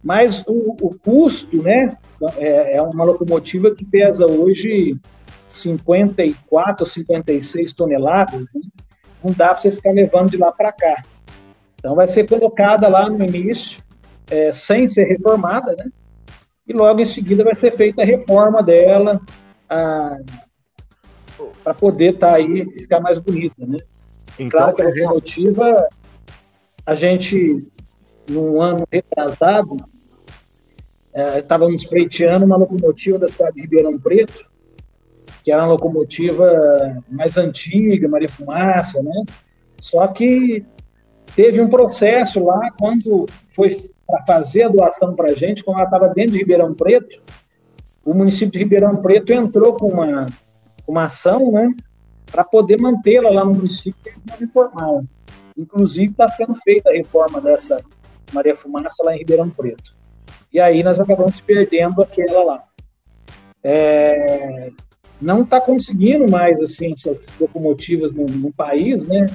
Mas 0.03 0.43
o, 0.45 0.75
o 0.81 0.99
custo, 0.99 1.63
né, 1.63 1.97
é, 2.35 2.75
é, 2.75 2.81
uma 2.81 3.05
locomotiva 3.05 3.73
que 3.73 3.85
pesa 3.85 4.25
hoje 4.25 4.99
54 5.47 6.83
ou 6.83 6.85
56 6.85 7.71
toneladas, 7.71 8.41
né? 8.53 8.61
não 9.23 9.31
dá 9.31 9.53
para 9.53 9.61
você 9.61 9.71
ficar 9.71 9.91
levando 9.91 10.31
de 10.31 10.37
lá 10.37 10.51
para 10.51 10.73
cá. 10.73 11.01
Então 11.79 11.95
vai 11.95 12.07
ser 12.07 12.27
colocada 12.27 12.89
lá 12.89 13.09
no 13.09 13.23
início, 13.23 13.81
é, 14.29 14.51
sem 14.51 14.85
ser 14.85 15.05
reformada, 15.05 15.77
né? 15.79 15.89
E 16.67 16.73
logo 16.73 16.99
em 16.99 17.05
seguida 17.05 17.45
vai 17.45 17.55
ser 17.55 17.71
feita 17.71 18.01
a 18.01 18.05
reforma 18.05 18.61
dela 18.61 19.21
para 21.63 21.73
poder 21.73 22.15
estar 22.15 22.31
tá 22.31 22.35
aí 22.35 22.65
ficar 22.81 22.99
mais 22.99 23.17
bonita, 23.17 23.65
né? 23.65 23.77
Então, 24.39 24.59
claro 24.59 24.75
que 24.75 24.81
a 24.81 24.85
é 24.85 25.03
locomotiva, 25.03 25.89
a 26.85 26.95
gente, 26.95 27.67
num 28.29 28.61
ano 28.61 28.87
retrasado, 28.91 29.77
é, 31.13 31.39
estávamos 31.39 31.83
pleiteando 31.85 32.45
uma 32.45 32.57
locomotiva 32.57 33.17
da 33.17 33.27
cidade 33.27 33.55
de 33.55 33.61
Ribeirão 33.63 33.97
Preto, 33.97 34.45
que 35.43 35.51
era 35.51 35.63
uma 35.63 35.73
locomotiva 35.73 37.01
mais 37.09 37.37
antiga, 37.37 38.07
Maria 38.07 38.29
Fumaça, 38.29 39.01
né? 39.01 39.23
Só 39.81 40.05
que 40.07 40.65
teve 41.35 41.59
um 41.61 41.69
processo 41.69 42.43
lá, 42.43 42.69
quando 42.77 43.25
foi 43.47 43.89
para 44.05 44.25
fazer 44.25 44.63
a 44.63 44.69
doação 44.69 45.15
para 45.15 45.31
a 45.31 45.33
gente, 45.33 45.63
quando 45.63 45.77
ela 45.77 45.85
estava 45.85 46.09
dentro 46.09 46.33
de 46.33 46.39
Ribeirão 46.39 46.73
Preto, 46.73 47.21
o 48.05 48.13
município 48.13 48.51
de 48.51 48.59
Ribeirão 48.59 48.97
Preto 48.97 49.33
entrou 49.33 49.73
com 49.73 49.87
uma, 49.87 50.27
uma 50.87 51.05
ação, 51.05 51.51
né? 51.51 51.73
Para 52.31 52.43
poder 52.43 52.79
mantê-la 52.79 53.29
lá 53.29 53.45
no 53.45 53.53
município, 53.53 53.95
que 54.03 54.09
eles 54.09 54.25
não 54.25 54.37
reformaram. 54.37 55.07
Inclusive, 55.57 56.11
está 56.11 56.29
sendo 56.29 56.55
feita 56.55 56.89
a 56.89 56.93
reforma 56.93 57.41
dessa 57.41 57.83
Maria 58.31 58.55
Fumaça 58.55 59.03
lá 59.03 59.15
em 59.15 59.19
Ribeirão 59.19 59.49
Preto. 59.49 59.95
E 60.51 60.59
aí 60.59 60.83
nós 60.83 60.99
acabamos 60.99 61.39
perdendo 61.39 62.01
aquela 62.01 62.43
lá. 62.43 62.63
É, 63.63 64.71
não 65.21 65.41
está 65.41 65.59
conseguindo 65.59 66.29
mais 66.29 66.61
assim 66.61 66.91
essas 66.91 67.37
locomotivas 67.39 68.13
no, 68.13 68.25
no, 68.25 68.53
país, 68.53 69.05
né? 69.05 69.29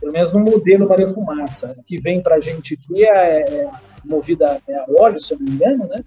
Pelo 0.00 0.12
menos 0.12 0.32
no 0.32 0.40
modelo 0.40 0.88
Maria 0.88 1.08
Fumaça. 1.08 1.76
Que 1.86 2.00
vem 2.00 2.22
para 2.22 2.36
a 2.36 2.40
gente 2.40 2.74
aqui 2.74 3.04
é, 3.04 3.40
é 3.40 3.70
movida 4.04 4.60
é 4.66 4.74
a 4.74 4.86
óleo, 4.98 5.20
se 5.20 5.34
eu 5.34 5.38
não 5.38 5.46
me 5.46 5.52
engano, 5.52 5.86
né? 5.88 6.02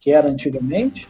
Que 0.00 0.10
era 0.12 0.28
antigamente. 0.28 1.08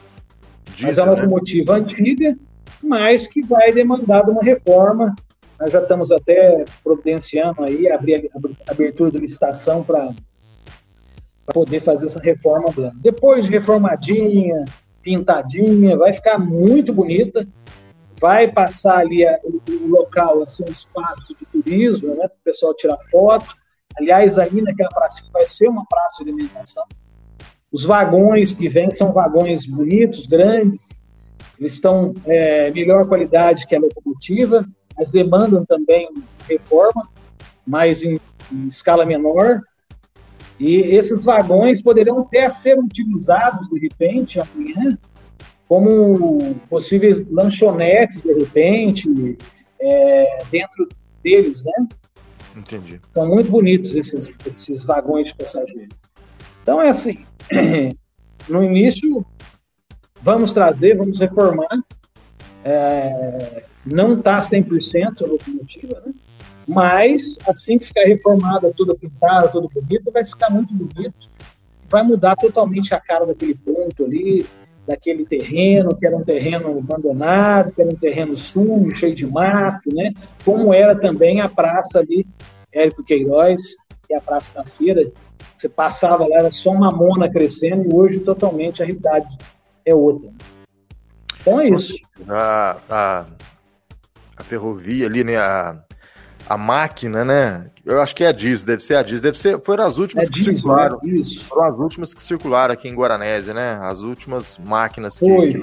Diesel, 0.75 0.87
mas 0.87 0.99
é 0.99 1.03
uma 1.03 1.14
né? 1.14 1.23
locomotiva 1.23 1.75
antiga, 1.75 2.37
mas 2.83 3.27
que 3.27 3.43
vai 3.43 3.73
demandar 3.73 4.29
uma 4.29 4.43
reforma. 4.43 5.14
Nós 5.59 5.73
já 5.73 5.81
estamos 5.81 6.12
até 6.12 6.64
providenciando 6.85 7.64
aí 7.64 7.89
a 7.89 7.99
abertura 8.69 9.11
de 9.11 9.19
licitação 9.19 9.83
para 9.83 10.14
poder 11.53 11.81
fazer 11.81 12.07
essa 12.07 12.21
reforma 12.21 12.71
dela. 12.73 12.93
Depois 12.97 13.47
de 13.47 13.51
reformadinha, 13.51 14.64
pintadinha, 15.03 15.97
vai 15.97 16.12
ficar 16.12 16.39
muito 16.39 16.93
bonita. 16.93 17.47
Vai 18.21 18.51
passar 18.51 18.99
ali 18.99 19.27
a, 19.27 19.39
o, 19.45 19.87
local, 19.87 20.43
assim, 20.43 20.64
um 20.67 20.71
espaço 20.71 21.37
de 21.39 21.47
turismo, 21.47 22.09
né, 22.09 22.27
para 22.29 22.37
o 22.37 22.45
pessoal 22.45 22.75
tirar 22.75 22.99
foto. 23.11 23.55
Aliás, 23.97 24.39
aí 24.39 24.61
naquela 24.61 24.89
praça 24.91 25.23
vai 25.33 25.47
ser 25.47 25.69
uma 25.69 25.85
praça 25.87 26.25
de 26.25 26.31
alimentação. 26.31 26.85
Os 27.71 27.85
vagões 27.85 28.53
que 28.53 28.69
vêm 28.69 28.91
são 28.91 29.12
vagões 29.12 29.67
bonitos, 29.67 30.27
grandes, 30.27 31.03
eles 31.59 31.74
estão 31.74 32.14
é, 32.26 32.70
melhor 32.70 33.07
qualidade 33.07 33.66
que 33.66 33.74
a 33.74 33.80
locomotiva, 33.80 34.66
mas 34.97 35.11
demandam 35.11 35.64
também 35.64 36.09
reforma, 36.49 37.09
mas 37.66 38.03
em, 38.03 38.20
em 38.53 38.68
escala 38.68 39.05
menor. 39.05 39.61
E 40.59 40.76
esses 40.76 41.24
vagões 41.24 41.82
poderiam 41.82 42.20
até 42.20 42.49
ser 42.51 42.78
utilizados, 42.78 43.68
de 43.68 43.78
repente, 43.78 44.41
amanhã, 44.41 44.99
como 45.68 46.55
possíveis 46.68 47.26
lanchonetes, 47.30 48.22
de 48.22 48.32
repente, 48.32 49.37
é, 49.80 50.43
dentro 50.51 50.89
deles, 51.22 51.64
né? 51.64 51.87
Entendi. 52.57 53.01
São 53.12 53.28
muito 53.28 53.51
bonitos 53.51 53.95
esses, 53.95 54.39
esses 54.47 54.84
vagões 54.84 55.28
de 55.28 55.34
passageiro. 55.34 55.89
Então, 56.62 56.80
é 56.80 56.89
assim, 56.89 57.24
no 58.49 58.64
início, 58.64 59.24
vamos 60.27 60.51
trazer, 60.51 60.97
vamos 60.97 61.20
reformar. 61.20 61.79
É, 62.64 63.62
não 63.87 64.14
está 64.14 64.41
100% 64.41 65.22
a 65.22 65.27
locomotiva, 65.27 66.03
né? 66.05 66.12
Mas, 66.66 67.39
assim 67.47 67.79
que 67.79 67.87
ficar 67.87 68.05
reformada, 68.05 68.72
toda 68.77 68.97
pintada, 68.97 69.47
tudo 69.47 69.70
bonito, 69.72 70.11
vai 70.11 70.24
ficar 70.24 70.51
muito 70.51 70.74
bonito. 70.74 71.31
Vai 71.89 72.03
mudar 72.03 72.35
totalmente 72.35 72.93
a 72.93 72.99
cara 72.99 73.24
daquele 73.24 73.55
ponto 73.55 74.05
ali, 74.05 74.45
daquele 74.85 75.24
terreno, 75.24 75.95
que 75.97 76.05
era 76.05 76.16
um 76.16 76.24
terreno 76.24 76.77
abandonado, 76.77 77.72
que 77.72 77.81
era 77.81 77.89
um 77.89 77.95
terreno 77.97 78.37
sujo, 78.37 78.91
cheio 78.97 79.14
de 79.14 79.24
mato, 79.24 79.95
né? 79.95 80.12
Como 80.45 80.74
era 80.74 80.97
também 80.97 81.41
a 81.41 81.49
praça 81.49 82.01
ali, 82.01 82.27
Érico 82.72 83.05
Queiroz, 83.05 83.77
que 84.09 84.12
é 84.12 84.16
a 84.16 84.20
Praça 84.20 84.53
da 84.55 84.64
Feira. 84.64 85.09
Você 85.57 85.68
passava 85.68 86.27
lá, 86.27 86.39
era 86.39 86.51
só 86.51 86.72
uma 86.72 86.91
mona 86.91 87.31
crescendo, 87.31 87.89
e 87.89 87.95
hoje 87.95 88.18
totalmente 88.18 88.83
a 88.83 88.87
realidade 88.87 89.39
é 89.87 89.95
outra. 89.95 90.30
Então 91.41 91.61
é 91.61 91.68
isso. 91.68 91.95
A, 92.28 92.76
a, 92.91 93.24
a 94.37 94.43
ferrovia 94.43 95.07
ali, 95.07 95.22
né? 95.24 95.37
A, 95.37 95.78
a 96.49 96.57
máquina, 96.57 97.24
né? 97.24 97.70
Eu 97.84 98.01
acho 98.01 98.14
que 98.14 98.24
é 98.24 98.28
a 98.28 98.32
diesel, 98.32 98.66
deve 98.66 98.82
ser 98.82 98.95
a 98.97 99.03
diesel, 99.03 99.22
deve 99.22 99.39
ser, 99.39 99.61
foram 99.62 99.84
as 99.84 99.97
últimas 99.99 100.24
é 100.24 100.28
que 100.28 100.34
diesel, 100.34 100.55
circularam. 100.55 101.01
É 101.05 101.45
foram 101.49 101.62
as 101.62 101.78
últimas 101.78 102.14
que 102.14 102.22
circularam 102.22 102.74
aqui 102.74 102.89
em 102.89 102.95
Guaranésia, 102.95 103.55
né? 103.55 103.78
As 103.80 104.01
últimas 104.01 104.59
máquinas 104.59 105.18
que, 105.18 105.26
que 105.26 105.59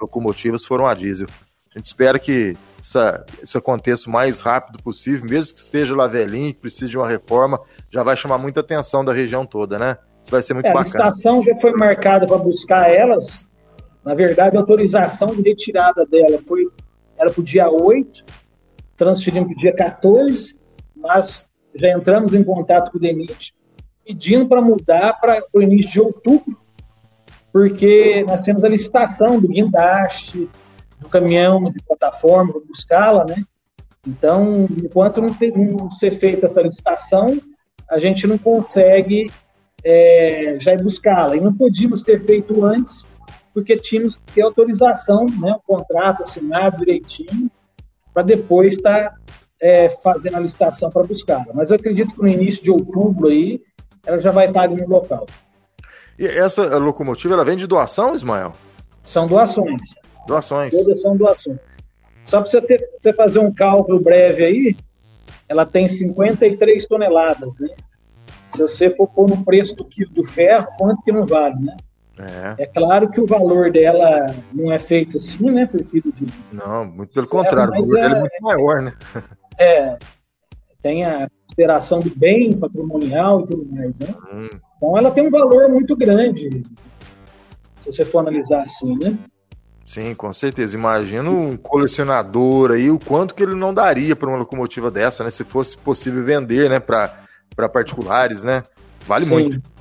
locomotivas 0.00 0.64
foram 0.64 0.86
a 0.86 0.94
diesel. 0.94 1.26
A 1.74 1.78
gente 1.78 1.86
espera 1.86 2.18
que 2.18 2.56
essa, 2.80 3.24
isso 3.42 3.58
aconteça 3.58 4.08
o 4.08 4.12
mais 4.12 4.40
rápido 4.40 4.80
possível, 4.82 5.28
mesmo 5.28 5.54
que 5.54 5.60
esteja 5.60 5.94
lá 5.96 6.06
velhinho, 6.06 6.54
que 6.54 6.60
precise 6.60 6.90
de 6.90 6.96
uma 6.96 7.08
reforma, 7.08 7.60
já 7.90 8.02
vai 8.04 8.16
chamar 8.16 8.38
muita 8.38 8.60
atenção 8.60 9.04
da 9.04 9.12
região 9.12 9.44
toda, 9.44 9.78
né? 9.78 9.96
Isso 10.22 10.30
vai 10.30 10.42
ser 10.42 10.54
muito 10.54 10.66
É, 10.66 10.70
a 10.70 10.72
bacana. 10.74 10.84
licitação 10.84 11.42
já 11.42 11.54
foi 11.60 11.72
marcada 11.72 12.26
para 12.26 12.38
buscar 12.38 12.88
elas. 12.88 13.46
Na 14.04 14.14
verdade, 14.14 14.56
a 14.56 14.60
autorização 14.60 15.34
de 15.34 15.42
retirada 15.42 16.04
dela 16.04 16.38
foi 16.46 16.68
era 17.16 17.30
para 17.30 17.40
o 17.40 17.44
dia 17.44 17.70
8, 17.70 18.24
transferimos 18.96 19.48
para 19.48 19.56
o 19.56 19.60
dia 19.60 19.74
14, 19.74 20.58
mas 20.94 21.48
já 21.74 21.96
entramos 21.96 22.34
em 22.34 22.42
contato 22.42 22.90
com 22.90 22.98
o 22.98 23.00
DENIT 23.00 23.54
pedindo 24.04 24.46
para 24.46 24.60
mudar 24.60 25.14
para 25.14 25.42
o 25.52 25.62
início 25.62 25.92
de 25.92 26.00
outubro, 26.00 26.58
porque 27.52 28.24
nós 28.26 28.42
temos 28.42 28.62
a 28.62 28.68
licitação 28.68 29.40
do 29.40 29.48
guindaste, 29.48 30.48
do 31.00 31.08
caminhão 31.08 31.70
de 31.70 31.82
plataforma 31.82 32.52
para 32.52 32.62
buscá-la, 32.62 33.24
né? 33.24 33.42
Então, 34.06 34.68
enquanto 34.70 35.22
não, 35.22 35.34
não 35.78 35.90
ser 35.90 36.18
feita 36.18 36.46
essa 36.46 36.60
licitação, 36.60 37.40
a 37.90 37.98
gente 37.98 38.26
não 38.26 38.36
consegue 38.36 39.30
é, 39.82 40.58
já 40.60 40.74
ir 40.74 40.82
buscá-la. 40.82 41.36
E 41.36 41.40
não 41.40 41.54
podíamos 41.54 42.02
ter 42.02 42.22
feito 42.24 42.64
antes, 42.64 43.06
porque 43.54 43.76
tínhamos 43.76 44.16
que 44.16 44.32
ter 44.34 44.42
autorização, 44.42 45.24
né, 45.40 45.54
o 45.56 45.62
contrato 45.62 46.22
assinado 46.22 46.78
direitinho, 46.78 47.48
para 48.12 48.24
depois 48.24 48.74
estar 48.74 49.14
é, 49.62 49.88
fazendo 50.02 50.36
a 50.36 50.40
licitação 50.40 50.90
para 50.90 51.04
buscá-la. 51.04 51.46
Mas 51.54 51.70
eu 51.70 51.76
acredito 51.76 52.12
que 52.12 52.20
no 52.20 52.28
início 52.28 52.62
de 52.62 52.70
outubro 52.70 53.28
aí, 53.28 53.62
ela 54.04 54.20
já 54.20 54.32
vai 54.32 54.48
estar 54.48 54.62
ali 54.62 54.76
no 54.76 54.88
local. 54.88 55.24
E 56.18 56.26
essa 56.26 56.78
locomotiva, 56.78 57.34
ela 57.34 57.44
vem 57.44 57.56
de 57.56 57.66
doação, 57.66 58.14
Ismael? 58.14 58.52
São 59.04 59.26
doações. 59.26 59.94
Doações. 60.26 60.70
Todas 60.70 61.00
são 61.00 61.16
doações. 61.16 61.78
Só 62.24 62.40
para 62.40 62.50
você, 62.50 62.60
ter, 62.60 62.80
você 62.98 63.12
fazer 63.12 63.38
um 63.38 63.52
cálculo 63.52 64.00
breve 64.00 64.44
aí, 64.44 64.76
ela 65.48 65.66
tem 65.66 65.86
53 65.86 66.86
toneladas, 66.86 67.58
né? 67.58 67.68
Se 68.48 68.62
você 68.62 68.88
for 68.90 69.08
pôr 69.08 69.28
no 69.28 69.44
preço 69.44 69.74
do 69.74 69.84
quilo 69.84 70.10
do 70.12 70.24
ferro, 70.24 70.68
quanto 70.78 71.02
que 71.02 71.12
não 71.12 71.26
vale, 71.26 71.60
né? 71.60 71.76
É. 72.18 72.62
É 72.62 72.66
claro 72.66 73.10
que 73.10 73.20
o 73.20 73.26
valor 73.26 73.72
dela 73.72 74.26
não 74.52 74.72
é 74.72 74.78
feito 74.78 75.16
assim, 75.16 75.50
né, 75.50 75.66
por 75.66 75.82
quilo 75.84 76.12
de... 76.12 76.26
Não, 76.52 76.84
muito 76.84 77.12
pelo 77.12 77.26
contrário, 77.26 77.72
o 77.72 77.84
valor 77.84 77.98
é 77.98 78.06
é- 78.06 78.20
muito 78.20 78.42
maior, 78.42 78.82
né? 78.82 78.92
É, 79.58 79.98
tem 80.82 81.04
a 81.04 81.28
consideração 81.42 82.00
do 82.00 82.10
bem 82.16 82.52
patrimonial 82.52 83.40
e 83.40 83.46
tudo 83.46 83.66
mais, 83.72 83.98
né? 83.98 84.08
Hum, 84.32 84.48
Então 84.76 84.98
ela 84.98 85.10
tem 85.10 85.26
um 85.26 85.30
valor 85.30 85.68
muito 85.68 85.96
grande, 85.96 86.62
se 87.80 87.92
você 87.92 88.04
for 88.04 88.20
analisar 88.20 88.62
assim, 88.62 88.96
né? 88.98 89.18
sim, 89.86 90.14
com 90.14 90.32
certeza. 90.32 90.76
Imagina 90.76 91.30
um 91.30 91.56
colecionador 91.56 92.72
aí, 92.72 92.90
o 92.90 92.98
quanto 92.98 93.34
que 93.34 93.42
ele 93.42 93.54
não 93.54 93.72
daria 93.72 94.16
para 94.16 94.28
uma 94.28 94.38
locomotiva 94.38 94.90
dessa, 94.90 95.22
né? 95.22 95.30
Se 95.30 95.44
fosse 95.44 95.76
possível 95.76 96.24
vender, 96.24 96.68
né, 96.68 96.80
para 96.80 97.68
particulares, 97.68 98.42
né? 98.42 98.64
Vale 99.06 99.24
Sim. 99.24 99.30
muito. 99.30 99.73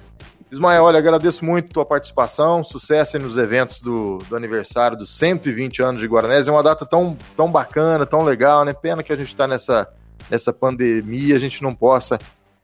Ismael, 0.53 0.83
olha, 0.83 0.99
agradeço 0.99 1.43
muito 1.43 1.65
a 1.65 1.73
tua 1.73 1.85
participação, 1.85 2.63
sucesso 2.63 3.17
nos 3.17 3.37
eventos 3.37 3.81
do, 3.81 4.19
do 4.19 4.35
aniversário 4.35 4.95
dos 4.95 5.09
120 5.17 5.81
anos 5.81 5.99
de 5.99 6.07
Guaranés. 6.07 6.47
É 6.47 6.51
uma 6.51 6.61
data 6.61 6.85
tão, 6.85 7.17
tão 7.35 7.51
bacana, 7.51 8.05
tão 8.05 8.23
legal, 8.23 8.63
né? 8.63 8.71
Pena 8.71 9.01
que 9.01 9.11
a 9.11 9.15
gente 9.15 9.29
está 9.29 9.47
nessa, 9.47 9.91
nessa 10.29 10.53
pandemia, 10.53 11.35
a 11.35 11.39
gente 11.39 11.63
não 11.63 11.73
possa 11.73 12.19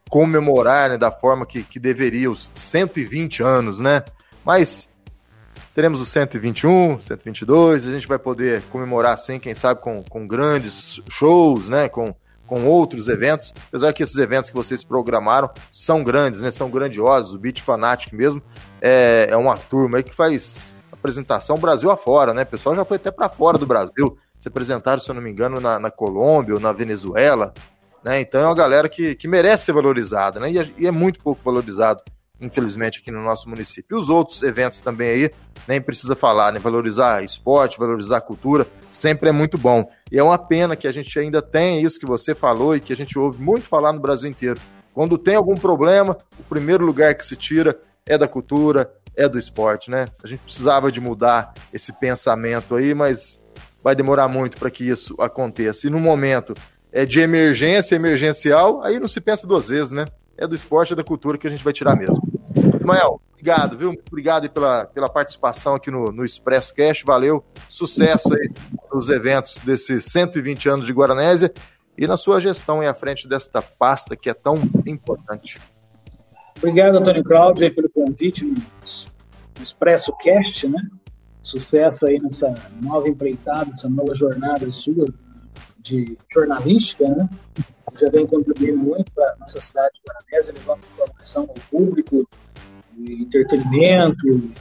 comemorar 0.07 0.91
né, 0.91 0.97
da 0.99 1.11
forma 1.11 1.47
que, 1.47 1.63
que 1.63 1.79
deveria 1.79 2.29
os 2.29 2.51
120 2.53 3.41
anos, 3.41 3.79
né? 3.79 4.03
Mas 4.45 4.87
teremos 5.73 5.99
o 5.99 6.05
121, 6.05 6.99
122, 6.99 7.87
a 7.87 7.91
gente 7.91 8.07
vai 8.07 8.19
poder 8.19 8.61
comemorar 8.71 9.13
assim, 9.13 9.39
quem 9.39 9.55
sabe 9.55 9.81
com, 9.81 10.03
com 10.03 10.27
grandes 10.27 11.01
shows, 11.09 11.67
né? 11.67 11.89
Com, 11.89 12.13
com 12.49 12.65
outros 12.65 13.07
eventos, 13.07 13.53
apesar 13.67 13.93
que 13.93 14.01
esses 14.01 14.17
eventos 14.17 14.49
que 14.49 14.55
vocês 14.55 14.83
programaram 14.83 15.49
são 15.71 16.03
grandes, 16.03 16.41
né? 16.41 16.49
São 16.49 16.69
grandiosos, 16.69 17.35
o 17.35 17.39
Beat 17.39 17.61
Fanatic 17.61 18.11
mesmo 18.11 18.41
é, 18.81 19.27
é 19.29 19.37
uma 19.37 19.55
turma 19.55 19.97
aí 19.97 20.03
que 20.03 20.13
faz 20.13 20.73
apresentação 20.91 21.59
Brasil 21.59 21.91
afora, 21.91 22.33
né? 22.33 22.41
O 22.41 22.47
pessoal 22.47 22.75
já 22.75 22.83
foi 22.83 22.97
até 22.97 23.11
para 23.11 23.29
fora 23.29 23.57
do 23.59 23.67
Brasil, 23.67 24.17
se 24.39 24.47
apresentaram, 24.47 24.99
se 24.99 25.09
eu 25.09 25.13
não 25.15 25.21
me 25.21 25.29
engano, 25.29 25.61
na, 25.61 25.79
na 25.79 25.91
Colômbia 25.91 26.55
ou 26.55 26.59
na 26.59 26.71
Venezuela, 26.71 27.53
né? 28.03 28.19
Então 28.19 28.41
é 28.41 28.45
uma 28.45 28.55
galera 28.55 28.89
que, 28.89 29.13
que 29.13 29.27
merece 29.27 29.65
ser 29.65 29.73
valorizada, 29.73 30.39
né? 30.39 30.51
E 30.51 30.73
e 30.79 30.87
é 30.87 30.91
muito 30.91 31.21
pouco 31.21 31.41
valorizado, 31.45 32.01
infelizmente, 32.41 32.99
aqui 32.99 33.11
no 33.11 33.23
nosso 33.23 33.49
município. 33.49 33.97
E 33.97 33.99
os 33.99 34.09
outros 34.09 34.41
eventos 34.43 34.81
também 34.81 35.09
aí, 35.09 35.31
nem 35.67 35.81
precisa 35.81 36.15
falar, 36.15 36.53
né? 36.53 36.59
Valorizar 36.59 37.23
esporte, 37.23 37.77
valorizar 37.77 38.21
cultura, 38.21 38.65
sempre 38.91 39.29
é 39.29 39.31
muito 39.31 39.57
bom. 39.57 39.89
E 40.11 40.17
é 40.17 40.23
uma 40.23 40.37
pena 40.37 40.75
que 40.75 40.87
a 40.87 40.91
gente 40.91 41.17
ainda 41.19 41.41
tem 41.41 41.81
isso 41.81 41.99
que 41.99 42.05
você 42.05 42.33
falou 42.33 42.75
e 42.75 42.79
que 42.79 42.93
a 42.93 42.95
gente 42.95 43.17
ouve 43.17 43.41
muito 43.41 43.65
falar 43.65 43.93
no 43.93 43.99
Brasil 43.99 44.29
inteiro. 44.29 44.59
Quando 44.93 45.17
tem 45.17 45.35
algum 45.35 45.55
problema, 45.57 46.17
o 46.39 46.43
primeiro 46.43 46.85
lugar 46.85 47.15
que 47.15 47.25
se 47.25 47.35
tira 47.35 47.79
é 48.05 48.17
da 48.17 48.27
cultura, 48.27 48.91
é 49.15 49.27
do 49.27 49.37
esporte, 49.37 49.91
né? 49.91 50.07
A 50.23 50.27
gente 50.27 50.39
precisava 50.41 50.91
de 50.91 50.99
mudar 50.99 51.53
esse 51.73 51.91
pensamento 51.93 52.75
aí, 52.75 52.93
mas 52.93 53.39
vai 53.83 53.95
demorar 53.95 54.27
muito 54.27 54.57
para 54.57 54.69
que 54.69 54.87
isso 54.87 55.15
aconteça. 55.19 55.87
E 55.87 55.89
no 55.89 55.99
momento 55.99 56.53
é 56.91 57.05
de 57.05 57.19
emergência, 57.19 57.95
emergencial, 57.95 58.81
aí 58.83 58.99
não 58.99 59.07
se 59.07 59.21
pensa 59.21 59.45
duas 59.45 59.67
vezes, 59.67 59.91
né? 59.91 60.05
É 60.41 60.47
do 60.47 60.55
esporte 60.55 60.93
e 60.93 60.95
da 60.95 61.03
cultura 61.03 61.37
que 61.37 61.45
a 61.45 61.49
gente 61.49 61.63
vai 61.63 61.73
tirar 61.73 61.97
mesmo. 61.97 62.21
Ismael, 62.79 63.21
obrigado, 63.33 63.77
viu? 63.77 63.93
Obrigado 64.07 64.49
pela, 64.49 64.85
pela 64.85 65.09
participação 65.09 65.75
aqui 65.75 65.91
no, 65.91 66.05
no 66.13 66.23
Expresso 66.23 66.73
Cast. 66.73 67.03
Valeu. 67.05 67.43
Sucesso 67.69 68.33
aí 68.33 68.49
nos 68.89 69.09
eventos 69.09 69.57
desses 69.57 70.05
120 70.05 70.69
anos 70.69 70.85
de 70.85 70.93
Guaranésia 70.93 71.51
e 71.97 72.07
na 72.07 72.15
sua 72.15 72.39
gestão 72.39 72.79
aí 72.79 72.87
à 72.87 72.93
frente 72.93 73.27
desta 73.27 73.61
pasta 73.61 74.15
que 74.15 74.29
é 74.29 74.33
tão 74.33 74.55
importante. 74.87 75.59
Obrigado, 76.57 76.95
Antônio 76.95 77.23
Cláudio, 77.23 77.75
pelo 77.75 77.89
convite 77.89 78.45
no 78.45 78.55
Expresso 79.61 80.15
Cast, 80.21 80.69
né? 80.69 80.81
Sucesso 81.43 82.07
aí 82.07 82.17
nessa 82.17 82.53
nova 82.81 83.09
empreitada, 83.09 83.71
essa 83.71 83.89
nova 83.89 84.15
jornada 84.15 84.71
sua 84.71 85.05
de 85.79 86.17
jornalística, 86.31 87.07
né? 87.07 87.29
Já 87.99 88.09
vem 88.09 88.27
contribuindo 88.27 88.77
muito 88.77 89.13
para 89.13 89.33
a 89.33 89.35
nossa 89.37 89.59
cidade 89.59 89.93
de 89.95 90.01
Guaranésia, 90.07 90.53
levando 90.53 90.81
informação 90.93 91.43
ao 91.43 91.55
público, 91.69 92.27
e 92.99 93.23
entretenimento 93.23 94.51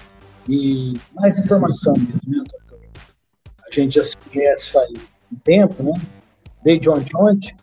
e 0.48 0.94
mais 1.14 1.38
informação 1.38 1.94
mesmo, 1.94 2.20
né? 2.26 2.44
A 3.66 3.74
gente 3.74 3.96
já 3.96 4.04
se 4.04 4.16
conhece 4.16 4.70
faz 4.70 5.24
um 5.30 5.36
tempo, 5.36 5.82
né? 5.82 5.92
Desde 6.64 6.88
ontem, 6.88 7.16
ontem. 7.16 7.56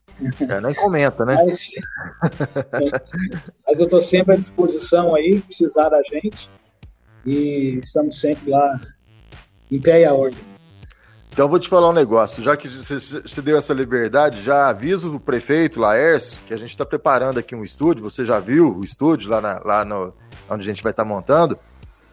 É, 0.48 0.62
nem 0.62 0.74
comenta, 0.76 1.26
né? 1.26 1.36
Mas, 1.36 1.72
mas 3.68 3.80
eu 3.80 3.86
estou 3.86 4.00
sempre 4.00 4.36
à 4.36 4.38
disposição 4.38 5.16
aí, 5.16 5.42
precisar 5.42 5.90
da 5.90 6.02
gente. 6.04 6.50
E 7.26 7.80
estamos 7.82 8.20
sempre 8.20 8.52
lá 8.52 8.80
em 9.72 9.82
pé 9.82 10.02
e 10.02 10.06
a 10.06 10.14
ordem. 10.14 10.55
Então 11.36 11.50
vou 11.50 11.60
te 11.60 11.68
falar 11.68 11.90
um 11.90 11.94
negócio, 11.94 12.42
já 12.42 12.56
que 12.56 12.66
você 12.70 13.42
deu 13.42 13.58
essa 13.58 13.74
liberdade, 13.74 14.42
já 14.42 14.70
aviso 14.70 15.14
o 15.14 15.20
prefeito 15.20 15.82
Laércio 15.82 16.38
que 16.48 16.54
a 16.54 16.58
gente 16.58 16.70
está 16.70 16.86
preparando 16.86 17.38
aqui 17.38 17.54
um 17.54 17.62
estúdio, 17.62 18.02
você 18.02 18.24
já 18.24 18.40
viu 18.40 18.74
o 18.74 18.86
estúdio 18.86 19.30
lá, 19.30 19.42
na- 19.42 19.60
lá 19.60 19.84
no, 19.84 20.14
onde 20.50 20.62
a 20.62 20.66
gente 20.66 20.82
vai 20.82 20.94
estar 20.94 21.04
montando, 21.04 21.60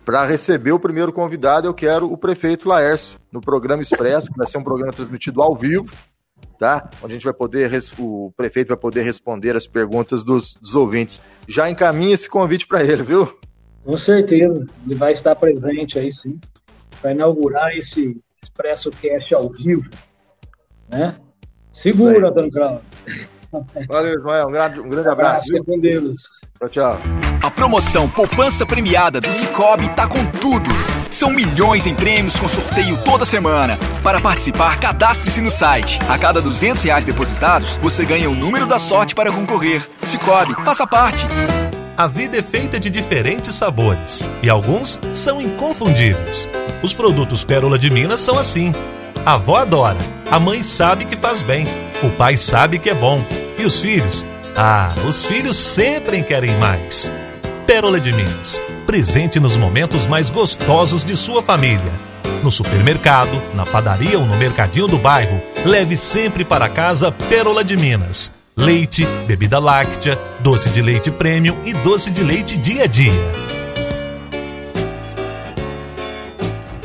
para 0.04 0.24
receber 0.26 0.72
o 0.72 0.80
primeiro 0.80 1.12
convidado 1.12 1.68
eu 1.68 1.72
quero 1.72 2.12
o 2.12 2.18
prefeito 2.18 2.68
Laércio 2.68 3.16
no 3.30 3.40
programa 3.40 3.80
Expresso, 3.80 4.26
que 4.28 4.36
vai 4.36 4.48
ser 4.48 4.58
um 4.58 4.64
programa 4.64 4.92
transmitido 4.92 5.40
ao 5.40 5.54
vivo, 5.56 5.88
tá? 6.58 6.90
Onde 7.00 7.12
a 7.12 7.14
gente 7.14 7.24
vai 7.24 7.32
poder, 7.32 7.70
o 8.00 8.32
prefeito 8.36 8.68
vai 8.68 8.76
poder 8.76 9.02
responder 9.02 9.54
as 9.54 9.68
perguntas 9.68 10.24
dos, 10.24 10.54
dos 10.60 10.74
ouvintes. 10.74 11.22
Já 11.46 11.70
encaminha 11.70 12.12
esse 12.16 12.28
convite 12.28 12.66
para 12.66 12.82
ele, 12.82 13.04
viu? 13.04 13.38
Com 13.84 13.96
certeza, 13.96 14.66
ele 14.84 14.96
vai 14.96 15.12
estar 15.12 15.36
presente 15.36 15.96
aí 15.96 16.12
sim, 16.12 16.40
para 17.00 17.12
inaugurar 17.12 17.76
esse 17.76 18.20
Expresso 18.42 18.90
Cast 18.90 19.34
ao 19.34 19.48
vivo. 19.48 19.88
Né? 20.88 21.16
Segura. 21.72 22.28
Antônio 22.28 22.50
Cláudio. 22.50 22.80
Valeu, 23.86 24.18
Ismael, 24.18 24.48
um 24.48 24.52
grande, 24.52 24.80
um 24.80 24.88
grande 24.88 25.08
abraço? 25.08 25.44
Fica 25.44 25.62
com 25.62 25.78
Deus. 25.78 26.40
Tchau, 26.58 26.68
tchau. 26.70 26.98
A 27.42 27.50
promoção 27.50 28.08
Poupança 28.08 28.64
Premiada 28.64 29.20
do 29.20 29.32
Cicobi 29.32 29.88
tá 29.94 30.06
com 30.06 30.24
tudo. 30.40 30.70
São 31.10 31.30
milhões 31.30 31.86
em 31.86 31.94
prêmios 31.94 32.38
com 32.38 32.48
sorteio 32.48 32.96
toda 33.04 33.26
semana. 33.26 33.76
Para 34.02 34.20
participar, 34.20 34.80
cadastre-se 34.80 35.40
no 35.40 35.50
site. 35.50 35.98
A 36.08 36.18
cada 36.18 36.40
200 36.40 36.82
reais 36.82 37.04
depositados, 37.04 37.76
você 37.76 38.04
ganha 38.04 38.30
o 38.30 38.34
número 38.34 38.66
da 38.66 38.78
sorte 38.78 39.14
para 39.14 39.30
concorrer. 39.30 39.86
Cicobi, 40.02 40.54
faça 40.64 40.86
parte. 40.86 41.26
A 41.94 42.06
vida 42.06 42.38
é 42.38 42.42
feita 42.42 42.80
de 42.80 42.88
diferentes 42.88 43.54
sabores 43.54 44.26
e 44.42 44.48
alguns 44.48 44.98
são 45.12 45.42
inconfundíveis. 45.42 46.48
Os 46.82 46.94
produtos 46.94 47.44
Pérola 47.44 47.78
de 47.78 47.90
Minas 47.90 48.20
são 48.20 48.38
assim. 48.38 48.72
A 49.26 49.34
avó 49.34 49.58
adora, 49.58 49.98
a 50.30 50.38
mãe 50.38 50.62
sabe 50.62 51.04
que 51.04 51.14
faz 51.16 51.42
bem, 51.42 51.66
o 52.02 52.08
pai 52.16 52.38
sabe 52.38 52.78
que 52.78 52.88
é 52.88 52.94
bom 52.94 53.22
e 53.58 53.66
os 53.66 53.80
filhos? 53.80 54.26
Ah, 54.56 54.94
os 55.06 55.26
filhos 55.26 55.56
sempre 55.58 56.22
querem 56.22 56.56
mais. 56.56 57.12
Pérola 57.66 58.00
de 58.00 58.10
Minas, 58.10 58.60
presente 58.86 59.38
nos 59.38 59.58
momentos 59.58 60.06
mais 60.06 60.30
gostosos 60.30 61.04
de 61.04 61.14
sua 61.14 61.42
família. 61.42 61.92
No 62.42 62.50
supermercado, 62.50 63.40
na 63.54 63.66
padaria 63.66 64.18
ou 64.18 64.24
no 64.24 64.36
mercadinho 64.36 64.88
do 64.88 64.98
bairro, 64.98 65.42
leve 65.64 65.98
sempre 65.98 66.42
para 66.42 66.70
casa 66.70 67.12
Pérola 67.12 67.62
de 67.62 67.76
Minas. 67.76 68.32
Leite, 68.54 69.06
bebida 69.26 69.58
láctea, 69.58 70.14
doce 70.42 70.68
de 70.68 70.82
leite 70.82 71.10
premium 71.10 71.56
e 71.64 71.72
doce 71.72 72.10
de 72.10 72.22
leite 72.22 72.58
dia 72.58 72.84
a 72.84 72.86
dia. 72.86 73.10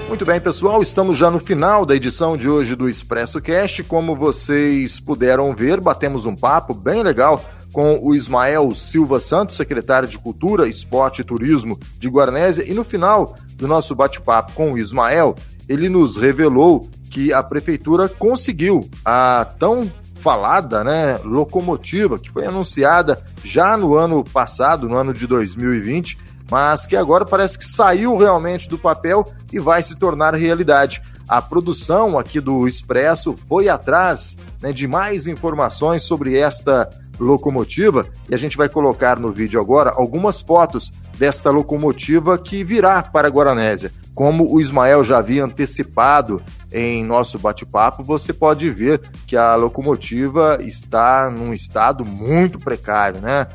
Muito 0.07 0.25
bem, 0.25 0.39
pessoal, 0.39 0.81
estamos 0.81 1.17
já 1.17 1.29
no 1.29 1.39
final 1.39 1.85
da 1.85 1.93
edição 1.93 2.37
de 2.37 2.47
hoje 2.47 2.73
do 2.73 2.89
Expresso 2.89 3.41
Cast. 3.41 3.83
Como 3.83 4.15
vocês 4.15 4.97
puderam 5.01 5.53
ver, 5.53 5.81
batemos 5.81 6.25
um 6.25 6.37
papo 6.37 6.73
bem 6.73 7.03
legal 7.03 7.43
com 7.73 7.99
o 8.01 8.15
Ismael 8.15 8.73
Silva 8.73 9.19
Santos, 9.19 9.57
secretário 9.57 10.07
de 10.07 10.17
Cultura, 10.17 10.69
Esporte 10.69 11.19
e 11.19 11.25
Turismo 11.25 11.77
de 11.99 12.07
Guarnésia, 12.07 12.63
e 12.65 12.73
no 12.73 12.85
final 12.85 13.35
do 13.55 13.67
nosso 13.67 13.93
bate-papo 13.93 14.53
com 14.53 14.71
o 14.71 14.77
Ismael, 14.77 15.35
ele 15.67 15.89
nos 15.89 16.15
revelou 16.15 16.89
que 17.11 17.33
a 17.33 17.43
prefeitura 17.43 18.07
conseguiu 18.07 18.89
a 19.03 19.45
tão 19.59 19.91
falada, 20.17 20.83
né, 20.83 21.19
locomotiva 21.23 22.19
que 22.19 22.29
foi 22.29 22.45
anunciada 22.45 23.21
já 23.43 23.77
no 23.77 23.95
ano 23.95 24.23
passado, 24.23 24.89
no 24.89 24.97
ano 24.97 25.13
de 25.13 25.25
2020, 25.27 26.17
mas 26.49 26.85
que 26.85 26.95
agora 26.95 27.25
parece 27.25 27.57
que 27.57 27.65
saiu 27.65 28.17
realmente 28.17 28.69
do 28.69 28.77
papel 28.77 29.25
e 29.51 29.59
vai 29.59 29.83
se 29.83 29.95
tornar 29.95 30.33
realidade. 30.33 31.01
A 31.27 31.41
produção 31.41 32.17
aqui 32.17 32.39
do 32.39 32.67
Expresso 32.67 33.35
foi 33.47 33.67
atrás 33.67 34.37
né, 34.61 34.71
de 34.71 34.87
mais 34.87 35.27
informações 35.27 36.03
sobre 36.03 36.37
esta 36.37 36.89
locomotiva 37.19 38.05
e 38.29 38.35
a 38.35 38.37
gente 38.37 38.55
vai 38.55 38.69
colocar 38.69 39.19
no 39.19 39.31
vídeo 39.31 39.59
agora 39.59 39.91
algumas 39.95 40.39
fotos 40.39 40.91
desta 41.17 41.49
locomotiva 41.49 42.37
que 42.37 42.63
virá 42.63 43.01
para 43.03 43.29
Guaranésia. 43.29 43.91
Como 44.17 44.51
o 44.51 44.59
Ismael 44.59 45.03
já 45.03 45.19
havia 45.19 45.45
antecipado 45.45 46.41
em 46.71 47.03
nosso 47.03 47.37
bate-papo, 47.37 48.03
você 48.03 48.33
pode 48.33 48.67
ver 48.67 48.99
que 49.27 49.37
a 49.37 49.53
locomotiva 49.53 50.57
está 50.59 51.29
num 51.29 51.53
estado 51.53 52.03
muito 52.03 52.57
precário, 52.57 53.21
né? 53.21 53.45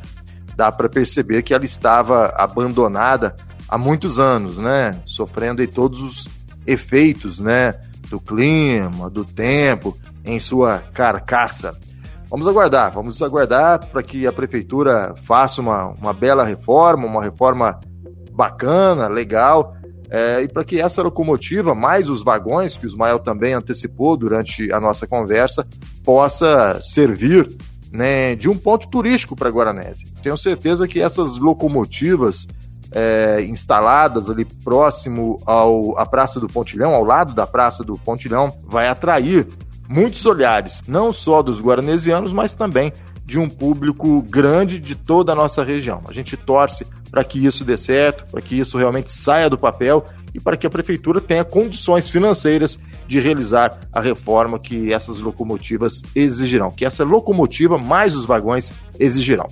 Dá 0.54 0.70
para 0.70 0.88
perceber 0.88 1.42
que 1.42 1.52
ela 1.52 1.64
estava 1.64 2.26
abandonada 2.36 3.36
há 3.68 3.76
muitos 3.76 4.20
anos, 4.20 4.56
né? 4.56 5.00
Sofrendo 5.04 5.66
todos 5.66 6.00
os 6.00 6.28
efeitos, 6.64 7.40
né? 7.40 7.74
Do 8.08 8.20
clima, 8.20 9.10
do 9.10 9.24
tempo 9.24 9.98
em 10.24 10.38
sua 10.38 10.78
carcaça. 10.94 11.76
Vamos 12.30 12.46
aguardar, 12.46 12.92
vamos 12.92 13.20
aguardar 13.20 13.84
para 13.86 14.00
que 14.00 14.28
a 14.28 14.32
prefeitura 14.32 15.12
faça 15.24 15.60
uma, 15.60 15.88
uma 15.88 16.12
bela 16.12 16.44
reforma, 16.44 17.04
uma 17.04 17.20
reforma 17.20 17.80
bacana, 18.30 19.08
legal, 19.08 19.76
é, 20.14 20.42
e 20.42 20.48
para 20.48 20.62
que 20.62 20.78
essa 20.78 21.00
locomotiva, 21.00 21.74
mais 21.74 22.10
os 22.10 22.22
vagões, 22.22 22.76
que 22.76 22.84
o 22.84 22.86
Ismael 22.86 23.18
também 23.18 23.54
antecipou 23.54 24.14
durante 24.14 24.70
a 24.70 24.78
nossa 24.78 25.06
conversa, 25.06 25.66
possa 26.04 26.78
servir 26.82 27.50
né, 27.90 28.36
de 28.36 28.46
um 28.46 28.54
ponto 28.54 28.88
turístico 28.88 29.34
para 29.34 29.48
Guaranese. 29.48 30.04
Tenho 30.22 30.36
certeza 30.36 30.86
que 30.86 31.00
essas 31.00 31.38
locomotivas 31.38 32.46
é, 32.92 33.42
instaladas 33.48 34.28
ali 34.28 34.44
próximo 34.44 35.40
ao, 35.46 35.98
à 35.98 36.04
Praça 36.04 36.38
do 36.38 36.46
Pontilhão, 36.46 36.92
ao 36.92 37.04
lado 37.04 37.32
da 37.32 37.46
Praça 37.46 37.82
do 37.82 37.96
Pontilhão, 37.96 38.52
vai 38.64 38.88
atrair 38.88 39.48
muitos 39.88 40.26
olhares, 40.26 40.82
não 40.86 41.10
só 41.10 41.40
dos 41.40 41.58
guaranesianos, 41.58 42.34
mas 42.34 42.52
também 42.52 42.92
de 43.24 43.38
um 43.38 43.48
público 43.48 44.20
grande 44.20 44.78
de 44.78 44.94
toda 44.94 45.32
a 45.32 45.34
nossa 45.34 45.64
região. 45.64 46.02
A 46.06 46.12
gente 46.12 46.36
torce 46.36 46.86
para 47.12 47.22
que 47.22 47.44
isso 47.44 47.62
dê 47.62 47.76
certo, 47.76 48.24
para 48.30 48.40
que 48.40 48.58
isso 48.58 48.78
realmente 48.78 49.12
saia 49.12 49.50
do 49.50 49.58
papel 49.58 50.06
e 50.34 50.40
para 50.40 50.56
que 50.56 50.66
a 50.66 50.70
prefeitura 50.70 51.20
tenha 51.20 51.44
condições 51.44 52.08
financeiras 52.08 52.78
de 53.06 53.20
realizar 53.20 53.78
a 53.92 54.00
reforma 54.00 54.58
que 54.58 54.90
essas 54.90 55.20
locomotivas 55.20 56.02
exigirão, 56.16 56.70
que 56.70 56.86
essa 56.86 57.04
locomotiva 57.04 57.76
mais 57.76 58.16
os 58.16 58.24
vagões 58.24 58.72
exigirão. 58.98 59.46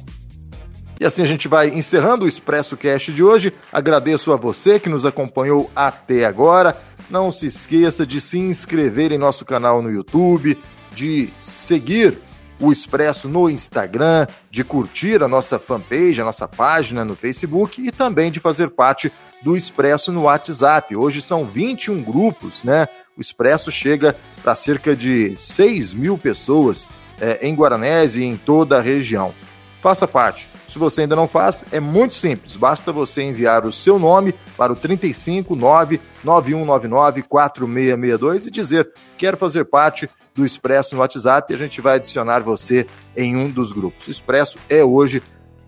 E 0.98 1.04
assim 1.04 1.22
a 1.22 1.26
gente 1.26 1.48
vai 1.48 1.68
encerrando 1.68 2.24
o 2.24 2.28
Expresso 2.28 2.78
Cast 2.78 3.12
de 3.12 3.22
hoje. 3.22 3.52
Agradeço 3.70 4.32
a 4.32 4.36
você 4.36 4.80
que 4.80 4.88
nos 4.88 5.04
acompanhou 5.04 5.70
até 5.76 6.24
agora. 6.24 6.76
Não 7.10 7.30
se 7.30 7.46
esqueça 7.46 8.06
de 8.06 8.20
se 8.20 8.38
inscrever 8.38 9.12
em 9.12 9.18
nosso 9.18 9.44
canal 9.44 9.82
no 9.82 9.90
YouTube, 9.90 10.58
de 10.94 11.30
seguir 11.40 12.18
o 12.60 12.70
Expresso 12.70 13.28
no 13.28 13.48
Instagram, 13.48 14.26
de 14.50 14.62
curtir 14.62 15.22
a 15.22 15.28
nossa 15.28 15.58
fanpage, 15.58 16.20
a 16.20 16.24
nossa 16.24 16.46
página 16.46 17.04
no 17.04 17.16
Facebook 17.16 17.80
e 17.80 17.90
também 17.90 18.30
de 18.30 18.38
fazer 18.38 18.68
parte 18.70 19.10
do 19.42 19.56
Expresso 19.56 20.12
no 20.12 20.24
WhatsApp. 20.24 20.94
Hoje 20.94 21.22
são 21.22 21.46
21 21.46 22.02
grupos, 22.02 22.62
né? 22.62 22.86
O 23.16 23.20
Expresso 23.20 23.70
chega 23.72 24.14
para 24.42 24.54
cerca 24.54 24.94
de 24.94 25.36
6 25.36 25.94
mil 25.94 26.18
pessoas 26.18 26.86
é, 27.20 27.46
em 27.46 27.54
Guaranese 27.54 28.20
e 28.20 28.24
em 28.24 28.36
toda 28.36 28.78
a 28.78 28.82
região. 28.82 29.34
Faça 29.80 30.06
parte. 30.06 30.46
Se 30.70 30.78
você 30.78 31.02
ainda 31.02 31.16
não 31.16 31.26
faz, 31.26 31.64
é 31.72 31.80
muito 31.80 32.14
simples. 32.14 32.54
Basta 32.54 32.92
você 32.92 33.22
enviar 33.22 33.66
o 33.66 33.72
seu 33.72 33.98
nome 33.98 34.32
para 34.56 34.72
o 34.72 34.76
359 34.76 36.00
9199 36.22 37.22
4662 37.22 38.46
e 38.46 38.50
dizer: 38.52 38.92
quero 39.18 39.36
fazer 39.36 39.64
parte 39.64 40.08
do 40.32 40.46
Expresso 40.46 40.94
no 40.94 41.00
WhatsApp 41.00 41.52
e 41.52 41.56
a 41.56 41.58
gente 41.58 41.80
vai 41.80 41.96
adicionar 41.96 42.38
você 42.40 42.86
em 43.16 43.36
um 43.36 43.50
dos 43.50 43.72
grupos. 43.72 44.06
O 44.06 44.10
Expresso 44.12 44.58
é 44.68 44.84
hoje 44.84 45.20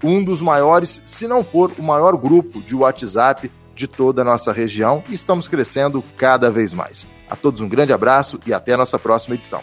um 0.04 0.22
dos 0.22 0.40
maiores, 0.40 1.02
se 1.04 1.26
não 1.26 1.42
for 1.42 1.72
o 1.78 1.82
maior 1.82 2.16
grupo 2.16 2.60
de 2.60 2.74
WhatsApp 2.74 3.50
de 3.74 3.88
toda 3.88 4.22
a 4.22 4.24
nossa 4.24 4.52
região 4.52 5.02
e 5.08 5.14
estamos 5.14 5.48
crescendo 5.48 6.02
cada 6.16 6.48
vez 6.48 6.72
mais. 6.72 7.08
A 7.28 7.34
todos 7.34 7.60
um 7.60 7.68
grande 7.68 7.92
abraço 7.92 8.38
e 8.46 8.52
até 8.52 8.74
a 8.74 8.76
nossa 8.76 8.98
próxima 8.98 9.34
edição. 9.34 9.62